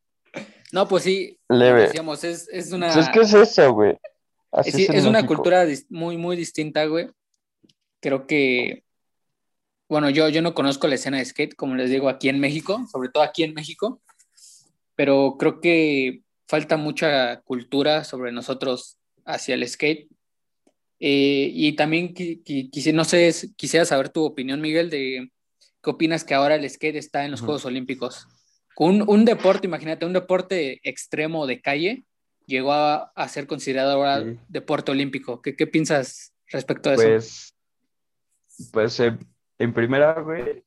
No, 0.71 0.87
pues 0.87 1.03
sí, 1.03 1.37
Leve. 1.49 1.83
decíamos, 1.83 2.23
es, 2.23 2.47
es 2.49 2.71
una... 2.71 2.93
Pues 2.93 3.05
es 3.05 3.11
que 3.11 3.19
es 3.19 3.33
eso, 3.33 3.73
güey. 3.73 3.97
Es, 4.63 4.73
es 4.75 5.05
una 5.05 5.25
cultura 5.25 5.65
muy, 5.89 6.15
muy 6.17 6.37
distinta, 6.37 6.85
güey. 6.85 7.09
Creo 7.99 8.25
que, 8.25 8.83
bueno, 9.89 10.09
yo, 10.09 10.29
yo 10.29 10.41
no 10.41 10.53
conozco 10.53 10.87
la 10.87 10.95
escena 10.95 11.17
de 11.17 11.25
skate, 11.25 11.55
como 11.55 11.75
les 11.75 11.89
digo, 11.89 12.07
aquí 12.07 12.29
en 12.29 12.39
México, 12.39 12.85
sobre 12.91 13.09
todo 13.09 13.23
aquí 13.23 13.43
en 13.43 13.53
México, 13.53 14.01
pero 14.95 15.35
creo 15.37 15.59
que 15.59 16.22
falta 16.47 16.77
mucha 16.77 17.41
cultura 17.41 18.03
sobre 18.03 18.31
nosotros 18.31 18.97
hacia 19.25 19.55
el 19.55 19.67
skate. 19.67 20.09
Eh, 20.99 21.51
y 21.53 21.73
también 21.73 22.13
no 22.93 23.03
sé, 23.03 23.33
quisiera 23.55 23.85
saber 23.85 24.09
tu 24.09 24.23
opinión, 24.23 24.61
Miguel, 24.61 24.89
de 24.89 25.29
qué 25.81 25.89
opinas 25.89 26.23
que 26.23 26.33
ahora 26.33 26.55
el 26.55 26.69
skate 26.69 26.95
está 26.95 27.25
en 27.25 27.31
los 27.31 27.41
Juegos 27.41 27.65
Olímpicos. 27.65 28.27
Un, 28.77 29.03
un, 29.07 29.25
deporte, 29.25 29.67
imagínate, 29.67 30.05
un 30.05 30.13
deporte 30.13 30.79
extremo 30.83 31.45
de 31.45 31.61
calle 31.61 32.05
llegó 32.45 32.73
a, 32.73 33.11
ser 33.27 33.47
considerado 33.47 33.91
ahora 33.91 34.23
deporte 34.47 34.91
olímpico. 34.91 35.41
¿Qué, 35.41 35.55
¿Qué, 35.55 35.67
piensas 35.67 36.33
respecto 36.47 36.89
a 36.89 36.93
eso? 36.93 37.03
Pues, 37.03 37.55
pues 38.71 38.99
en 39.59 39.73
primera, 39.73 40.19
güey, 40.21 40.63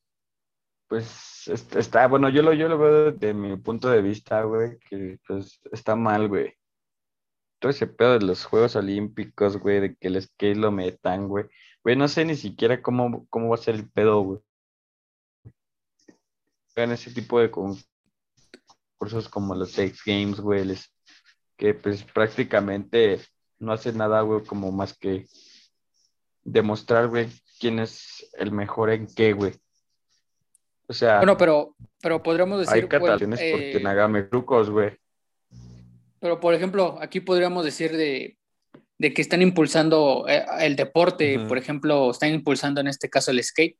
pues 0.88 1.48
está, 1.48 2.06
bueno, 2.06 2.28
yo 2.28 2.42
lo, 2.42 2.52
yo 2.54 2.68
lo 2.68 2.78
veo 2.78 3.12
desde 3.12 3.34
mi 3.34 3.56
punto 3.56 3.88
de 3.88 4.02
vista, 4.02 4.42
güey, 4.42 4.78
que 4.78 5.18
pues 5.26 5.60
está 5.72 5.96
mal, 5.96 6.28
güey 6.28 6.54
todo 7.58 7.70
ese 7.70 7.86
pedo 7.86 8.18
de 8.18 8.26
los 8.26 8.44
Juegos 8.44 8.76
Olímpicos, 8.76 9.56
güey, 9.56 9.80
de 9.80 9.96
que 9.96 10.08
el 10.08 10.20
skate 10.22 10.56
lo 10.56 10.70
metan, 10.70 11.28
güey. 11.28 11.46
Güey, 11.82 11.96
no 11.96 12.08
sé 12.08 12.24
ni 12.24 12.36
siquiera 12.36 12.82
cómo, 12.82 13.26
cómo 13.28 13.48
va 13.48 13.54
a 13.54 13.58
ser 13.58 13.74
el 13.74 13.88
pedo, 13.88 14.20
güey. 14.20 14.40
En 16.74 16.92
ese 16.92 17.10
tipo 17.10 17.40
de 17.40 17.50
concursos 17.50 19.28
como 19.30 19.54
los 19.54 19.76
X 19.78 20.02
Games, 20.04 20.40
güey, 20.40 20.76
que 21.56 21.72
pues 21.72 22.04
prácticamente 22.04 23.20
no 23.58 23.72
hacen 23.72 23.96
nada, 23.96 24.20
güey, 24.20 24.44
como 24.44 24.70
más 24.72 24.96
que 24.96 25.26
demostrar, 26.44 27.08
güey, 27.08 27.28
quién 27.58 27.78
es 27.78 28.28
el 28.34 28.52
mejor 28.52 28.90
en 28.90 29.06
qué, 29.06 29.32
güey. 29.32 29.54
O 30.88 30.92
sea. 30.92 31.18
Bueno, 31.18 31.36
pero, 31.36 31.76
pero 32.00 32.22
podríamos 32.22 32.60
decir. 32.60 32.74
Hay 32.74 32.88
catalanes 32.88 33.40
porque 33.40 33.76
eh, 33.76 33.80
Nagame 33.80 34.22
trucos, 34.24 34.70
güey. 34.70 34.96
Pero, 36.20 36.40
por 36.40 36.54
ejemplo, 36.54 36.98
aquí 37.00 37.20
podríamos 37.20 37.64
decir 37.64 37.96
de, 37.96 38.36
que 38.98 39.22
están 39.22 39.42
impulsando 39.42 40.26
eh, 40.28 40.44
el 40.60 40.76
deporte, 40.76 41.38
por 41.40 41.58
ejemplo, 41.58 42.10
están 42.10 42.32
impulsando 42.32 42.80
en 42.80 42.88
este 42.88 43.10
caso 43.10 43.30
el 43.30 43.42
skate. 43.42 43.76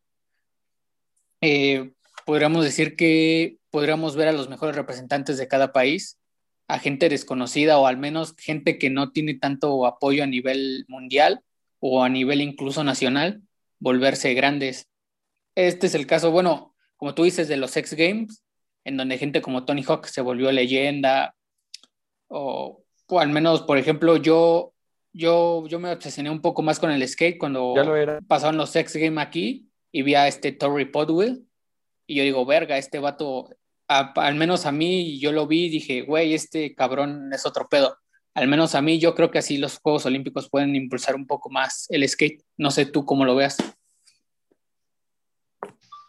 eh, 1.41 1.93
podríamos 2.25 2.65
decir 2.65 2.97
que 2.97 3.59
podríamos 3.71 4.17
ver 4.17 4.29
a 4.29 4.33
los 4.33 4.49
mejores 4.49 4.75
representantes 4.77 5.39
de 5.39 5.49
cada 5.49 5.73
país, 5.73 6.19
a 6.69 6.79
gente 6.79 7.09
desconocida 7.09 7.79
o 7.79 7.87
al 7.87 7.97
menos 7.97 8.35
gente 8.37 8.79
que 8.79 8.91
no 8.91 9.13
tiene 9.13 9.35
tanto 9.35 9.87
apoyo 9.87 10.25
a 10.25 10.27
nivel 10.27 10.85
mundial 10.89 11.43
o 11.79 12.03
a 12.03 12.09
nivel 12.09 12.41
incluso 12.41 12.83
nacional, 12.85 13.43
volverse 13.79 14.35
grandes. 14.35 14.89
Este 15.55 15.87
es 15.87 15.95
el 15.95 16.07
caso, 16.07 16.31
bueno, 16.31 16.75
como 16.97 17.15
tú 17.15 17.25
dices, 17.25 17.49
de 17.49 17.57
los 17.57 17.77
X 17.77 17.95
Games, 17.95 18.43
en 18.85 18.97
donde 18.97 19.19
gente 19.19 19.43
como 19.43 19.65
Tony 19.65 19.83
Hawk 19.83 20.07
se 20.07 20.21
volvió 20.21 20.51
leyenda, 20.53 21.35
o, 22.29 22.83
al 23.11 23.29
menos, 23.31 23.63
por 23.63 23.79
ejemplo, 23.79 24.17
yo, 24.17 24.73
yo, 25.13 25.67
yo 25.69 25.79
me 25.79 25.93
obsesioné 25.93 26.31
un 26.31 26.41
poco 26.41 26.63
más 26.63 26.79
con 26.79 26.91
el 26.91 27.07
skate 27.07 27.39
cuando 27.39 27.75
pasaron 28.27 28.57
los 28.57 28.75
X 28.75 28.97
Games 28.97 29.25
aquí 29.25 29.69
y 29.93 30.03
vi 30.03 30.15
a 30.15 30.29
este 30.29 30.53
Tory 30.53 30.87
Podwell, 30.87 31.47
y 32.07 32.17
yo 32.17 32.23
digo, 32.23 32.47
verga, 32.47 32.79
este 32.79 32.99
vato, 32.99 33.51
al 33.89 34.35
menos 34.37 34.67
a 34.67 34.73
mí, 34.73 35.19
yo 35.19 35.33
lo 35.33 35.47
vi 35.47 35.67
y 35.67 35.71
dije, 35.71 36.03
güey, 36.03 36.35
este 36.35 36.75
cabrón 36.75 37.33
es 37.33 37.47
otro 37.47 37.67
pedo. 37.69 37.97
Al 38.35 38.49
menos 38.49 38.75
a 38.75 38.83
mí, 38.83 38.99
yo 38.99 39.15
creo 39.15 39.31
que 39.31 39.39
así 39.39 39.57
los 39.57 39.79
Juegos 39.79 40.07
Olímpicos 40.07 40.51
pueden 40.51 40.77
impulsar 40.77 41.15
un 41.17 41.27
poco 41.27 41.51
más 41.51 41.87
el 41.89 42.07
skate. 42.07 42.43
No 42.59 42.71
sé 42.71 42.87
tú 42.87 43.05
cómo 43.05 43.25
lo 43.25 43.35
veas. 43.35 43.57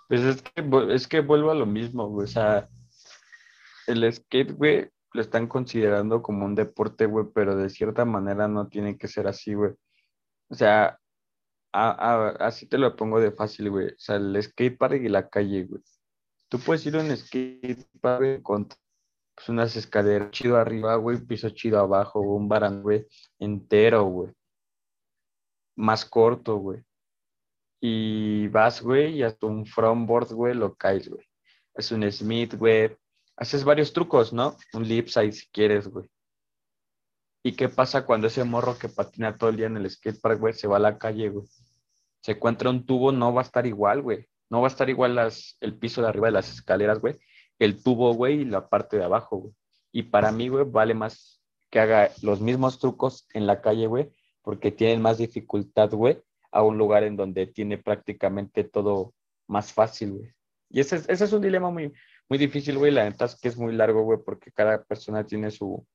Pues 0.07 0.21
es 0.21 0.41
que, 0.41 0.69
es 0.93 1.07
que 1.07 1.19
vuelvo 1.19 1.51
a 1.51 1.55
lo 1.55 1.65
mismo, 1.65 2.07
güey. 2.07 2.25
O 2.25 2.27
sea, 2.27 2.69
el 3.87 4.11
skate, 4.11 4.53
güey, 4.53 4.89
lo 5.13 5.21
están 5.21 5.47
considerando 5.47 6.21
como 6.21 6.45
un 6.45 6.55
deporte, 6.55 7.05
güey, 7.05 7.25
pero 7.33 7.55
de 7.55 7.69
cierta 7.69 8.05
manera 8.05 8.47
no 8.47 8.67
tiene 8.69 8.97
que 8.97 9.07
ser 9.07 9.27
así, 9.27 9.53
güey. 9.53 9.73
O 10.49 10.55
sea, 10.55 10.99
así 11.73 12.67
te 12.67 12.77
lo 12.77 12.95
pongo 12.95 13.19
de 13.19 13.31
fácil, 13.31 13.69
güey. 13.69 13.87
O 13.87 13.95
sea, 13.97 14.15
el 14.15 14.41
skate 14.41 14.77
park 14.77 15.01
y 15.03 15.09
la 15.09 15.29
calle, 15.29 15.65
güey. 15.65 15.83
Tú 16.49 16.59
puedes 16.59 16.85
ir 16.85 16.95
a 16.95 17.01
un 17.01 17.13
park 18.01 18.41
con 18.43 18.67
pues, 19.35 19.49
unas 19.49 19.75
escaleras 19.75 20.31
chido 20.31 20.57
arriba, 20.57 20.95
güey, 20.95 21.17
piso 21.19 21.49
chido 21.49 21.79
abajo, 21.79 22.21
un 22.21 22.47
barandal, 22.47 22.83
güey, 22.83 23.07
entero, 23.39 24.05
güey. 24.05 24.33
Más 25.75 26.05
corto, 26.05 26.55
güey 26.57 26.86
y 27.79 28.47
vas, 28.47 28.81
güey, 28.81 29.17
y 29.17 29.23
hasta 29.23 29.45
un 29.45 29.65
frontboard, 29.65 30.31
güey, 30.33 30.53
lo 30.55 30.75
caes, 30.75 31.09
güey. 31.09 31.25
Es 31.75 31.91
un 31.91 32.09
Smith, 32.11 32.55
güey. 32.55 32.95
Haces 33.35 33.63
varios 33.63 33.93
trucos, 33.93 34.33
¿no? 34.33 34.57
Un 34.73 34.87
lipside 34.87 35.31
si 35.31 35.47
quieres, 35.47 35.87
güey. 35.87 36.07
¿Y 37.43 37.53
qué 37.53 37.69
pasa 37.69 38.05
cuando 38.05 38.27
ese 38.27 38.43
morro 38.43 38.77
que 38.77 38.89
patina 38.89 39.37
todo 39.37 39.51
el 39.51 39.57
día 39.57 39.67
en 39.67 39.77
el 39.77 39.89
skatepark, 39.89 40.39
güey, 40.39 40.53
se 40.53 40.67
va 40.67 40.77
a 40.77 40.79
la 40.79 40.97
calle, 40.97 41.29
güey? 41.29 41.47
Se 42.21 42.31
encuentra 42.31 42.69
un 42.69 42.85
tubo, 42.85 43.11
no 43.11 43.33
va 43.33 43.41
a 43.41 43.45
estar 43.45 43.65
igual, 43.67 44.01
güey. 44.01 44.27
No 44.49 44.61
va 44.61 44.67
a 44.67 44.71
estar 44.71 44.89
igual 44.89 45.15
las, 45.15 45.55
el 45.61 45.77
piso 45.77 46.01
de 46.01 46.07
arriba 46.07 46.27
de 46.27 46.33
las 46.33 46.51
escaleras, 46.51 46.99
güey. 46.99 47.15
El 47.59 47.81
tubo, 47.81 48.13
güey, 48.13 48.41
y 48.41 48.45
la 48.45 48.67
parte 48.67 48.97
de 48.97 49.03
abajo, 49.03 49.37
güey. 49.37 49.53
Y 49.91 50.03
para 50.03 50.31
mí, 50.31 50.49
güey, 50.49 50.65
vale 50.65 50.93
más 50.93 51.41
que 51.69 51.79
haga 51.79 52.11
los 52.21 52.41
mismos 52.41 52.79
trucos 52.79 53.27
en 53.33 53.47
la 53.47 53.61
calle, 53.61 53.87
güey, 53.87 54.09
porque 54.41 54.71
tienen 54.71 55.01
más 55.01 55.17
dificultad, 55.17 55.91
güey, 55.91 56.21
a 56.51 56.63
un 56.63 56.77
lugar 56.77 57.03
en 57.03 57.15
donde 57.15 57.47
tiene 57.47 57.77
prácticamente 57.77 58.63
todo 58.63 59.13
más 59.47 59.73
fácil, 59.73 60.13
güey. 60.13 60.31
Y 60.69 60.79
ese, 60.81 60.97
ese 60.97 61.23
es 61.23 61.33
un 61.33 61.41
dilema 61.41 61.69
muy, 61.69 61.93
muy 62.29 62.37
difícil, 62.37 62.77
güey. 62.77 62.91
La 62.91 63.05
neta 63.05 63.25
es 63.25 63.39
que 63.39 63.47
es 63.47 63.57
muy 63.57 63.73
largo, 63.73 64.03
güey, 64.03 64.19
porque 64.25 64.51
cada 64.51 64.83
persona 64.83 65.25
tiene 65.25 65.51
su, 65.51 65.85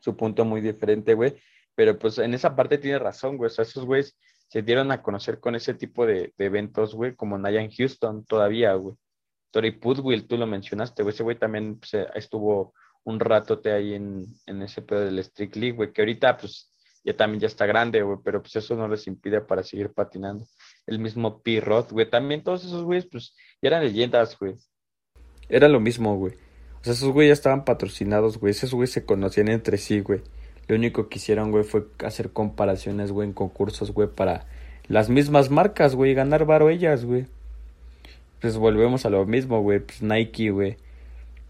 su 0.00 0.16
punto 0.16 0.44
muy 0.44 0.60
diferente, 0.60 1.14
güey. 1.14 1.36
Pero 1.74 1.98
pues 1.98 2.18
en 2.18 2.34
esa 2.34 2.56
parte 2.56 2.78
tiene 2.78 2.98
razón, 2.98 3.36
güey. 3.36 3.48
O 3.48 3.50
sea, 3.50 3.62
esos 3.64 3.84
güeyes 3.84 4.18
se 4.48 4.62
dieron 4.62 4.90
a 4.90 5.02
conocer 5.02 5.40
con 5.40 5.54
ese 5.54 5.74
tipo 5.74 6.06
de, 6.06 6.32
eventos, 6.38 6.94
güey, 6.94 7.14
como 7.14 7.38
Nayan 7.38 7.70
Houston 7.70 8.24
todavía, 8.24 8.74
güey. 8.74 8.96
Tori 9.50 9.72
Pudwill, 9.72 10.26
tú 10.26 10.36
lo 10.36 10.46
mencionaste, 10.46 11.02
güey. 11.02 11.14
Ese 11.14 11.22
güey 11.22 11.38
también 11.38 11.78
pues, 11.78 11.94
estuvo 12.14 12.74
un 13.04 13.20
ratote 13.20 13.72
ahí 13.72 13.94
en, 13.94 14.26
en 14.46 14.62
ese 14.62 14.82
pedo 14.82 15.00
del 15.00 15.18
Street 15.20 15.54
League, 15.56 15.76
güey, 15.76 15.92
que 15.92 16.02
ahorita, 16.02 16.36
pues, 16.36 16.67
ya 17.04 17.16
también 17.16 17.40
ya 17.40 17.46
está 17.46 17.66
grande, 17.66 18.02
güey, 18.02 18.18
pero 18.24 18.42
pues 18.42 18.56
eso 18.56 18.74
no 18.76 18.88
les 18.88 19.06
impide 19.06 19.40
para 19.40 19.62
seguir 19.62 19.92
patinando. 19.92 20.44
El 20.86 20.98
mismo 20.98 21.42
P-Rod, 21.42 21.92
güey, 21.92 22.08
también 22.08 22.42
todos 22.42 22.64
esos 22.64 22.82
güeyes, 22.84 23.06
pues, 23.06 23.34
ya 23.62 23.68
eran 23.68 23.84
leyendas, 23.84 24.38
güey. 24.38 24.54
Era 25.48 25.68
lo 25.68 25.80
mismo, 25.80 26.16
güey. 26.16 26.34
O 26.80 26.84
sea, 26.84 26.92
esos 26.92 27.10
güeyes 27.10 27.30
ya 27.30 27.34
estaban 27.34 27.64
patrocinados, 27.64 28.38
güey. 28.38 28.50
Esos 28.50 28.72
güeyes 28.72 28.92
se 28.92 29.04
conocían 29.04 29.48
entre 29.48 29.78
sí, 29.78 30.00
güey. 30.00 30.20
Lo 30.68 30.76
único 30.76 31.08
que 31.08 31.18
hicieron, 31.18 31.50
güey, 31.50 31.64
fue 31.64 31.86
hacer 32.04 32.30
comparaciones, 32.30 33.10
güey, 33.10 33.28
en 33.28 33.34
concursos, 33.34 33.92
güey, 33.92 34.08
para 34.08 34.46
las 34.86 35.08
mismas 35.08 35.50
marcas, 35.50 35.94
güey, 35.94 36.14
ganar 36.14 36.44
varo 36.44 36.70
ellas, 36.70 37.04
güey. 37.04 37.26
Pues 38.40 38.56
volvemos 38.56 39.04
a 39.04 39.10
lo 39.10 39.24
mismo, 39.26 39.60
güey. 39.62 39.80
Pues 39.80 40.02
Nike, 40.02 40.50
güey. 40.50 40.76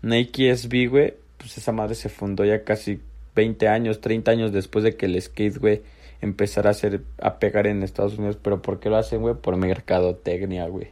Nike 0.03 0.51
SB, 0.57 0.89
güey. 0.89 1.15
Pues 1.37 1.59
esa 1.59 1.73
madre 1.73 1.95
se 1.95 2.09
fundó 2.09 2.45
ya 2.45 2.65
casi 2.65 3.01
20 3.39 3.69
años, 3.69 4.01
30 4.01 4.33
años 4.33 4.53
después 4.53 4.83
de 4.83 4.97
que 4.97 5.07
el 5.07 5.23
skate, 5.23 5.59
güey, 5.59 5.83
empezara 6.21 6.71
a 6.71 6.73
hacer, 6.73 7.03
a 7.23 7.39
pegar 7.39 7.69
en 7.69 7.85
Estados 7.85 8.19
Unidos. 8.19 8.37
Pero 8.43 8.63
¿por 8.63 8.81
qué 8.81 8.91
lo 8.91 8.97
hacen, 8.97 9.21
güey? 9.21 9.37
Por 9.37 9.57
mercadotecnia, 9.57 10.67
güey. 10.67 10.89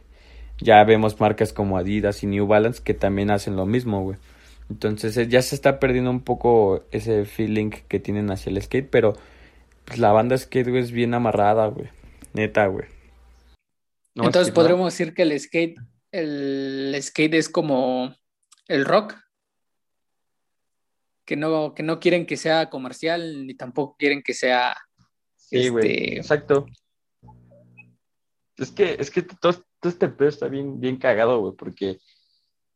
Ya 0.59 0.81
vemos 0.85 1.19
marcas 1.19 1.51
como 1.51 1.77
Adidas 1.77 2.23
y 2.23 2.27
New 2.27 2.47
Balance 2.47 2.81
que 2.81 2.93
también 2.93 3.31
hacen 3.31 3.57
lo 3.57 3.65
mismo, 3.65 4.01
güey. 4.01 4.17
Entonces 4.69 5.17
eh, 5.17 5.27
ya 5.27 5.41
se 5.41 5.55
está 5.55 5.77
perdiendo 5.77 6.09
un 6.09 6.21
poco 6.21 6.85
ese 6.91 7.25
feeling 7.25 7.69
que 7.69 7.99
tienen 7.99 8.31
hacia 8.31 8.49
el 8.49 8.61
skate, 8.61 8.89
pero 8.89 9.13
pues, 9.83 9.99
la 9.99 10.13
banda 10.13 10.37
skate, 10.37 10.69
güey, 10.69 10.81
es 10.81 10.91
bien 10.91 11.13
amarrada, 11.13 11.67
güey. 11.67 11.89
Neta, 12.31 12.65
güey. 12.67 12.85
Entonces 14.15 14.53
podríamos 14.53 14.93
decir 14.93 15.13
que 15.13 15.23
el 15.23 15.37
skate, 15.37 15.75
el 16.13 16.97
skate 17.01 17.33
es 17.33 17.49
como 17.49 18.15
el 18.69 18.85
rock 18.85 19.15
que 21.27 21.35
no, 21.35 21.75
que 21.75 21.83
no 21.83 21.99
quieren 21.99 22.25
que 22.25 22.37
sea 22.37 22.69
comercial 22.69 23.45
ni 23.45 23.53
tampoco 23.53 23.97
quieren 23.99 24.23
que 24.23 24.33
sea. 24.33 24.75
Sí, 25.35 25.67
güey. 25.67 25.85
Este, 25.85 26.17
exacto. 26.17 26.65
Es 28.55 28.71
que, 28.71 28.95
es 28.97 29.11
que 29.11 29.23
todo, 29.23 29.61
este 29.83 30.07
pedo 30.07 30.29
está 30.29 30.47
bien, 30.47 30.79
bien 30.79 30.95
cagado, 30.95 31.39
güey, 31.41 31.53
porque 31.55 31.99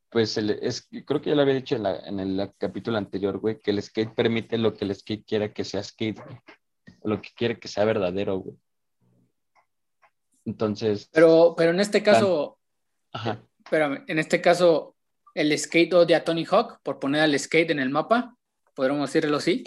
pues 0.10 0.38
el, 0.38 0.52
es, 0.62 0.90
creo 1.06 1.22
que 1.22 1.30
ya 1.30 1.36
lo 1.36 1.44
había 1.44 1.54
dicho 1.56 1.78
en, 1.78 1.84
la, 1.84 2.00
en 2.00 2.20
el 2.20 2.52
capítulo 2.58 2.98
anterior, 2.98 3.40
güey, 3.40 3.62
que 3.62 3.72
el 3.72 3.82
skate 3.82 4.14
permite 4.14 4.58
lo 4.58 4.74
que 4.74 4.84
el 4.84 4.94
skate 4.94 5.26
quiera 5.26 5.54
que 5.54 5.64
sea 5.64 5.82
skate, 5.82 6.20
güey. 6.22 6.38
Lo 7.04 7.22
que 7.22 7.30
quiere 7.34 7.58
que 7.58 7.70
sea 7.70 7.86
verdadero, 7.86 8.38
güey. 8.38 8.58
Entonces. 10.44 11.10
Pero, 11.14 11.56
pero 11.58 11.72
en 11.72 11.80
este 11.80 12.04
caso. 12.04 12.60
Ajá. 13.14 13.42
Pero 13.70 14.04
en 14.06 14.20
este 14.20 14.42
caso, 14.42 14.98
el 15.34 15.58
skate 15.58 15.94
odia 15.94 16.18
a 16.18 16.24
Tony 16.26 16.46
Hawk 16.46 16.82
por 16.84 17.00
poner 17.00 17.22
al 17.22 17.40
skate 17.40 17.72
en 17.72 17.80
el 17.80 17.90
mapa 17.90 18.36
podríamos 18.74 19.12
decirlo 19.12 19.38
así? 19.38 19.64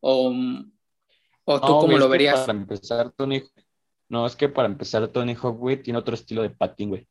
¿O, 0.00 0.32
o 1.44 1.60
tú 1.60 1.78
cómo 1.78 1.98
lo 1.98 2.08
verías? 2.08 2.40
Para 2.40 2.58
empezar, 2.58 3.12
Tony, 3.12 3.42
no, 4.08 4.26
es 4.26 4.36
que 4.36 4.48
para 4.48 4.68
empezar, 4.68 5.08
Tony 5.08 5.34
Hawk, 5.34 5.58
güey, 5.58 5.82
tiene 5.82 5.98
otro 5.98 6.14
estilo 6.14 6.42
de 6.42 6.50
patín, 6.50 6.90
güey. 6.90 7.08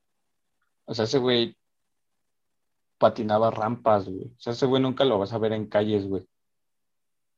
O 0.85 0.93
sea, 0.93 1.05
ese 1.05 1.17
güey 1.17 1.57
patinaba 2.97 3.51
rampas, 3.51 4.07
güey. 4.07 4.25
O 4.25 4.39
sea, 4.39 4.53
ese 4.53 4.65
güey 4.65 4.81
nunca 4.81 5.05
lo 5.05 5.19
vas 5.19 5.33
a 5.33 5.37
ver 5.37 5.53
en 5.53 5.67
calles, 5.67 6.05
güey. 6.05 6.25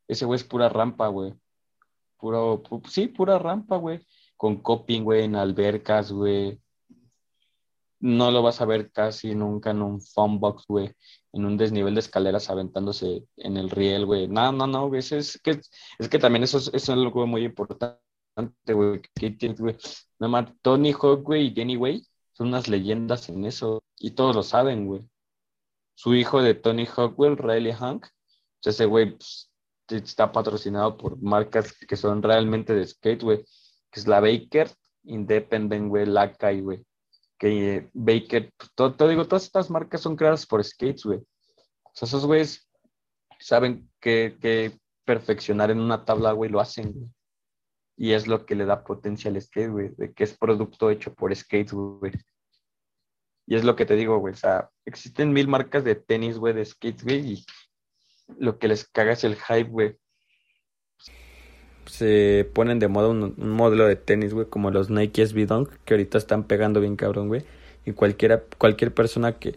Ese 0.08 0.26
güey 0.26 0.38
es 0.38 0.44
pura 0.44 0.70
rampa, 0.70 1.08
güey. 1.08 1.34
Puro, 2.18 2.64
sí, 2.88 3.08
pura 3.08 3.40
rampa, 3.40 3.78
güey. 3.78 4.06
Con 4.38 4.62
coping, 4.62 5.04
güey, 5.04 5.24
en 5.24 5.36
albercas, 5.36 6.12
güey 6.12 6.60
no 8.06 8.30
lo 8.30 8.44
vas 8.44 8.62
a 8.62 8.66
ver 8.66 8.92
casi 8.92 9.34
nunca 9.34 9.72
en 9.72 9.82
un 9.82 10.00
box, 10.40 10.66
güey, 10.68 10.94
en 11.36 11.46
un 11.46 11.58
desnivel 11.58 11.94
de 11.96 12.00
escaleras 12.00 12.50
aventándose 12.50 13.28
en 13.36 13.58
el 13.58 13.70
riel, 13.70 14.06
güey. 14.06 14.28
No, 14.30 14.54
no, 14.54 14.68
no, 14.68 14.88
güey, 14.88 15.02
es, 15.02 15.40
que, 15.44 15.60
es 16.00 16.10
que 16.10 16.18
también 16.18 16.44
eso 16.44 16.58
es, 16.72 16.90
algo 16.90 17.28
muy 17.28 17.44
importante, 17.44 18.00
güey, 18.70 19.02
güey. 19.60 19.78
Nada 20.18 20.32
más, 20.32 20.54
Tony 20.62 20.94
Hawk, 20.94 21.24
güey, 21.24 21.48
y 21.48 21.54
Jenny, 21.54 21.76
güey, 21.76 22.08
son 22.32 22.48
unas 22.48 22.70
leyendas 22.70 23.28
en 23.28 23.44
eso, 23.46 23.84
y 24.00 24.12
todos 24.12 24.34
lo 24.34 24.44
saben, 24.44 24.88
güey. 24.88 25.10
Su 25.96 26.16
hijo 26.16 26.42
de 26.42 26.54
Tony 26.56 26.86
Hawk, 26.86 27.16
güey, 27.16 27.36
Riley 27.36 27.74
Hank, 27.74 28.08
ese 28.64 28.86
güey 28.86 29.18
pues, 29.18 29.52
está 29.90 30.32
patrocinado 30.32 30.96
por 30.96 31.22
marcas 31.22 31.74
que 31.74 31.98
son 31.98 32.24
realmente 32.24 32.74
de 32.74 32.88
skate, 32.88 33.24
güey, 33.24 33.44
que 33.92 34.00
es 34.00 34.08
la 34.08 34.22
Baker, 34.22 34.72
Independent, 35.04 35.90
güey, 35.90 36.06
Lakai, 36.06 36.62
güey 36.62 36.86
que 37.38 37.90
Baker, 37.94 38.52
pues, 38.58 38.72
todo, 38.76 39.08
digo, 39.08 39.28
todas 39.28 39.44
estas 39.44 39.70
marcas 39.70 40.02
son 40.02 40.16
creadas 40.16 40.46
por 40.46 40.64
skates, 40.64 41.04
güey. 41.04 41.20
O 41.20 41.92
sea, 41.94 42.08
esos 42.08 42.26
güeyes 42.26 42.70
saben 43.40 43.90
que, 44.00 44.78
perfeccionar 45.06 45.70
en 45.70 45.80
una 45.80 46.04
tabla, 46.04 46.32
güey, 46.32 46.50
lo 46.50 46.60
hacen, 46.60 46.92
güey. 46.92 47.10
Y 47.98 48.12
es 48.14 48.28
lo 48.28 48.46
que 48.46 48.56
le 48.56 48.66
da 48.66 48.84
potencia 48.84 49.30
al 49.30 49.42
skate, 49.42 49.72
güey, 49.72 49.90
de 49.96 50.14
que 50.14 50.24
es 50.24 50.38
producto 50.38 50.90
hecho 50.90 51.14
por 51.14 51.36
skates, 51.36 51.74
güey. 51.74 52.12
Y 53.48 53.56
es 53.56 53.64
lo 53.64 53.76
que 53.76 53.86
te 53.86 53.96
digo, 53.96 54.18
güey, 54.18 54.34
o 54.34 54.38
sea, 54.38 54.70
existen 54.86 55.32
mil 55.32 55.48
marcas 55.48 55.84
de 55.84 55.96
tenis, 55.96 56.38
güey, 56.38 56.54
de 56.54 56.66
skates, 56.66 57.04
güey, 57.04 57.34
y 57.34 57.46
lo 58.40 58.58
que 58.58 58.68
les 58.68 58.88
caga 58.90 59.14
es 59.14 59.24
el 59.24 59.36
hype, 59.36 59.70
güey 59.70 59.98
se 61.86 62.50
ponen 62.54 62.80
de 62.80 62.88
moda 62.88 63.10
un, 63.10 63.36
modelo 63.38 63.88
de 63.88 63.96
tenis, 63.96 64.34
güey, 64.34 64.48
como 64.48 64.72
los 64.72 64.90
Nike 64.90 65.26
SB 65.26 65.46
Dunk, 65.46 65.70
que 65.86 65.94
ahorita 65.94 66.18
están 66.18 66.44
pegando 66.44 66.80
bien 66.80 66.96
cabrón, 66.96 67.28
güey. 67.28 67.44
Y 67.86 67.92
cualquiera, 67.92 68.44
cualquier 68.58 68.94
persona 68.94 69.34
que, 69.34 69.56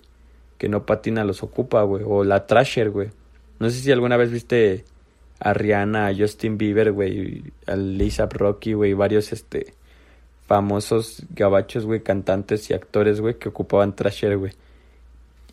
que 0.59 0.69
no 0.69 0.85
patina 0.85 1.25
los 1.25 1.43
ocupa, 1.43 1.83
güey. 1.83 2.05
O 2.07 2.25
la 2.25 2.47
Trasher, 2.47 2.91
güey. 2.91 3.09
No 3.59 3.71
sé 3.71 3.81
si 3.81 3.91
alguna 3.91 4.17
vez 4.17 4.31
viste 4.31 4.85
a 5.41 5.55
Rihanna, 5.55 6.09
a 6.09 6.15
Justin 6.15 6.59
Bieber, 6.59 6.93
güey, 6.93 7.45
a 7.67 7.77
Lisa 7.77 8.27
Rocky, 8.27 8.73
güey, 8.73 8.93
varios, 8.93 9.33
este, 9.33 9.75
famosos 10.47 11.25
gabachos, 11.31 11.85
güey, 11.85 12.03
cantantes 12.03 12.71
y 12.71 12.75
actores, 12.75 13.21
güey, 13.21 13.39
que 13.39 13.49
ocupaban 13.49 13.95
Trasher, 13.95 14.37
güey. 14.37 14.53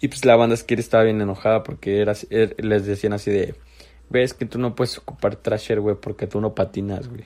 Y 0.01 0.07
pues 0.07 0.26
la 0.26 0.36
banda 0.36 0.57
Skid 0.57 0.80
estaba 0.80 1.03
bien 1.03 1.21
enojada 1.21 1.63
porque 1.63 2.01
era, 2.01 2.13
er, 2.30 2.55
les 2.63 2.86
decían 2.86 3.13
así 3.13 3.32
de, 3.32 3.55
ves 4.10 4.34
que 4.34 4.45
tú 4.45 4.60
no 4.60 4.76
puedes 4.76 4.97
ocupar 4.97 5.36
Trasher, 5.36 5.80
güey, 5.80 5.95
porque 5.95 6.28
tú 6.28 6.41
no 6.41 6.56
patinas, 6.56 7.08
güey. 7.08 7.26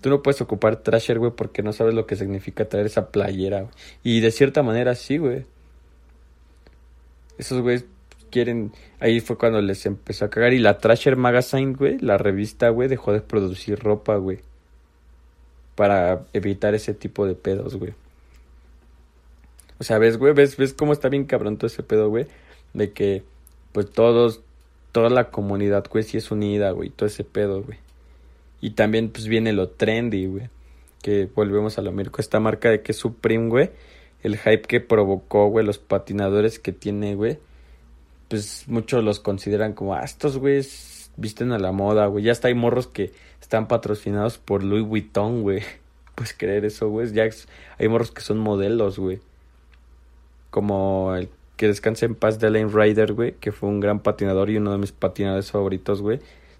Tú 0.00 0.10
no 0.10 0.22
puedes 0.22 0.40
ocupar 0.40 0.76
Trasher, 0.76 1.18
güey, 1.18 1.32
porque 1.32 1.62
no 1.62 1.72
sabes 1.72 1.94
lo 1.94 2.06
que 2.06 2.16
significa 2.16 2.68
traer 2.68 2.86
esa 2.86 3.10
playera, 3.10 3.62
güey. 3.62 3.74
Y 4.02 4.20
de 4.20 4.30
cierta 4.30 4.62
manera 4.62 4.94
sí, 4.94 5.18
güey. 5.18 5.44
Esos 7.38 7.60
güeyes 7.60 7.84
quieren... 8.30 8.72
Ahí 8.98 9.20
fue 9.20 9.38
cuando 9.38 9.60
les 9.60 9.86
empezó 9.86 10.24
a 10.24 10.30
cagar. 10.30 10.52
Y 10.52 10.58
la 10.58 10.78
Trasher 10.78 11.16
Magazine, 11.16 11.74
güey, 11.74 11.98
la 11.98 12.18
revista, 12.18 12.68
güey, 12.70 12.88
dejó 12.88 13.12
de 13.12 13.20
producir 13.20 13.78
ropa, 13.78 14.16
güey. 14.16 14.40
Para 15.76 16.24
evitar 16.32 16.74
ese 16.74 16.94
tipo 16.94 17.26
de 17.26 17.34
pedos, 17.34 17.76
güey. 17.76 17.94
O 19.78 19.84
sea, 19.84 19.98
ves, 19.98 20.16
güey, 20.16 20.32
ves, 20.32 20.56
ves 20.56 20.74
cómo 20.74 20.92
está 20.92 21.08
bien 21.08 21.24
cabrón 21.24 21.56
todo 21.56 21.66
ese 21.66 21.82
pedo, 21.82 22.08
güey. 22.08 22.26
De 22.72 22.92
que, 22.92 23.24
pues 23.72 23.90
todos, 23.90 24.40
toda 24.92 25.10
la 25.10 25.30
comunidad, 25.30 25.84
güey, 25.90 26.04
sí 26.04 26.18
es 26.18 26.30
unida, 26.30 26.70
güey, 26.70 26.90
todo 26.90 27.06
ese 27.06 27.24
pedo, 27.24 27.62
güey. 27.62 27.78
Y 28.60 28.70
también, 28.70 29.10
pues 29.10 29.26
viene 29.26 29.52
lo 29.52 29.68
trendy, 29.70 30.26
güey. 30.26 30.48
Que 31.02 31.28
volvemos 31.34 31.78
a 31.78 31.82
lo 31.82 31.90
mismo, 31.90 32.12
esta 32.18 32.38
marca 32.38 32.70
de 32.70 32.82
que 32.82 32.92
Supreme, 32.92 33.48
güey. 33.48 33.70
El 34.22 34.38
hype 34.38 34.62
que 34.62 34.80
provocó, 34.80 35.48
güey, 35.48 35.66
los 35.66 35.78
patinadores 35.78 36.58
que 36.58 36.72
tiene, 36.72 37.16
güey. 37.16 37.38
Pues 38.28 38.64
muchos 38.68 39.02
los 39.02 39.18
consideran 39.18 39.72
como, 39.72 39.94
ah, 39.94 40.02
estos 40.04 40.38
güeyes 40.38 41.10
visten 41.16 41.52
a 41.52 41.58
la 41.58 41.72
moda, 41.72 42.06
güey. 42.06 42.24
Ya 42.24 42.32
está 42.32 42.48
hay 42.48 42.54
morros 42.54 42.86
que 42.86 43.12
están 43.40 43.66
patrocinados 43.66 44.38
por 44.38 44.62
Louis 44.62 44.84
Vuitton, 44.86 45.42
güey. 45.42 45.62
Pues 46.14 46.34
creer 46.34 46.66
eso, 46.66 46.90
güey. 46.90 47.10
Ya 47.12 47.24
hay 47.78 47.88
morros 47.88 48.10
que 48.10 48.20
son 48.20 48.38
modelos, 48.38 48.98
güey 48.98 49.20
como 50.52 51.14
el 51.16 51.30
que 51.62 51.68
descanse 51.68 52.06
en 52.06 52.16
paz 52.16 52.40
de 52.40 52.50
Lane 52.50 52.72
Ryder, 52.72 53.12
güey, 53.12 53.36
que 53.38 53.52
fue 53.52 53.68
un 53.68 53.78
gran 53.78 54.02
patinador 54.02 54.50
y 54.50 54.56
uno 54.56 54.72
de 54.72 54.78
mis 54.78 54.90
patinadores 54.90 55.52
favoritos, 55.52 56.02
güey. 56.02 56.18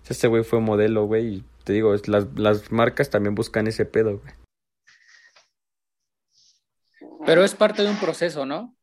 Ese 0.08 0.28
güey 0.28 0.44
fue 0.44 0.60
modelo, 0.60 1.06
güey, 1.06 1.26
y 1.26 1.44
te 1.64 1.72
digo, 1.72 1.92
las, 2.06 2.28
las 2.36 2.70
marcas 2.70 3.10
también 3.10 3.34
buscan 3.34 3.66
ese 3.66 3.84
pedo, 3.84 4.20
güey. 4.20 4.32
Pero 7.26 7.42
es 7.42 7.52
parte 7.52 7.82
de 7.82 7.90
un 7.90 7.98
proceso, 7.98 8.46
¿no? 8.46 8.76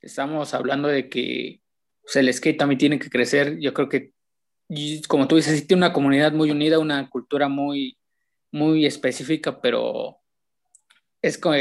Estamos 0.00 0.54
hablando 0.54 0.88
de 0.88 1.10
que 1.10 1.60
pues, 2.00 2.16
el 2.16 2.32
skate 2.32 2.56
también 2.56 2.78
tiene 2.78 2.98
que 2.98 3.10
crecer. 3.10 3.58
Yo 3.58 3.74
creo 3.74 3.90
que, 3.90 4.14
como 5.08 5.28
tú 5.28 5.36
dices, 5.36 5.58
sí 5.58 5.66
tiene 5.66 5.84
una 5.84 5.92
comunidad 5.92 6.32
muy 6.32 6.50
unida, 6.50 6.78
una 6.78 7.10
cultura 7.10 7.50
muy, 7.50 7.98
muy 8.50 8.86
específica, 8.86 9.60
pero 9.60 10.20
es 11.20 11.36
como, 11.36 11.54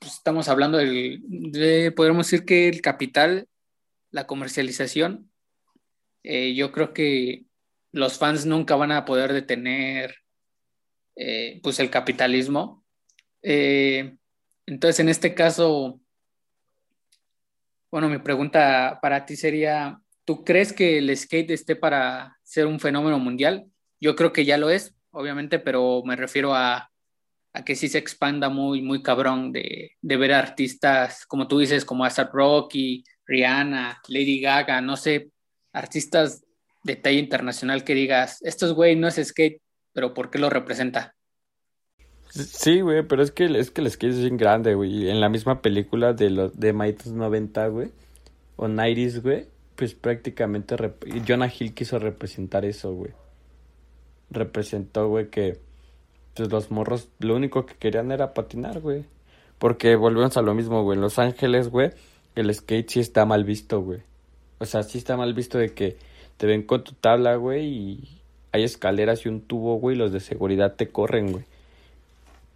pues, 0.00 0.12
estamos 0.12 0.50
hablando 0.50 0.76
de, 0.76 1.92
podemos 1.96 2.26
decir 2.26 2.44
que 2.44 2.68
el 2.68 2.82
capital, 2.82 3.48
la 4.14 4.28
comercialización, 4.28 5.28
eh, 6.22 6.54
yo 6.54 6.70
creo 6.70 6.94
que 6.94 7.46
los 7.90 8.16
fans 8.16 8.46
nunca 8.46 8.76
van 8.76 8.92
a 8.92 9.04
poder 9.04 9.32
detener 9.32 10.14
eh, 11.16 11.60
pues 11.64 11.80
el 11.80 11.90
capitalismo. 11.90 12.84
Eh, 13.42 14.16
entonces, 14.66 15.00
en 15.00 15.08
este 15.08 15.34
caso, 15.34 16.00
bueno, 17.90 18.08
mi 18.08 18.18
pregunta 18.18 19.00
para 19.02 19.26
ti 19.26 19.34
sería, 19.34 20.00
¿tú 20.24 20.44
crees 20.44 20.72
que 20.72 20.98
el 20.98 21.14
skate 21.16 21.50
esté 21.50 21.74
para 21.74 22.38
ser 22.44 22.66
un 22.66 22.78
fenómeno 22.78 23.18
mundial? 23.18 23.66
Yo 24.00 24.14
creo 24.14 24.32
que 24.32 24.44
ya 24.44 24.58
lo 24.58 24.70
es, 24.70 24.94
obviamente, 25.10 25.58
pero 25.58 26.02
me 26.04 26.14
refiero 26.14 26.54
a 26.54 26.88
a 27.54 27.64
que 27.64 27.76
sí 27.76 27.88
se 27.88 27.98
expanda 27.98 28.48
muy, 28.48 28.82
muy 28.82 29.00
cabrón 29.00 29.52
de, 29.52 29.92
de 30.02 30.16
ver 30.16 30.32
artistas, 30.32 31.24
como 31.24 31.46
tú 31.46 31.60
dices, 31.60 31.84
como 31.84 32.04
Asap 32.04 32.34
Rocky, 32.34 33.04
Rihanna, 33.26 34.00
Lady 34.08 34.40
Gaga, 34.40 34.80
no 34.80 34.96
sé, 34.96 35.30
artistas 35.72 36.44
de 36.82 36.96
talla 36.96 37.18
internacional 37.18 37.84
que 37.84 37.94
digas, 37.94 38.38
estos 38.42 38.74
güey 38.74 38.96
no 38.96 39.08
es 39.08 39.20
skate, 39.22 39.60
pero 39.92 40.14
¿por 40.14 40.30
qué 40.30 40.38
lo 40.38 40.50
representa? 40.50 41.14
Sí, 42.28 42.80
güey, 42.80 43.02
pero 43.06 43.22
es 43.22 43.30
que, 43.30 43.44
es 43.58 43.70
que 43.70 43.80
el 43.80 43.90
skate 43.90 44.12
es 44.12 44.20
bien 44.20 44.36
grande, 44.36 44.74
güey. 44.74 45.08
En 45.08 45.20
la 45.20 45.28
misma 45.28 45.62
película 45.62 46.12
de 46.12 46.30
los 46.30 46.58
de 46.58 46.72
Maitos 46.72 47.12
90, 47.12 47.68
güey, 47.68 47.90
o 48.56 48.68
90 48.68 49.20
güey, 49.20 49.46
pues 49.76 49.94
prácticamente 49.94 50.76
Jonah 51.26 51.52
Hill 51.52 51.74
quiso 51.74 51.98
representar 51.98 52.64
eso, 52.64 52.92
güey. 52.92 53.12
Representó, 54.30 55.08
güey, 55.08 55.30
que 55.30 55.60
pues 56.34 56.50
los 56.50 56.70
morros 56.70 57.08
lo 57.20 57.36
único 57.36 57.66
que 57.66 57.74
querían 57.74 58.10
era 58.10 58.34
patinar, 58.34 58.80
güey. 58.80 59.04
Porque 59.58 59.96
volvemos 59.96 60.36
a 60.36 60.42
lo 60.42 60.54
mismo, 60.54 60.82
güey. 60.82 60.96
En 60.96 61.02
Los 61.02 61.18
Ángeles, 61.18 61.68
güey, 61.68 61.92
el 62.34 62.52
skate 62.54 62.88
sí 62.88 63.00
está 63.00 63.24
mal 63.24 63.44
visto, 63.44 63.80
güey. 63.80 64.00
O 64.58 64.66
sea, 64.66 64.82
sí 64.82 64.98
está 64.98 65.16
mal 65.16 65.34
visto 65.34 65.58
de 65.58 65.72
que 65.72 65.96
te 66.36 66.46
ven 66.46 66.62
con 66.62 66.84
tu 66.84 66.92
tabla, 66.92 67.36
güey, 67.36 67.66
y 67.66 68.08
hay 68.52 68.64
escaleras 68.64 69.24
y 69.24 69.28
un 69.28 69.40
tubo, 69.40 69.76
güey, 69.76 69.96
y 69.96 69.98
los 69.98 70.12
de 70.12 70.20
seguridad 70.20 70.74
te 70.74 70.88
corren, 70.88 71.32
güey. 71.32 71.44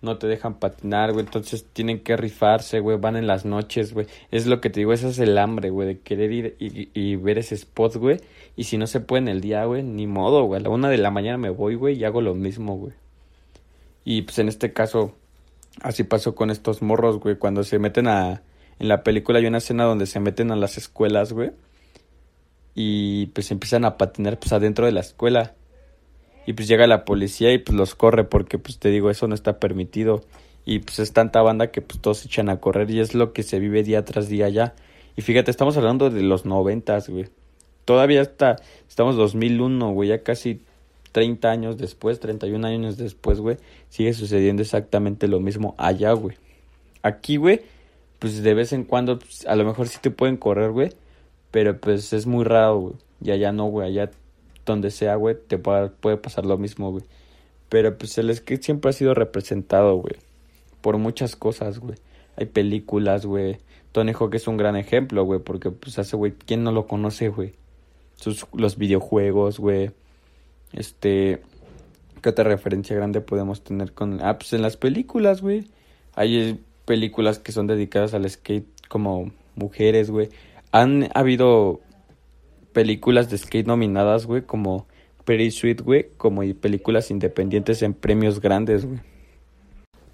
No 0.01 0.16
te 0.16 0.29
dejan 0.29 0.55
patinar, 0.55 1.12
güey, 1.12 1.24
entonces 1.24 1.64
tienen 1.72 2.01
que 2.01 2.16
rifarse, 2.16 2.79
güey, 2.79 2.99
van 2.99 3.16
en 3.16 3.26
las 3.26 3.45
noches, 3.45 3.93
güey. 3.93 4.07
Es 4.31 4.47
lo 4.47 4.61
que 4.61 4.70
te 4.70 4.81
digo, 4.81 4.93
ese 4.93 5.09
es 5.09 5.18
el 5.18 5.37
hambre, 5.39 5.70
güey, 5.70 5.89
de 5.89 5.99
querer 5.99 6.31
ir 6.31 6.57
y, 6.61 6.89
y, 6.95 7.16
ver 7.16 7.39
ese 7.39 7.57
spot, 7.57 7.97
güey. 7.97 8.20
Y 8.57 8.64
si 8.64 8.79
no 8.79 8.87
se 8.87 9.01
puede 9.01 9.22
en 9.22 9.29
el 9.29 9.41
día, 9.41 9.64
güey, 9.64 9.83
ni 9.83 10.07
modo, 10.07 10.45
güey. 10.45 10.61
A 10.61 10.62
la 10.62 10.70
una 10.70 10.89
de 10.89 10.99
la 10.99 11.11
mañana 11.11 11.37
me 11.37 11.51
voy, 11.51 11.74
güey, 11.74 11.97
y 11.99 12.05
hago 12.05 12.20
lo 12.20 12.35
mismo, 12.35 12.76
güey. 12.76 12.93
Y 14.05 14.22
pues 14.22 14.39
en 14.39 14.49
este 14.49 14.72
caso, 14.72 15.14
así 15.83 16.05
pasó 16.05 16.35
con 16.35 16.51
estos 16.51 16.81
morros, 16.81 17.18
güey, 17.18 17.37
cuando 17.37 17.64
se 17.64 17.79
meten 17.79 18.07
a... 18.07 18.43
En 18.79 18.89
la 18.89 19.03
película 19.03 19.39
hay 19.39 19.47
una 19.47 19.59
escena 19.59 19.85
donde 19.85 20.07
se 20.07 20.20
meten 20.20 20.51
a 20.51 20.57
las 20.57 20.79
escuelas, 20.79 21.33
güey. 21.33 21.51
Y 22.74 23.26
pues 23.26 23.51
empiezan 23.51 23.85
a 23.85 23.97
patinar 23.97 24.39
pues 24.39 24.53
adentro 24.53 24.87
de 24.87 24.93
la 24.93 25.01
escuela. 25.01 25.55
Y 26.47 26.53
pues 26.53 26.68
llega 26.68 26.87
la 26.87 27.05
policía 27.05 27.53
y 27.53 27.59
pues 27.59 27.76
los 27.76 27.95
corre 27.95 28.24
porque 28.24 28.59
pues 28.59 28.79
te 28.79 28.91
digo, 28.91 29.11
eso 29.11 29.26
no 29.26 29.35
está 29.35 29.59
permitido. 29.59 30.22
Y 30.64 30.81
pues 30.81 30.99
es 30.99 31.12
tanta 31.12 31.43
banda 31.43 31.70
que 31.70 31.83
pues 31.83 32.01
todos 32.01 32.18
se 32.18 32.29
echan 32.29 32.49
a 32.49 32.61
correr 32.61 32.91
y 32.91 33.01
es 33.01 33.14
lo 33.14 33.33
que 33.33 33.43
se 33.43 33.59
vive 33.59 33.83
día 33.83 34.05
tras 34.05 34.29
día 34.29 34.49
ya. 34.49 34.74
Y 35.16 35.22
fíjate, 35.22 35.51
estamos 35.51 35.76
hablando 35.76 36.11
de 36.11 36.22
los 36.22 36.45
noventas, 36.45 37.09
güey. 37.09 37.26
Todavía 37.85 38.20
está, 38.20 38.57
estamos 38.87 39.16
2001, 39.16 39.93
güey, 39.93 40.11
ya 40.11 40.22
casi 40.22 40.61
30 41.12 41.51
años 41.51 41.79
después, 41.79 42.20
31 42.20 42.66
años 42.66 42.97
después, 42.97 43.41
güey, 43.41 43.57
sigue 43.89 44.12
sucediendo 44.12 44.62
exactamente 44.62 45.26
lo 45.26 45.41
mismo 45.41 45.74
allá, 45.79 46.12
güey. 46.12 46.37
Aquí, 47.03 47.37
güey, 47.37 47.62
pues 48.19 48.43
de 48.43 48.55
vez 48.55 48.73
en 48.73 48.85
cuando, 48.85 49.19
pues, 49.19 49.47
a 49.47 49.57
lo 49.57 49.64
mejor 49.64 49.89
sí 49.89 49.99
te 50.01 50.11
pueden 50.11 50.37
correr, 50.37 50.71
güey, 50.71 50.93
pero 51.51 51.79
pues 51.79 52.12
es 52.12 52.27
muy 52.27 52.45
raro, 52.45 52.79
güey. 52.79 52.95
Y 53.23 53.31
allá 53.31 53.53
no, 53.53 53.66
güey, 53.66 53.89
allá 53.89 54.11
donde 54.66 54.91
sea, 54.91 55.16
güey, 55.16 55.37
te 55.47 55.59
puede, 55.59 55.89
puede 55.91 56.16
pasar 56.16 56.47
lo 56.47 56.59
mismo, 56.59 56.91
güey. 56.91 57.05
Pero 57.69 57.97
pues 57.99 58.16
el 58.19 58.35
skate 58.35 58.62
siempre 58.62 58.91
ha 58.91 58.93
sido 58.93 59.14
representado, 59.14 59.97
güey, 59.97 60.16
por 60.81 60.99
muchas 60.99 61.37
cosas, 61.37 61.79
güey. 61.79 61.99
Hay 62.37 62.47
películas, 62.47 63.27
güey. 63.27 63.59
Tony 63.93 64.12
Hawk 64.12 64.35
es 64.35 64.47
un 64.47 64.57
gran 64.57 64.77
ejemplo, 64.77 65.25
güey, 65.25 65.41
porque 65.41 65.71
pues 65.71 65.99
hace, 65.99 66.16
güey, 66.16 66.33
¿quién 66.33 66.62
no 66.62 66.73
lo 66.73 66.87
conoce, 66.87 67.29
güey? 67.29 67.55
Sus, 68.16 68.47
los 68.53 68.77
videojuegos, 68.77 69.59
güey 69.59 69.93
este, 70.73 71.41
¿qué 72.23 72.29
otra 72.29 72.45
referencia 72.45 72.95
grande 72.97 73.21
podemos 73.21 73.62
tener 73.62 73.93
con... 73.93 74.21
Ah, 74.23 74.39
pues 74.39 74.53
en 74.53 74.62
las 74.62 74.77
películas, 74.77 75.41
güey. 75.41 75.66
Hay 76.14 76.61
películas 76.89 77.39
que 77.39 77.53
son 77.53 77.66
dedicadas 77.66 78.14
al 78.14 78.28
skate 78.28 78.66
como 78.89 79.30
mujeres, 79.57 80.11
güey. 80.11 80.30
Han 80.72 81.11
habido 81.12 81.80
películas 82.72 83.28
de 83.28 83.36
skate 83.36 83.66
nominadas, 83.66 84.24
güey, 84.24 84.41
como 84.41 84.86
Pretty 85.26 85.51
Sweet, 85.51 85.82
güey, 85.82 86.07
como 86.16 86.41
películas 86.55 87.11
independientes 87.11 87.82
en 87.82 87.93
premios 87.93 88.41
grandes, 88.41 88.86
güey. 88.86 89.01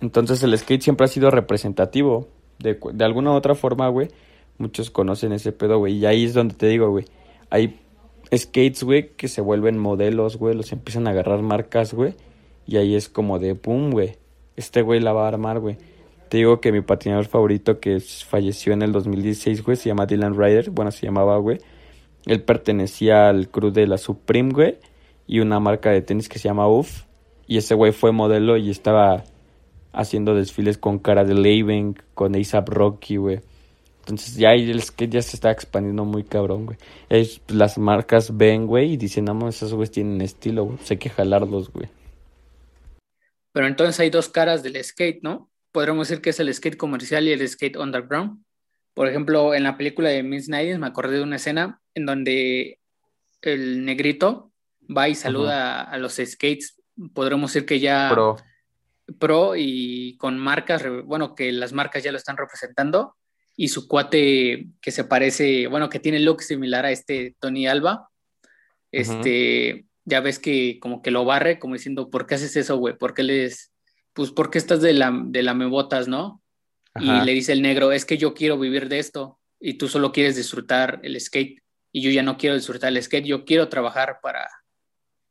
Entonces 0.00 0.42
el 0.42 0.58
skate 0.58 0.82
siempre 0.82 1.04
ha 1.04 1.08
sido 1.08 1.30
representativo. 1.30 2.26
De, 2.58 2.76
de 2.92 3.04
alguna 3.04 3.30
u 3.30 3.34
otra 3.34 3.54
forma, 3.54 3.88
güey, 3.88 4.08
muchos 4.58 4.90
conocen 4.90 5.32
ese 5.32 5.52
pedo, 5.52 5.78
güey. 5.78 5.94
Y 5.94 6.06
ahí 6.06 6.24
es 6.24 6.34
donde 6.34 6.56
te 6.56 6.66
digo, 6.66 6.90
güey, 6.90 7.04
hay 7.50 7.78
skates, 8.36 8.82
güey, 8.82 9.10
que 9.10 9.28
se 9.28 9.40
vuelven 9.40 9.78
modelos, 9.78 10.38
güey, 10.38 10.56
los 10.56 10.72
empiezan 10.72 11.06
a 11.06 11.10
agarrar 11.10 11.40
marcas, 11.42 11.94
güey. 11.94 12.14
Y 12.66 12.78
ahí 12.78 12.96
es 12.96 13.08
como 13.08 13.38
de, 13.38 13.54
pum, 13.54 13.92
güey, 13.92 14.16
este 14.56 14.82
güey 14.82 14.98
la 14.98 15.12
va 15.12 15.26
a 15.26 15.28
armar, 15.28 15.60
güey. 15.60 15.76
Te 16.34 16.38
digo 16.38 16.60
que 16.60 16.72
mi 16.72 16.80
patinador 16.80 17.26
favorito 17.26 17.78
que 17.78 18.00
falleció 18.00 18.72
en 18.72 18.82
el 18.82 18.90
2016, 18.90 19.62
güey, 19.62 19.76
se 19.76 19.88
llama 19.88 20.04
Dylan 20.04 20.36
Ryder, 20.36 20.70
bueno, 20.70 20.90
se 20.90 21.06
llamaba, 21.06 21.38
güey. 21.38 21.58
Él 22.26 22.42
pertenecía 22.42 23.28
al 23.28 23.48
crew 23.50 23.70
de 23.70 23.86
la 23.86 23.98
Supreme, 23.98 24.52
güey, 24.52 24.78
y 25.28 25.38
una 25.38 25.60
marca 25.60 25.90
de 25.90 26.02
tenis 26.02 26.28
que 26.28 26.40
se 26.40 26.48
llama 26.48 26.66
UF. 26.66 27.04
Y 27.46 27.58
ese 27.58 27.76
güey 27.76 27.92
fue 27.92 28.10
modelo 28.10 28.56
y 28.56 28.68
estaba 28.68 29.22
haciendo 29.92 30.34
desfiles 30.34 30.76
con 30.76 30.98
cara 30.98 31.22
de 31.22 31.34
Laven, 31.34 31.94
con 32.14 32.34
ASAP 32.34 32.68
Rocky, 32.68 33.14
güey. 33.16 33.40
Entonces 34.00 34.34
ya 34.34 34.54
el 34.54 34.82
skate 34.82 35.12
ya 35.12 35.22
se 35.22 35.36
está 35.36 35.52
expandiendo 35.52 36.04
muy 36.04 36.24
cabrón, 36.24 36.66
güey. 36.66 36.78
Las 37.46 37.78
marcas 37.78 38.36
ven, 38.36 38.66
güey, 38.66 38.94
y 38.94 38.96
dicen, 38.96 39.26
no, 39.26 39.48
esos 39.48 39.72
güeyes 39.72 39.92
tienen 39.92 40.20
estilo, 40.20 40.64
güey. 40.64 40.78
Pues 40.78 40.90
hay 40.90 40.96
que 40.96 41.10
jalarlos, 41.10 41.72
güey. 41.72 41.88
Pero 43.52 43.68
entonces 43.68 44.00
hay 44.00 44.10
dos 44.10 44.28
caras 44.28 44.64
del 44.64 44.82
skate, 44.82 45.22
¿no? 45.22 45.53
Podríamos 45.74 46.06
decir 46.06 46.22
que 46.22 46.30
es 46.30 46.38
el 46.38 46.54
skate 46.54 46.76
comercial 46.76 47.26
y 47.26 47.32
el 47.32 47.48
skate 47.48 47.76
underground. 47.76 48.40
Por 48.94 49.08
ejemplo, 49.08 49.54
en 49.54 49.64
la 49.64 49.76
película 49.76 50.08
de 50.08 50.22
Miss 50.22 50.48
Nights 50.48 50.78
me 50.78 50.86
acordé 50.86 51.16
de 51.16 51.24
una 51.24 51.34
escena 51.34 51.80
en 51.94 52.06
donde 52.06 52.78
el 53.42 53.84
negrito 53.84 54.52
va 54.96 55.08
y 55.08 55.16
saluda 55.16 55.82
a 55.82 55.98
los 55.98 56.20
skates. 56.24 56.80
Podríamos 57.12 57.52
decir 57.52 57.66
que 57.66 57.80
ya 57.80 58.08
pro. 58.12 58.36
pro 59.18 59.56
y 59.56 60.16
con 60.18 60.38
marcas, 60.38 60.84
bueno, 61.04 61.34
que 61.34 61.50
las 61.50 61.72
marcas 61.72 62.04
ya 62.04 62.12
lo 62.12 62.18
están 62.18 62.36
representando 62.36 63.16
y 63.56 63.66
su 63.66 63.88
cuate 63.88 64.68
que 64.80 64.92
se 64.92 65.02
parece, 65.02 65.66
bueno, 65.66 65.88
que 65.88 65.98
tiene 65.98 66.20
look 66.20 66.40
similar 66.42 66.86
a 66.86 66.92
este 66.92 67.34
Tony 67.40 67.66
Alba, 67.66 68.10
este, 68.92 69.86
ya 70.04 70.20
ves 70.20 70.38
que 70.38 70.78
como 70.78 71.02
que 71.02 71.10
lo 71.10 71.24
barre, 71.24 71.58
como 71.58 71.74
diciendo, 71.74 72.10
¿por 72.10 72.28
qué 72.28 72.36
haces 72.36 72.54
eso, 72.54 72.76
güey? 72.76 72.96
¿Por 72.96 73.12
qué 73.12 73.24
les, 73.24 73.73
pues, 74.14 74.30
¿por 74.30 74.50
qué 74.50 74.58
estás 74.58 74.80
de 74.80 74.92
la, 74.94 75.12
de 75.12 75.42
la 75.42 75.54
mebotas, 75.54 76.08
no? 76.08 76.42
Y 76.98 77.10
le 77.10 77.32
dice 77.32 77.52
el 77.52 77.60
negro, 77.60 77.90
es 77.90 78.04
que 78.04 78.16
yo 78.16 78.34
quiero 78.34 78.56
vivir 78.56 78.88
de 78.88 79.00
esto 79.00 79.40
y 79.58 79.74
tú 79.74 79.88
solo 79.88 80.12
quieres 80.12 80.36
disfrutar 80.36 81.00
el 81.02 81.20
skate 81.20 81.60
y 81.90 82.02
yo 82.02 82.10
ya 82.10 82.22
no 82.22 82.36
quiero 82.36 82.54
disfrutar 82.54 82.90
el 82.90 83.02
skate, 83.02 83.26
yo 83.26 83.44
quiero 83.44 83.68
trabajar 83.68 84.20
para, 84.22 84.48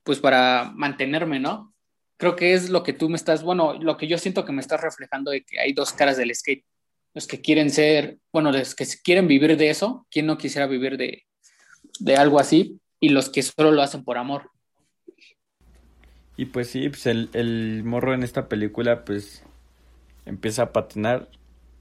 pues, 0.03 0.19
para 0.19 0.71
mantenerme, 0.75 1.39
¿no? 1.39 1.73
Creo 2.17 2.35
que 2.35 2.53
es 2.53 2.69
lo 2.69 2.83
que 2.83 2.91
tú 2.91 3.09
me 3.09 3.15
estás, 3.15 3.43
bueno, 3.43 3.73
lo 3.81 3.95
que 3.95 4.07
yo 4.07 4.17
siento 4.17 4.43
que 4.43 4.51
me 4.51 4.61
estás 4.61 4.81
reflejando 4.81 5.31
de 5.31 5.43
que 5.43 5.59
hay 5.59 5.71
dos 5.71 5.93
caras 5.93 6.17
del 6.17 6.35
skate 6.35 6.65
los 7.13 7.27
que 7.27 7.41
quieren 7.41 7.69
ser, 7.69 8.17
bueno, 8.31 8.51
los 8.51 8.75
que 8.75 8.85
quieren 9.03 9.27
vivir 9.27 9.55
de 9.55 9.69
eso, 9.69 10.07
¿quién 10.09 10.25
no 10.25 10.37
quisiera 10.37 10.67
vivir 10.67 10.97
de, 10.97 11.25
de 11.99 12.15
algo 12.15 12.39
así? 12.39 12.79
Y 12.99 13.09
los 13.09 13.29
que 13.29 13.43
solo 13.43 13.71
lo 13.71 13.81
hacen 13.81 14.03
por 14.03 14.17
amor. 14.17 14.49
Y 16.37 16.45
pues 16.45 16.69
sí, 16.69 16.89
pues 16.89 17.05
el, 17.05 17.29
el 17.33 17.83
morro 17.83 18.13
en 18.13 18.23
esta 18.23 18.49
película 18.49 19.05
pues 19.05 19.43
empieza 20.25 20.63
a 20.63 20.73
patinar 20.73 21.29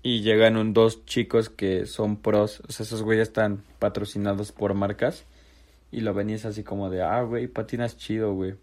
y 0.03 0.23
llegan 0.23 0.57
un, 0.57 0.73
dos 0.75 1.05
chicos 1.07 1.49
que 1.49 1.87
son 1.87 2.17
pros, 2.17 2.63
o 2.69 2.73
sea, 2.73 2.85
esos 2.85 3.03
güeyes 3.03 3.29
están 3.29 3.63
patrocinados 3.79 4.53
por 4.53 4.75
marcas 4.75 5.25
y 5.91 6.01
lo 6.01 6.15
ven 6.15 6.35
así 6.35 6.65
como 6.65 6.91
de, 6.91 7.03
ah, 7.03 7.23
güey, 7.23 7.47
patinas 7.47 7.97
chido, 7.97 8.35
güey. 8.35 8.55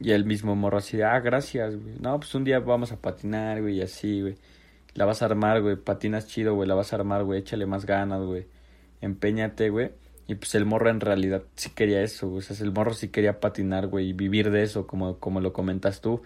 Y 0.00 0.12
el 0.12 0.24
mismo 0.24 0.56
morro 0.56 0.78
así 0.78 0.96
de, 0.96 1.04
ah, 1.04 1.20
gracias, 1.20 1.76
güey. 1.76 1.96
No, 2.00 2.18
pues 2.18 2.34
un 2.34 2.44
día 2.44 2.60
vamos 2.60 2.92
a 2.92 2.96
patinar, 2.96 3.60
güey, 3.60 3.78
y 3.78 3.82
así, 3.82 4.20
güey. 4.22 4.36
La 4.94 5.04
vas 5.04 5.22
a 5.22 5.26
armar, 5.26 5.62
güey. 5.62 5.76
Patinas 5.76 6.26
chido, 6.26 6.54
güey. 6.54 6.68
La 6.68 6.74
vas 6.74 6.92
a 6.92 6.96
armar, 6.96 7.24
güey. 7.24 7.40
Échale 7.40 7.66
más 7.66 7.86
ganas, 7.86 8.22
güey. 8.22 8.46
Empeñate, 9.00 9.70
güey. 9.70 9.90
Y 10.32 10.34
pues 10.34 10.54
el 10.54 10.64
morro 10.64 10.88
en 10.88 11.00
realidad 11.00 11.42
sí 11.56 11.70
quería 11.74 12.02
eso. 12.02 12.32
O 12.32 12.40
sea, 12.40 12.56
el 12.64 12.72
morro 12.72 12.94
sí 12.94 13.08
quería 13.08 13.38
patinar, 13.38 13.88
güey. 13.88 14.08
Y 14.08 14.12
vivir 14.14 14.50
de 14.50 14.62
eso, 14.62 14.86
como, 14.86 15.18
como 15.18 15.40
lo 15.42 15.52
comentas 15.52 16.00
tú. 16.00 16.22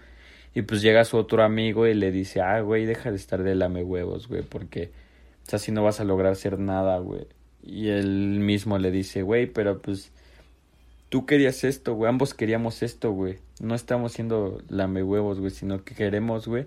Y 0.55 0.61
pues 0.61 0.81
llega 0.81 1.03
su 1.03 1.17
otro 1.17 1.43
amigo 1.43 1.87
y 1.87 1.93
le 1.93 2.09
dice, 2.09 2.39
ah, 2.39 2.61
güey, 2.61 2.85
deja 2.85 3.11
de 3.11 3.17
estar 3.17 3.43
de 3.43 3.53
lame 3.53 3.83
huevos, 3.83 4.29
güey. 4.29 4.43
Porque, 4.43 4.91
o 5.45 5.49
sea, 5.49 5.57
así 5.57 5.73
no 5.73 5.83
vas 5.83 5.99
a 5.99 6.05
lograr 6.05 6.31
hacer 6.31 6.57
nada, 6.57 6.99
güey. 6.99 7.27
Y 7.61 7.89
él 7.89 8.39
mismo 8.39 8.77
le 8.77 8.91
dice, 8.91 9.23
güey, 9.23 9.47
pero 9.47 9.81
pues 9.81 10.13
tú 11.09 11.25
querías 11.25 11.65
esto, 11.65 11.93
güey. 11.93 12.09
Ambos 12.09 12.33
queríamos 12.33 12.83
esto, 12.83 13.11
güey. 13.11 13.39
No 13.59 13.75
estamos 13.75 14.13
siendo 14.13 14.61
lame 14.69 15.03
huevos, 15.03 15.41
güey, 15.41 15.51
sino 15.51 15.83
que 15.83 15.95
queremos, 15.95 16.47
güey, 16.47 16.65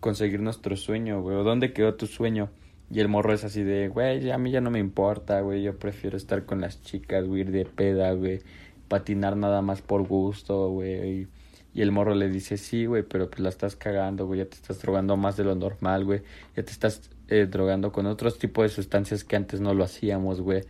conseguir 0.00 0.40
nuestro 0.40 0.76
sueño, 0.76 1.22
güey. 1.22 1.42
¿Dónde 1.42 1.72
quedó 1.72 1.94
tu 1.94 2.06
sueño? 2.06 2.50
Y 2.90 3.00
el 3.00 3.08
morro 3.08 3.32
es 3.32 3.44
así 3.44 3.62
de, 3.62 3.88
güey, 3.88 4.30
a 4.30 4.38
mí 4.38 4.50
ya 4.50 4.60
no 4.60 4.70
me 4.70 4.78
importa, 4.78 5.40
güey. 5.40 5.62
Yo 5.62 5.78
prefiero 5.78 6.16
estar 6.16 6.44
con 6.44 6.60
las 6.60 6.82
chicas, 6.82 7.26
güey, 7.26 7.42
ir 7.42 7.50
de 7.50 7.64
peda, 7.64 8.12
güey. 8.12 8.40
Patinar 8.88 9.36
nada 9.36 9.62
más 9.62 9.82
por 9.82 10.06
gusto, 10.06 10.68
güey. 10.68 11.26
Y 11.74 11.82
el 11.82 11.92
morro 11.92 12.14
le 12.14 12.28
dice, 12.28 12.56
sí, 12.56 12.86
güey, 12.86 13.02
pero 13.02 13.28
pues 13.28 13.40
la 13.40 13.48
estás 13.48 13.76
cagando, 13.76 14.26
güey. 14.26 14.38
Ya 14.38 14.46
te 14.46 14.54
estás 14.56 14.80
drogando 14.80 15.16
más 15.16 15.36
de 15.36 15.44
lo 15.44 15.54
normal, 15.54 16.04
güey. 16.04 16.22
Ya 16.56 16.64
te 16.64 16.70
estás 16.70 17.10
eh, 17.28 17.46
drogando 17.50 17.92
con 17.92 18.06
otros 18.06 18.38
tipos 18.38 18.62
de 18.64 18.68
sustancias 18.68 19.24
que 19.24 19.36
antes 19.36 19.60
no 19.60 19.74
lo 19.74 19.84
hacíamos, 19.84 20.40
güey. 20.40 20.62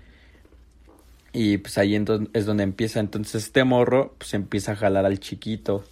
Y 1.33 1.59
pues 1.59 1.77
ahí 1.77 1.95
es 2.33 2.47
donde 2.47 2.65
empieza. 2.65 2.99
Entonces 2.99 3.45
este 3.45 3.63
morro, 3.65 4.15
pues 4.19 4.33
empieza 4.33 4.73
a 4.73 4.77
jalar 4.77 5.05
al 5.05 5.21
chiquito 5.21 5.85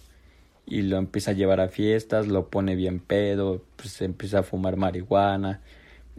y 0.65 0.81
lo 0.81 0.97
empieza 0.97 1.31
a 1.31 1.33
llevar 1.35 1.59
a 1.59 1.69
fiestas, 1.69 2.27
lo 2.27 2.49
pone 2.49 2.75
bien 2.75 2.99
pedo, 2.99 3.63
pues 3.75 4.01
empieza 4.01 4.39
a 4.39 4.43
fumar 4.43 4.77
marihuana, 4.77 5.61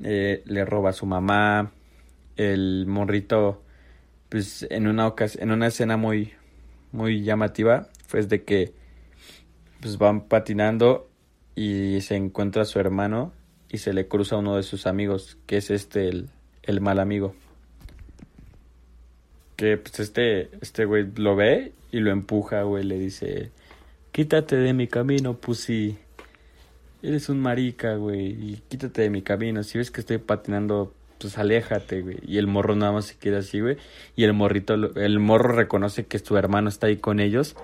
eh, 0.02 0.42
le 0.44 0.64
roba 0.64 0.90
a 0.90 0.92
su 0.92 1.06
mamá, 1.06 1.72
el 2.36 2.86
morrito, 2.86 3.62
pues 4.28 4.66
en 4.70 4.86
una 4.86 5.06
ocasión, 5.06 5.44
en 5.44 5.50
una 5.52 5.68
escena 5.68 5.96
muy, 5.96 6.32
muy 6.92 7.22
llamativa, 7.22 7.88
fue 8.06 8.22
de 8.22 8.44
que 8.44 8.72
pues 9.80 9.98
van 9.98 10.22
patinando 10.22 11.08
y 11.54 12.00
se 12.00 12.16
encuentra 12.16 12.62
a 12.62 12.66
su 12.66 12.78
hermano 12.78 13.32
y 13.70 13.78
se 13.78 13.92
le 13.92 14.08
cruza 14.08 14.36
uno 14.36 14.56
de 14.56 14.62
sus 14.62 14.86
amigos, 14.86 15.38
que 15.46 15.58
es 15.58 15.70
este, 15.70 16.08
el, 16.08 16.28
el 16.62 16.80
mal 16.80 16.98
amigo. 16.98 17.34
Que 19.56 19.78
pues 19.78 20.00
este, 20.00 20.50
este 20.60 20.84
güey 20.84 21.06
lo 21.16 21.34
ve 21.34 21.72
y 21.90 22.00
lo 22.00 22.10
empuja, 22.10 22.62
güey, 22.62 22.84
le 22.84 22.98
dice, 22.98 23.50
Quítate 24.16 24.56
de 24.56 24.72
mi 24.72 24.86
camino, 24.86 25.34
pussy. 25.34 25.98
Eres 27.06 27.28
un 27.28 27.38
marica, 27.38 27.94
güey. 27.94 28.30
Y 28.32 28.62
quítate 28.68 29.02
de 29.02 29.10
mi 29.10 29.22
camino. 29.22 29.62
Si 29.62 29.78
ves 29.78 29.92
que 29.92 30.00
estoy 30.00 30.18
patinando, 30.18 30.92
pues 31.20 31.38
aléjate, 31.38 32.02
güey. 32.02 32.18
Y 32.26 32.38
el 32.38 32.48
morro 32.48 32.74
nada 32.74 32.90
más 32.90 33.04
se 33.04 33.16
queda 33.16 33.38
así, 33.38 33.60
güey. 33.60 33.76
Y 34.16 34.24
el 34.24 34.32
morrito, 34.32 34.74
el 34.74 35.20
morro 35.20 35.54
reconoce 35.54 36.06
que 36.06 36.18
su 36.18 36.36
hermano 36.36 36.68
está 36.68 36.88
ahí 36.88 36.96
con 36.96 37.20
ellos. 37.20 37.54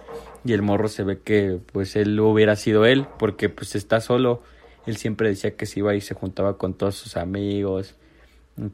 Y 0.44 0.52
el 0.52 0.62
morro 0.62 0.86
se 0.86 1.02
ve 1.02 1.18
que, 1.18 1.58
pues, 1.72 1.96
él 1.96 2.20
hubiera 2.20 2.54
sido 2.54 2.86
él. 2.86 3.04
Porque, 3.18 3.48
pues, 3.48 3.74
está 3.74 4.00
solo. 4.00 4.44
Él 4.86 4.96
siempre 4.96 5.30
decía 5.30 5.56
que 5.56 5.66
se 5.66 5.80
iba 5.80 5.92
y 5.96 6.00
se 6.00 6.14
juntaba 6.14 6.56
con 6.56 6.74
todos 6.74 6.94
sus 6.94 7.16
amigos. 7.16 7.96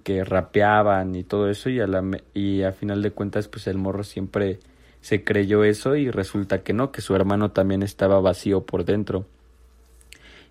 Que 0.04 0.22
rapeaban 0.22 1.14
y 1.14 1.24
todo 1.24 1.48
eso. 1.48 1.70
Y 1.70 1.80
a, 1.80 1.86
la, 1.86 2.04
y 2.34 2.60
a 2.60 2.72
final 2.72 3.00
de 3.00 3.10
cuentas, 3.10 3.48
pues, 3.48 3.66
el 3.68 3.78
morro 3.78 4.04
siempre 4.04 4.58
se 5.00 5.24
creyó 5.24 5.64
eso 5.64 5.96
y 5.96 6.10
resulta 6.10 6.62
que 6.62 6.74
no, 6.74 6.92
que 6.92 7.00
su 7.00 7.16
hermano 7.16 7.52
también 7.52 7.82
estaba 7.82 8.20
vacío 8.20 8.66
por 8.66 8.84
dentro. 8.84 9.24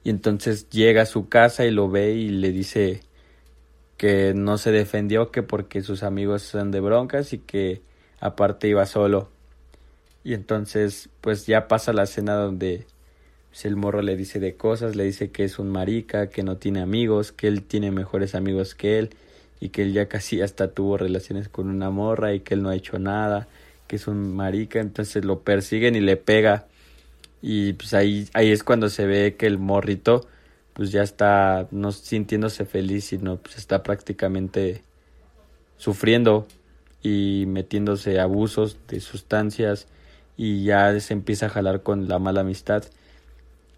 Y 0.03 0.09
entonces 0.09 0.69
llega 0.69 1.03
a 1.03 1.05
su 1.05 1.27
casa 1.29 1.65
y 1.65 1.71
lo 1.71 1.89
ve 1.89 2.13
y 2.13 2.29
le 2.29 2.51
dice 2.51 3.01
que 3.97 4.33
no 4.33 4.57
se 4.57 4.71
defendió, 4.71 5.31
que 5.31 5.43
porque 5.43 5.81
sus 5.81 6.03
amigos 6.03 6.43
son 6.43 6.71
de 6.71 6.79
broncas 6.79 7.33
y 7.33 7.39
que 7.39 7.81
aparte 8.19 8.67
iba 8.67 8.85
solo. 8.85 9.29
Y 10.23 10.33
entonces 10.33 11.09
pues 11.21 11.45
ya 11.45 11.67
pasa 11.67 11.93
la 11.93 12.03
escena 12.03 12.35
donde 12.35 12.85
pues, 13.49 13.65
el 13.65 13.75
morro 13.75 14.01
le 14.01 14.15
dice 14.15 14.39
de 14.39 14.55
cosas, 14.55 14.95
le 14.95 15.03
dice 15.03 15.31
que 15.31 15.43
es 15.43 15.59
un 15.59 15.69
marica, 15.69 16.29
que 16.29 16.43
no 16.43 16.57
tiene 16.57 16.81
amigos, 16.81 17.31
que 17.31 17.47
él 17.47 17.63
tiene 17.63 17.91
mejores 17.91 18.35
amigos 18.35 18.75
que 18.75 18.99
él 18.99 19.09
y 19.59 19.69
que 19.69 19.81
él 19.81 19.93
ya 19.93 20.07
casi 20.07 20.41
hasta 20.41 20.71
tuvo 20.71 20.97
relaciones 20.97 21.49
con 21.49 21.69
una 21.69 21.89
morra 21.89 22.33
y 22.33 22.41
que 22.41 22.53
él 22.53 22.61
no 22.61 22.69
ha 22.69 22.75
hecho 22.75 22.99
nada 22.99 23.47
que 23.87 23.95
es 23.95 24.07
un 24.07 24.35
marica, 24.35 24.79
entonces 24.79 25.25
lo 25.25 25.39
persiguen 25.41 25.95
y 25.95 26.01
le 26.01 26.17
pega. 26.17 26.67
Y 27.41 27.73
pues 27.73 27.93
ahí, 27.93 28.27
ahí 28.33 28.51
es 28.51 28.63
cuando 28.63 28.89
se 28.89 29.05
ve 29.05 29.35
que 29.35 29.45
el 29.47 29.57
morrito 29.57 30.27
pues 30.73 30.91
ya 30.91 31.01
está 31.01 31.67
no 31.71 31.91
sintiéndose 31.91 32.65
feliz, 32.65 33.05
sino 33.05 33.37
pues 33.37 33.57
está 33.57 33.81
prácticamente 33.81 34.83
sufriendo 35.77 36.47
y 37.01 37.45
metiéndose 37.47 38.19
abusos 38.19 38.77
de 38.87 38.99
sustancias 38.99 39.87
y 40.35 40.65
ya 40.65 40.99
se 40.99 41.13
empieza 41.13 41.47
a 41.47 41.49
jalar 41.49 41.81
con 41.81 42.07
la 42.07 42.19
mala 42.19 42.41
amistad. 42.41 42.83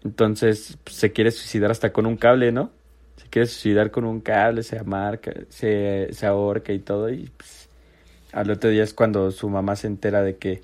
Entonces 0.04 0.78
pues, 0.84 0.96
se 0.96 1.12
quiere 1.12 1.30
suicidar 1.30 1.70
hasta 1.70 1.92
con 1.92 2.06
un 2.06 2.16
cable, 2.16 2.52
¿no? 2.52 2.70
Se 3.16 3.28
quiere 3.28 3.46
suicidar 3.46 3.90
con 3.90 4.04
un 4.04 4.20
cable, 4.20 4.62
se 4.62 4.78
amarca, 4.78 5.32
se, 5.48 6.08
se 6.12 6.26
ahorca 6.26 6.72
y 6.72 6.80
todo 6.80 7.08
y 7.10 7.30
pues 7.36 7.68
al 8.32 8.50
otro 8.50 8.70
día 8.70 8.82
es 8.82 8.94
cuando 8.94 9.30
su 9.30 9.48
mamá 9.48 9.76
se 9.76 9.86
entera 9.86 10.22
de 10.22 10.36
que 10.36 10.62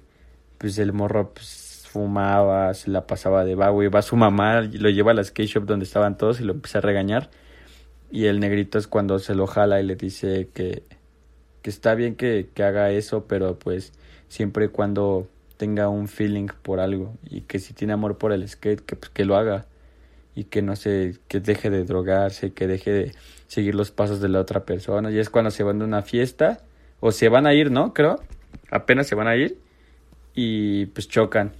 pues 0.59 0.79
el 0.79 0.93
morro 0.93 1.33
pues, 1.35 1.66
fumaba, 1.97 2.75
se 2.75 2.91
la 2.91 3.07
pasaba 3.07 3.45
de 3.45 3.55
vago 3.55 3.83
y 3.83 3.89
va 3.89 4.03
su 4.03 4.17
mamá, 4.17 4.61
lo 4.61 4.91
lleva 4.91 5.13
a 5.13 5.15
la 5.15 5.25
skate 5.25 5.49
shop 5.49 5.65
donde 5.65 5.85
estaban 5.85 6.19
todos 6.19 6.41
y 6.41 6.45
lo 6.45 6.53
empieza 6.53 6.79
a 6.79 6.83
regañar. 6.83 7.31
Y 8.11 8.27
el 8.27 8.39
negrito 8.39 8.79
es 8.79 8.87
cuando 8.87 9.19
se 9.19 9.35
lo 9.35 9.47
jala 9.47 9.81
y 9.81 9.85
le 9.85 9.97
dice 9.97 10.49
que, 10.53 10.83
que 11.63 11.71
está 11.71 11.95
bien 11.95 12.15
que, 12.15 12.51
que 12.53 12.63
haga 12.63 12.91
eso, 12.91 13.25
pero 13.27 13.59
pues 13.59 13.93
siempre 14.29 14.67
y 14.67 14.69
cuando 14.69 15.27
tenga 15.57 15.89
un 15.89 16.07
feeling 16.07 16.49
por 16.63 16.81
algo 16.81 17.15
y 17.25 17.41
que 17.43 17.59
si 17.59 17.73
tiene 17.73 17.95
amor 17.95 18.19
por 18.19 18.33
el 18.33 18.47
skate, 18.47 18.81
que, 18.81 18.95
pues, 18.97 19.11
que 19.11 19.25
lo 19.25 19.37
haga 19.37 19.65
y 20.35 20.45
que 20.45 20.61
no 20.61 20.77
se, 20.77 21.17
que 21.29 21.41
deje 21.41 21.71
de 21.71 21.85
drogarse, 21.85 22.53
que 22.53 22.67
deje 22.67 22.93
de 22.93 23.13
seguir 23.47 23.75
los 23.75 23.91
pasos 23.91 24.21
de 24.21 24.29
la 24.29 24.41
otra 24.41 24.67
persona. 24.67 25.11
Y 25.11 25.19
es 25.19 25.31
cuando 25.31 25.51
se 25.51 25.63
van 25.63 25.79
de 25.79 25.87
una 25.87 26.03
fiesta 26.03 26.61
o 27.01 27.11
se 27.11 27.31
van 27.31 27.47
a 27.47 27.55
ir, 27.55 27.71
¿no? 27.71 27.95
Creo. 27.95 28.21
Apenas 28.71 29.07
se 29.07 29.15
van 29.15 29.29
a 29.29 29.37
ir 29.37 29.59
y 30.35 30.87
pues 30.87 31.09
chocan. 31.09 31.53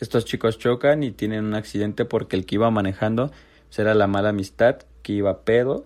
Estos 0.00 0.24
chicos 0.24 0.58
chocan 0.58 1.02
y 1.02 1.12
tienen 1.12 1.44
un 1.44 1.54
accidente 1.54 2.04
porque 2.04 2.36
el 2.36 2.46
que 2.46 2.56
iba 2.56 2.70
manejando 2.70 3.30
pues, 3.74 3.96
la 3.96 4.06
mala 4.06 4.30
amistad 4.30 4.78
que 5.02 5.12
iba 5.12 5.42
pedo 5.42 5.84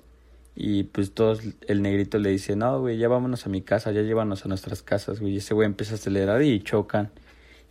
Y 0.54 0.84
pues 0.84 1.12
todos, 1.12 1.40
el 1.66 1.82
negrito 1.82 2.18
le 2.18 2.30
dice, 2.30 2.56
no, 2.56 2.80
güey, 2.80 2.98
ya 2.98 3.08
vámonos 3.08 3.46
a 3.46 3.48
mi 3.48 3.62
casa, 3.62 3.92
ya 3.92 4.02
llévanos 4.02 4.44
a 4.44 4.48
nuestras 4.48 4.82
casas, 4.82 5.20
güey. 5.20 5.34
Y 5.34 5.36
ese 5.38 5.54
güey 5.54 5.66
empieza 5.66 5.92
a 5.94 5.96
acelerar 5.96 6.42
y 6.42 6.60
chocan. 6.60 7.10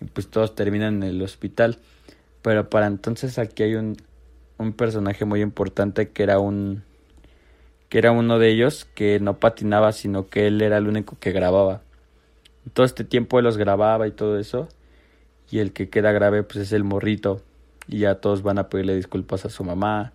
Y 0.02 0.06
pues 0.06 0.28
todos 0.28 0.56
terminan 0.56 1.04
en 1.04 1.10
el 1.10 1.22
hospital. 1.22 1.80
Pero 2.42 2.70
para 2.70 2.88
entonces 2.88 3.40
aquí 3.40 3.64
hay 3.64 3.76
un, 3.76 3.98
un 4.58 4.74
personaje 4.74 5.26
muy 5.26 5.42
importante 5.42 6.10
que 6.10 6.24
era 6.24 6.40
un 6.40 6.84
que 7.90 8.00
era 8.00 8.12
uno 8.12 8.38
de 8.40 8.50
ellos 8.50 8.86
que 8.96 9.20
no 9.20 9.40
patinaba, 9.40 9.94
sino 9.94 10.28
que 10.28 10.48
él 10.48 10.62
era 10.62 10.78
el 10.78 10.88
único 10.88 11.18
que 11.20 11.32
grababa. 11.32 11.82
Todo 12.74 12.86
este 12.86 13.04
tiempo 13.04 13.40
él 13.40 13.46
los 13.46 13.58
grababa 13.58 14.08
y 14.08 14.12
todo 14.12 14.38
eso. 14.40 14.68
Y 15.50 15.60
el 15.60 15.72
que 15.74 15.90
queda 15.90 16.12
grave 16.12 16.44
pues 16.44 16.58
es 16.58 16.72
el 16.72 16.84
morrito. 16.84 17.42
Y 17.88 18.00
ya 18.00 18.16
todos 18.16 18.42
van 18.44 18.60
a 18.60 18.70
pedirle 18.70 18.96
disculpas 18.96 19.46
a 19.46 19.50
su 19.50 19.64
mamá. 19.64 20.14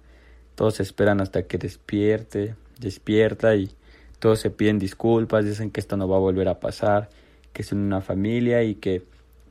Todos 0.54 0.80
esperan 0.80 1.20
hasta 1.20 1.44
que 1.44 1.58
despierte, 1.58 2.54
despierta 2.78 3.54
y 3.56 3.70
todos 4.18 4.38
se 4.38 4.50
piden 4.50 4.78
disculpas, 4.78 5.44
dicen 5.44 5.70
que 5.70 5.80
esto 5.80 5.96
no 5.96 6.06
va 6.06 6.16
a 6.16 6.20
volver 6.20 6.48
a 6.48 6.60
pasar, 6.60 7.08
que 7.52 7.64
son 7.64 7.78
una 7.78 8.00
familia 8.02 8.62
y 8.62 8.76
que 8.76 9.02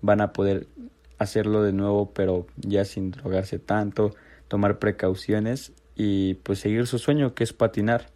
van 0.01 0.21
a 0.21 0.31
poder 0.31 0.67
hacerlo 1.17 1.61
de 1.61 1.73
nuevo, 1.73 2.11
pero 2.13 2.47
ya 2.55 2.85
sin 2.85 3.11
drogarse 3.11 3.59
tanto, 3.59 4.15
tomar 4.47 4.79
precauciones 4.79 5.73
y 5.95 6.35
pues 6.35 6.59
seguir 6.59 6.87
su 6.87 6.99
sueño 6.99 7.33
que 7.33 7.43
es 7.43 7.51
patinar. 7.53 8.07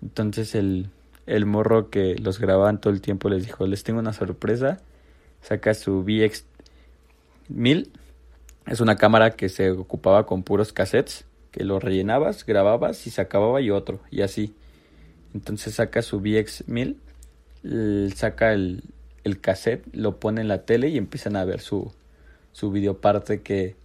Entonces 0.00 0.54
el, 0.54 0.88
el 1.26 1.46
morro 1.46 1.90
que 1.90 2.16
los 2.16 2.40
grababan 2.40 2.80
todo 2.80 2.92
el 2.92 3.00
tiempo 3.00 3.28
les 3.28 3.44
dijo, 3.44 3.66
les 3.66 3.84
tengo 3.84 4.00
una 4.00 4.12
sorpresa, 4.12 4.78
saca 5.42 5.74
su 5.74 6.02
VX 6.02 6.46
1000, 7.50 7.90
es 8.66 8.80
una 8.80 8.96
cámara 8.96 9.32
que 9.32 9.48
se 9.48 9.70
ocupaba 9.70 10.26
con 10.26 10.42
puros 10.42 10.72
cassettes, 10.72 11.24
que 11.50 11.64
lo 11.64 11.80
rellenabas, 11.80 12.46
grababas 12.46 13.06
y 13.06 13.10
se 13.10 13.20
acababa 13.20 13.60
y 13.60 13.70
otro, 13.70 14.00
y 14.10 14.22
así. 14.22 14.54
Entonces 15.34 15.74
saca 15.74 16.02
su 16.02 16.20
VX 16.20 16.68
1000, 16.68 16.96
saca 18.14 18.52
el, 18.52 18.82
el 19.24 19.40
cassette, 19.40 19.84
lo 19.92 20.18
pone 20.18 20.40
en 20.40 20.48
la 20.48 20.62
tele 20.62 20.88
y 20.88 20.98
empiezan 20.98 21.36
a 21.36 21.44
ver 21.44 21.60
su, 21.60 21.92
su 22.52 22.70
videoparte 22.70 23.42
que 23.42 23.76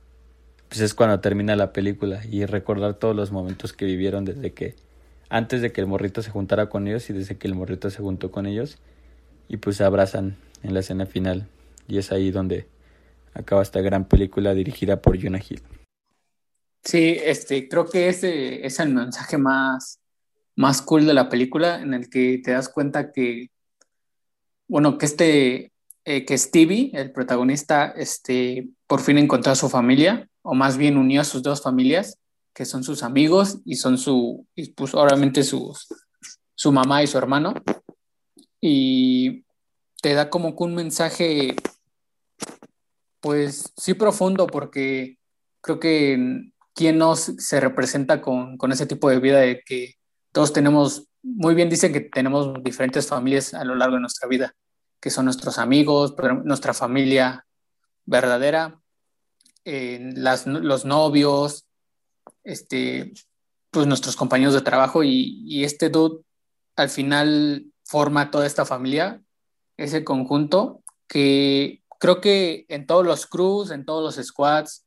pues 0.70 0.82
es 0.82 0.93
cuando 0.93 1.20
termina 1.20 1.55
la 1.55 1.74
película 1.74 2.22
y 2.30 2.45
recordar 2.45 2.95
todos 2.95 3.16
los 3.16 3.32
momentos 3.32 3.74
que 3.74 3.86
vivieron 3.86 4.26
desde 4.26 4.53
que 4.53 4.76
antes 5.30 5.61
de 5.61 5.72
que 5.72 5.82
el 5.82 5.88
morrito 5.88 6.22
se 6.22 6.32
juntara 6.32 6.70
con 6.70 6.88
ellos 6.88 7.09
y 7.09 7.13
desde 7.13 7.38
que 7.38 7.47
el 7.47 7.55
morrito 7.55 7.89
se 7.89 8.01
juntó 8.01 8.32
con 8.32 8.45
ellos 8.45 8.78
y 9.47 9.57
pues 9.57 9.78
se 9.78 9.84
abrazan 9.84 10.38
en 10.63 10.74
la 10.74 10.80
escena 10.80 11.05
final 11.05 11.47
y 11.88 11.97
es 11.97 12.11
ahí 12.11 12.32
donde 12.32 12.68
acaba 13.36 13.61
esta 13.61 13.81
gran 13.81 14.07
película 14.07 14.53
dirigida 14.53 15.01
por 15.01 15.21
Jonah 15.21 15.41
Hill. 15.47 15.61
Sí, 16.83 17.17
este, 17.23 17.67
creo 17.67 17.88
que 17.88 18.09
ese 18.09 18.65
es 18.65 18.79
el 18.79 18.93
mensaje 18.93 19.38
más, 19.38 19.99
más 20.55 20.81
cool 20.81 21.05
de 21.05 21.13
la 21.13 21.29
película 21.29 21.81
en 21.81 21.93
el 21.93 22.09
que 22.09 22.39
te 22.43 22.51
das 22.51 22.69
cuenta 22.69 23.11
que, 23.11 23.49
bueno, 24.67 24.97
que 24.97 25.05
este, 25.05 25.71
eh, 26.05 26.25
que 26.25 26.38
Stevie, 26.38 26.91
el 26.93 27.11
protagonista, 27.11 27.88
este, 27.97 28.69
por 28.88 29.01
fin 29.01 29.17
encontró 29.17 29.51
a 29.51 29.55
su 29.55 29.69
familia, 29.69 30.29
o 30.43 30.53
más 30.53 30.77
bien 30.77 30.97
unió 30.97 31.21
a 31.21 31.25
sus 31.25 31.41
dos 31.41 31.61
familias, 31.61 32.19
que 32.53 32.65
son 32.65 32.83
sus 32.83 33.03
amigos 33.03 33.59
y 33.65 33.75
son 33.75 33.97
su, 33.97 34.45
y 34.55 34.69
pues 34.69 34.93
obviamente 34.93 35.43
sus, 35.43 35.88
su 36.53 36.71
mamá 36.71 37.01
y 37.03 37.07
su 37.07 37.17
hermano. 37.17 37.55
Y 38.61 39.43
te 40.01 40.13
da 40.13 40.29
como 40.29 40.49
un 40.49 40.75
mensaje, 40.75 41.55
pues 43.26 43.73
sí 43.76 43.95
profundo, 43.95 44.45
porque 44.45 45.17
creo 45.59 45.80
que 45.80 46.51
quien 46.76 46.99
no 46.99 47.15
se 47.15 47.59
representa 47.59 48.21
con, 48.21 48.55
con 48.55 48.71
ese 48.71 48.86
tipo 48.86 49.09
de 49.09 49.19
vida 49.19 49.39
de 49.39 49.63
que 49.65 49.95
todos 50.32 50.53
tenemos, 50.53 51.07
muy 51.23 51.55
bien 51.55 51.67
dicen 51.67 51.91
que 51.91 52.01
tenemos 52.01 52.53
diferentes 52.63 53.07
familias 53.07 53.55
a 53.55 53.63
lo 53.63 53.73
largo 53.73 53.95
de 53.95 54.01
nuestra 54.01 54.30
vida, 54.30 54.53
que 54.99 55.09
son 55.09 55.26
nuestros 55.26 55.57
amigos, 55.57 56.13
nuestra 56.43 56.76
familia 56.76 57.47
verdadera, 58.05 58.80
eh, 59.63 60.13
los 60.13 60.86
novios, 60.86 61.65
este, 62.43 63.11
pues 63.71 63.88
nuestros 63.88 64.15
compañeros 64.15 64.53
de 64.53 64.61
trabajo 64.61 65.03
y, 65.03 65.63
este 65.63 65.89
dude 65.89 66.23
al 66.76 66.89
final 66.89 67.65
forma 67.86 68.30
toda 68.30 68.45
esta 68.45 68.65
familia, 68.65 69.23
ese 69.78 70.03
conjunto 70.03 70.84
que 71.07 71.82
creo 72.05 72.21
que 72.21 72.67
en 72.69 72.85
todos 72.85 73.03
los 73.03 73.25
crews, 73.25 73.71
en 73.71 73.83
todos 73.83 74.03
los 74.03 74.23
squads, 74.23 74.85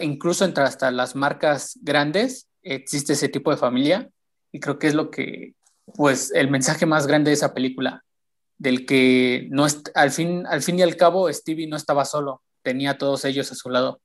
incluso 0.00 0.44
entre 0.44 0.64
hasta 0.64 0.90
las 0.90 1.16
marcas 1.16 1.78
grandes, 1.80 2.46
existe 2.62 3.14
ese 3.14 3.30
tipo 3.30 3.50
de 3.50 3.56
familia 3.56 4.10
y 4.52 4.60
creo 4.60 4.78
que 4.78 4.88
es 4.88 4.94
lo 4.94 5.10
que, 5.10 5.54
pues, 5.94 6.30
el 6.34 6.50
mensaje 6.50 6.84
más 6.84 7.06
grande 7.06 7.30
de 7.30 7.36
esa 7.36 7.54
película, 7.54 8.04
del 8.58 8.84
que 8.84 9.48
no 9.50 9.66
al, 9.94 10.10
fin, 10.10 10.46
al 10.46 10.60
fin 10.60 10.78
y 10.78 10.82
al 10.82 10.96
cabo 10.96 11.32
Stevie 11.32 11.68
no 11.68 11.76
estaba 11.76 12.04
solo, 12.04 12.42
tenía 12.60 12.90
a 12.90 12.98
todos 12.98 13.24
ellos 13.24 13.50
a 13.50 13.54
su 13.54 13.70
lado. 13.70 14.02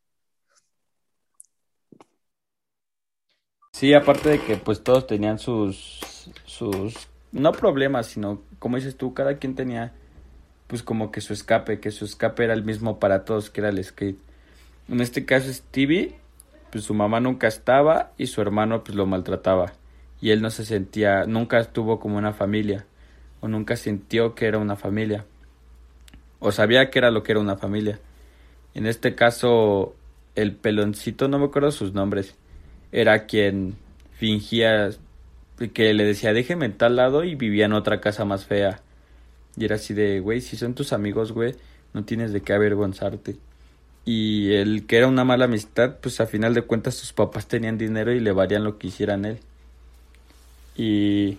Sí, 3.74 3.94
aparte 3.94 4.30
de 4.30 4.42
que 4.42 4.56
pues 4.56 4.82
todos 4.82 5.06
tenían 5.06 5.38
sus, 5.38 6.00
sus, 6.46 6.96
no 7.34 7.52
problemas, 7.52 8.08
sino 8.08 8.42
como 8.58 8.78
dices 8.78 8.96
tú, 8.96 9.14
cada 9.14 9.38
quien 9.38 9.54
tenía 9.54 9.94
pues 10.68 10.84
como 10.84 11.12
que 11.12 11.22
su 11.22 11.34
escape, 11.34 11.80
que 11.80 11.92
su 11.92 12.06
escape 12.06 12.44
era 12.44 12.54
el 12.54 12.64
mismo 12.64 13.00
para 13.00 13.26
todos, 13.26 13.50
que 13.50 13.62
era 13.62 13.70
el 13.70 13.84
skate. 13.84 14.20
En 14.90 15.02
este 15.02 15.26
caso 15.26 15.52
Stevie, 15.52 16.16
pues 16.72 16.84
su 16.84 16.94
mamá 16.94 17.20
nunca 17.20 17.48
estaba 17.48 18.12
y 18.18 18.28
su 18.28 18.42
hermano 18.42 18.84
pues 18.84 18.96
lo 18.96 19.06
maltrataba. 19.06 19.74
Y 20.22 20.32
él 20.32 20.42
no 20.42 20.50
se 20.50 20.66
sentía, 20.66 21.26
nunca 21.26 21.60
estuvo 21.60 22.00
como 22.00 22.18
una 22.18 22.34
familia, 22.34 22.86
o 23.42 23.48
nunca 23.48 23.76
sintió 23.76 24.34
que 24.34 24.46
era 24.48 24.58
una 24.58 24.76
familia, 24.76 25.26
o 26.40 26.52
sabía 26.52 26.90
que 26.90 27.00
era 27.00 27.12
lo 27.12 27.22
que 27.22 27.34
era 27.34 27.42
una 27.42 27.58
familia. 27.58 28.00
En 28.74 28.86
este 28.88 29.16
caso, 29.16 29.96
el 30.36 30.56
peloncito, 30.56 31.28
no 31.28 31.40
me 31.40 31.46
acuerdo 31.46 31.72
sus 31.72 31.94
nombres, 31.94 32.36
era 32.92 33.26
quien 33.26 33.76
fingía 34.14 34.90
que 35.74 35.94
le 35.94 36.04
decía 36.04 36.34
déjeme 36.34 36.66
en 36.66 36.78
tal 36.78 36.96
lado 36.96 37.24
y 37.24 37.36
vivía 37.36 37.66
en 37.66 37.74
otra 37.74 38.02
casa 38.02 38.26
más 38.26 38.46
fea. 38.46 38.82
Y 39.58 39.66
era 39.66 39.76
así 39.76 39.94
de, 39.94 40.20
güey, 40.20 40.42
si 40.42 40.58
son 40.58 40.74
tus 40.74 40.94
amigos, 40.94 41.32
güey, 41.32 41.56
no 41.94 42.04
tienes 42.04 42.34
de 42.34 42.42
qué 42.42 42.54
avergonzarte. 42.54 43.38
Y 44.06 44.54
el 44.54 44.86
que 44.86 44.98
era 44.98 45.08
una 45.08 45.24
mala 45.24 45.46
amistad, 45.46 45.98
pues 46.02 46.20
a 46.20 46.28
final 46.28 46.54
de 46.54 46.62
cuentas 46.62 46.96
sus 46.96 47.14
papás 47.14 47.48
tenían 47.48 47.78
dinero 47.78 48.12
y 48.14 48.20
le 48.20 48.32
varían 48.32 48.64
lo 48.64 48.78
que 48.78 48.88
hicieran 48.88 49.26
él. 49.26 49.40
Y 50.76 51.38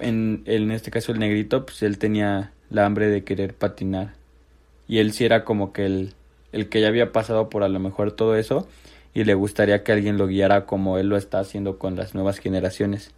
en, 0.00 0.42
en 0.46 0.70
este 0.70 0.90
caso 0.90 1.12
el 1.12 1.18
negrito, 1.18 1.66
pues 1.66 1.82
él 1.82 1.98
tenía 1.98 2.52
la 2.70 2.86
hambre 2.86 3.08
de 3.08 3.24
querer 3.24 3.54
patinar. 3.54 4.14
Y 4.88 4.98
él 4.98 5.12
sí 5.12 5.24
era 5.24 5.44
como 5.44 5.72
que 5.72 5.86
el, 5.86 6.14
el 6.52 6.68
que 6.68 6.80
ya 6.80 6.88
había 6.88 7.12
pasado 7.12 7.48
por 7.48 7.62
a 7.62 7.68
lo 7.68 7.78
mejor 7.78 8.12
todo 8.12 8.36
eso 8.36 8.68
y 9.14 9.24
le 9.24 9.34
gustaría 9.34 9.82
que 9.82 9.92
alguien 9.92 10.18
lo 10.18 10.26
guiara 10.26 10.66
como 10.66 10.98
él 10.98 11.08
lo 11.08 11.16
está 11.16 11.38
haciendo 11.38 11.78
con 11.78 11.96
las 11.96 12.14
nuevas 12.14 12.38
generaciones. 12.38 13.12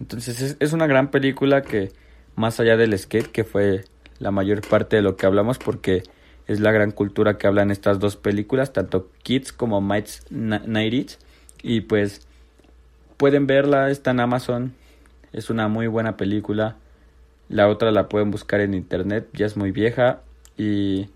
Entonces 0.00 0.56
es, 0.58 0.72
una 0.72 0.86
gran 0.86 1.10
película 1.10 1.62
que 1.62 1.92
más 2.36 2.60
allá 2.60 2.76
del 2.76 2.98
skate, 2.98 3.30
que 3.30 3.44
fue 3.44 3.84
la 4.18 4.30
mayor 4.30 4.60
parte 4.66 4.96
de 4.96 5.02
lo 5.02 5.16
que 5.16 5.26
hablamos 5.26 5.58
porque 5.58 6.02
es 6.46 6.60
la 6.60 6.72
gran 6.72 6.90
cultura 6.90 7.38
que 7.38 7.46
hablan 7.46 7.70
estas 7.70 8.00
dos 8.00 8.16
películas, 8.16 8.72
tanto 8.72 9.08
Kids 9.22 9.52
como 9.52 9.80
Mights 9.80 10.24
Night 10.30 11.12
y 11.62 11.82
pues 11.82 12.26
pueden 13.16 13.46
verla, 13.46 13.90
está 13.90 14.10
en 14.10 14.20
Amazon, 14.20 14.74
es 15.32 15.50
una 15.50 15.68
muy 15.68 15.86
buena 15.86 16.16
película. 16.16 16.76
La 17.48 17.68
otra 17.68 17.90
la 17.90 18.08
pueden 18.08 18.30
buscar 18.30 18.60
en 18.60 18.74
internet, 18.74 19.28
ya 19.32 19.46
es 19.46 19.56
muy 19.56 19.72
vieja. 19.72 20.22
Y 20.56 21.08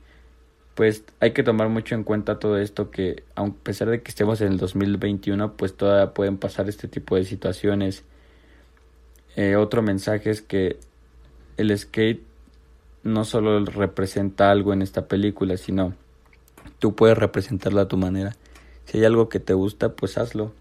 pues 0.74 1.04
hay 1.20 1.32
que 1.32 1.42
tomar 1.42 1.68
mucho 1.68 1.94
en 1.94 2.04
cuenta 2.04 2.38
todo 2.38 2.58
esto 2.58 2.90
que 2.90 3.22
a 3.36 3.46
pesar 3.46 3.88
de 3.88 4.02
que 4.02 4.10
estemos 4.10 4.40
en 4.40 4.52
el 4.52 4.58
2021 4.58 5.56
pues 5.56 5.76
todavía 5.76 6.12
pueden 6.12 6.38
pasar 6.38 6.68
este 6.68 6.88
tipo 6.88 7.16
de 7.16 7.24
situaciones. 7.24 8.04
Eh, 9.36 9.56
otro 9.56 9.82
mensaje 9.82 10.30
es 10.30 10.42
que 10.42 10.78
el 11.56 11.76
skate 11.76 12.22
no 13.02 13.24
solo 13.24 13.64
representa 13.64 14.50
algo 14.50 14.72
en 14.72 14.82
esta 14.82 15.06
película 15.06 15.56
sino 15.56 15.94
tú 16.78 16.94
puedes 16.94 17.18
representarlo 17.18 17.80
a 17.80 17.88
tu 17.88 17.96
manera. 17.96 18.36
Si 18.86 18.98
hay 18.98 19.04
algo 19.04 19.28
que 19.28 19.40
te 19.40 19.54
gusta 19.54 19.90
pues 19.90 20.18
hazlo. 20.18 20.52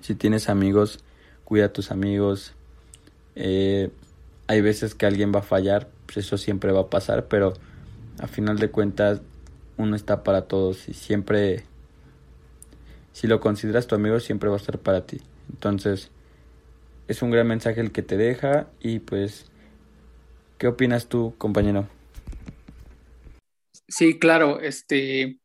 Si 0.00 0.14
tienes 0.14 0.48
amigos 0.48 1.00
cuida 1.44 1.66
a 1.66 1.72
tus 1.72 1.90
amigos. 1.90 2.54
Eh, 3.34 3.90
hay 4.46 4.60
veces 4.60 4.94
que 4.94 5.06
alguien 5.06 5.32
va 5.34 5.40
a 5.40 5.42
fallar 5.42 5.88
pues 6.06 6.18
eso 6.18 6.38
siempre 6.38 6.72
va 6.72 6.80
a 6.80 6.90
pasar 6.90 7.26
pero 7.26 7.54
a 8.20 8.26
final 8.26 8.58
de 8.58 8.70
cuentas 8.70 9.22
uno 9.80 9.96
está 9.96 10.22
para 10.22 10.42
todos 10.42 10.88
y 10.88 10.94
siempre, 10.94 11.64
si 13.12 13.26
lo 13.26 13.40
consideras 13.40 13.86
tu 13.86 13.94
amigo, 13.94 14.20
siempre 14.20 14.48
va 14.48 14.56
a 14.56 14.58
estar 14.58 14.78
para 14.78 15.06
ti. 15.06 15.20
Entonces, 15.50 16.10
es 17.08 17.22
un 17.22 17.30
gran 17.30 17.46
mensaje 17.46 17.80
el 17.80 17.90
que 17.90 18.02
te 18.02 18.16
deja 18.16 18.68
y 18.80 19.00
pues, 19.00 19.50
¿qué 20.60 20.68
opinas 20.68 21.06
tú, 21.06 21.34
compañero? 21.38 21.88
Sí, 23.88 24.18
claro, 24.18 24.60
este, 24.60 25.38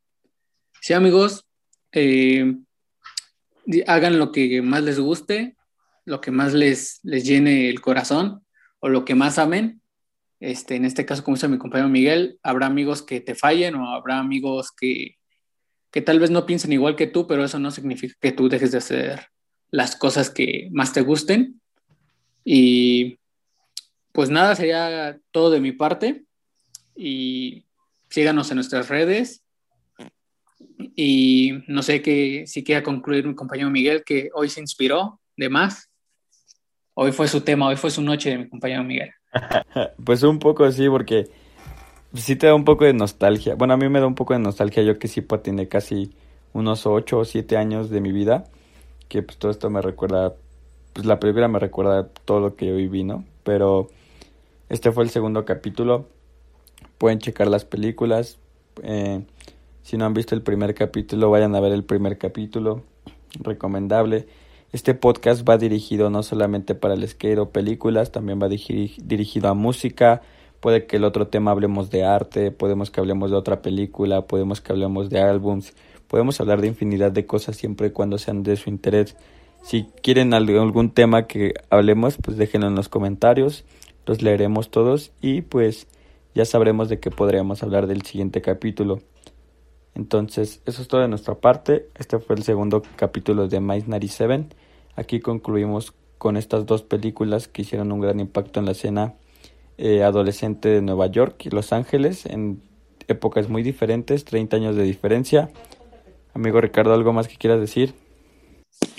sí 0.82 0.94
amigos, 0.94 1.46
eh, 1.94 2.58
hagan 3.88 4.20
lo 4.20 4.34
que 4.34 4.62
más 4.62 4.84
les 4.84 5.00
guste, 5.00 5.56
lo 6.04 6.20
que 6.20 6.32
más 6.32 6.54
les, 6.54 7.00
les 7.04 7.24
llene 7.24 7.70
el 7.70 7.80
corazón 7.80 8.46
o 8.80 8.90
lo 8.90 9.06
que 9.06 9.16
más 9.16 9.40
amen. 9.40 9.82
Este, 10.42 10.76
en 10.76 10.84
este 10.84 11.06
caso, 11.06 11.24
como 11.24 11.38
dice 11.38 11.48
mi 11.48 11.58
compañero 11.58 11.88
Miguel, 11.88 12.38
habrá 12.44 12.66
amigos 12.66 13.02
que 13.02 13.22
te 13.22 13.36
fallen 13.36 13.76
o 13.76 13.92
habrá 13.96 14.20
amigos 14.20 14.74
que, 14.74 15.16
que 15.92 16.02
tal 16.02 16.20
vez 16.20 16.30
no 16.30 16.46
piensen 16.46 16.74
igual 16.74 16.98
que 16.98 17.08
tú, 17.08 17.26
pero 17.26 17.46
eso 17.46 17.58
no 17.58 17.72
significa 17.72 18.16
que 18.20 18.34
tú 18.34 18.50
dejes 18.50 18.74
de 18.74 18.80
hacer 18.80 19.28
las 19.72 19.96
cosas 19.96 20.30
que 20.30 20.68
más 20.74 20.92
te 20.92 21.02
gusten. 21.02 21.62
Y 22.44 23.18
pues 24.16 24.30
nada, 24.30 24.56
sería 24.56 25.20
todo 25.32 25.52
de 25.52 25.60
mi 25.60 25.74
parte. 25.74 26.24
Y 26.96 27.66
síganos 28.10 28.50
en 28.50 28.56
nuestras 28.56 28.88
redes. 28.88 29.44
Y 30.96 31.52
no 31.68 31.84
sé 31.84 32.02
qué 32.02 32.46
si 32.48 32.64
quiera 32.64 32.82
concluir 32.82 33.28
mi 33.28 33.36
compañero 33.36 33.70
Miguel, 33.70 34.04
que 34.06 34.30
hoy 34.34 34.50
se 34.50 34.62
inspiró 34.62 35.20
de 35.36 35.50
más. 35.50 35.90
Hoy 36.94 37.12
fue 37.12 37.28
su 37.28 37.42
tema, 37.42 37.68
hoy 37.68 37.76
fue 37.76 37.92
su 37.92 38.02
noche 38.02 38.30
de 38.30 38.38
mi 38.38 38.50
compañero 38.50 38.86
Miguel. 38.86 39.12
pues 40.06 40.24
un 40.24 40.40
poco 40.40 40.64
así, 40.64 40.88
porque 40.88 41.30
sí 42.14 42.38
te 42.38 42.48
da 42.48 42.56
un 42.56 42.64
poco 42.64 42.86
de 42.86 42.94
nostalgia. 42.94 43.56
Bueno, 43.56 43.74
a 43.74 43.78
mí 43.78 43.90
me 43.90 44.00
da 44.00 44.08
un 44.08 44.16
poco 44.16 44.34
de 44.34 44.40
nostalgia, 44.40 44.82
yo 44.82 44.98
que 44.98 45.10
sí 45.10 45.22
tiene 45.44 45.68
casi 45.68 46.14
unos 46.54 46.86
8 46.86 47.20
o 47.20 47.26
7 47.26 47.58
años 47.58 47.90
de 47.90 48.00
mi 48.00 48.14
vida, 48.14 48.46
que 49.10 49.22
pues 49.22 49.38
todo 49.38 49.52
esto 49.52 49.70
me 49.70 49.82
recuerda, 49.82 50.36
pues 50.94 51.06
la 51.06 51.20
película 51.20 51.50
me 51.50 51.60
recuerda 51.60 52.08
todo 52.08 52.40
lo 52.40 52.56
que 52.56 52.68
yo 52.68 52.78
viví, 52.78 53.04
¿no? 53.04 53.26
Pero 53.44 53.90
este 54.70 54.92
fue 54.92 55.04
el 55.04 55.10
segundo 55.10 55.46
capítulo. 55.46 56.06
Pueden 56.98 57.20
checar 57.20 57.48
las 57.48 57.66
películas. 57.66 58.40
Eh, 58.84 59.24
si 59.84 59.98
no 59.98 60.06
han 60.06 60.14
visto 60.14 60.34
el 60.34 60.42
primer 60.42 60.74
capítulo, 60.74 61.30
vayan 61.30 61.56
a 61.56 61.60
ver 61.60 61.72
el 61.72 61.84
primer 61.84 62.18
capítulo. 62.18 62.84
Recomendable. 63.40 64.28
Este 64.72 64.94
podcast 64.94 65.48
va 65.48 65.58
dirigido 65.58 66.10
no 66.10 66.24
solamente 66.24 66.76
para 66.76 66.96
el 66.96 67.08
skate 67.08 67.38
o 67.38 67.50
películas, 67.50 68.12
también 68.12 68.42
va 68.42 68.50
dirigido 68.50 69.50
a 69.50 69.54
música. 69.54 70.22
Puede 70.60 70.86
que 70.86 70.98
el 70.98 71.04
otro 71.04 71.28
tema 71.28 71.52
hablemos 71.52 71.92
de 71.92 72.04
arte, 72.04 72.52
podemos 72.52 72.90
que 72.90 73.00
hablemos 73.00 73.32
de 73.32 73.38
otra 73.38 73.62
película, 73.62 74.24
podemos 74.24 74.62
que 74.62 74.74
hablemos 74.74 75.10
de 75.10 75.22
álbums, 75.22 75.74
podemos 76.08 76.42
hablar 76.42 76.60
de 76.60 76.68
infinidad 76.68 77.12
de 77.12 77.26
cosas 77.26 77.56
siempre 77.56 77.88
y 77.88 77.92
cuando 77.92 78.18
sean 78.18 78.44
de 78.44 78.56
su 78.58 78.70
interés. 78.70 79.16
Si 79.62 79.86
quieren 80.02 80.34
algún 80.34 80.90
tema 80.90 81.28
que 81.28 81.54
hablemos, 81.70 82.18
pues 82.22 82.36
déjenlo 82.36 82.68
en 82.68 82.76
los 82.76 82.90
comentarios, 82.90 83.64
los 84.06 84.22
leeremos 84.22 84.70
todos 84.70 85.12
y 85.22 85.42
pues 85.42 85.88
ya 86.34 86.46
sabremos 86.46 86.90
de 86.90 87.00
qué 87.00 87.12
podríamos 87.12 87.64
hablar 87.64 87.88
del 87.88 88.02
siguiente 88.04 88.42
capítulo. 88.42 89.02
Entonces, 89.96 90.62
eso 90.66 90.82
es 90.82 90.88
todo 90.88 91.02
de 91.02 91.08
nuestra 91.08 91.36
parte. 91.36 91.88
Este 91.98 92.20
fue 92.20 92.36
el 92.36 92.44
segundo 92.44 92.84
capítulo 92.98 93.48
de 93.48 93.62
Mice 93.62 93.88
97. 93.88 94.48
Aquí 94.96 95.22
concluimos 95.22 95.94
con 96.18 96.38
estas 96.38 96.66
dos 96.66 96.84
películas 96.84 97.48
que 97.48 97.62
hicieron 97.62 97.92
un 97.92 98.02
gran 98.02 98.20
impacto 98.20 98.60
en 98.60 98.66
la 98.66 98.74
escena 98.74 99.16
eh, 99.78 100.04
adolescente 100.04 100.70
de 100.70 100.82
Nueva 100.82 101.08
York 101.08 101.46
y 101.46 101.50
Los 101.50 101.74
Ángeles 101.74 102.26
en 102.26 102.62
épocas 103.08 103.50
muy 103.50 103.64
diferentes, 103.64 104.26
30 104.26 104.58
años 104.58 104.76
de 104.76 104.84
diferencia. 104.84 105.50
Amigo 106.34 106.60
Ricardo, 106.60 106.94
¿algo 106.94 107.14
más 107.14 107.28
que 107.28 107.38
quieras 107.38 107.60
decir? 107.60 107.94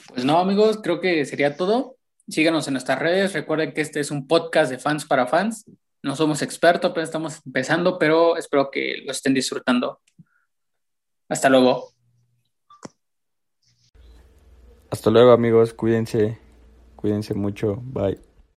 Pues 0.09 0.25
no, 0.25 0.39
amigos, 0.39 0.79
creo 0.83 1.01
que 1.01 1.25
sería 1.27 1.57
todo. 1.57 1.96
Síganos 2.29 2.67
en 2.67 2.75
nuestras 2.75 2.99
redes. 2.99 3.33
Recuerden 3.33 3.73
que 3.73 3.81
este 3.81 4.01
es 4.01 4.11
un 4.11 4.27
podcast 4.27 4.71
de 4.71 4.79
fans 4.79 5.05
para 5.05 5.27
fans. 5.27 5.65
No 6.03 6.17
somos 6.17 6.43
expertos, 6.43 6.93
pero 6.93 7.05
estamos 7.05 7.41
empezando, 7.45 7.99
pero 7.99 8.37
espero 8.37 8.71
que 8.71 9.03
lo 9.05 9.13
estén 9.13 9.35
disfrutando. 9.35 10.01
Hasta 11.29 11.49
luego. 11.49 11.91
Hasta 14.91 15.11
luego 15.11 15.33
amigos, 15.33 15.75
cuídense, 15.75 16.39
cuídense 16.95 17.35
mucho, 17.35 17.77
bye. 17.83 18.26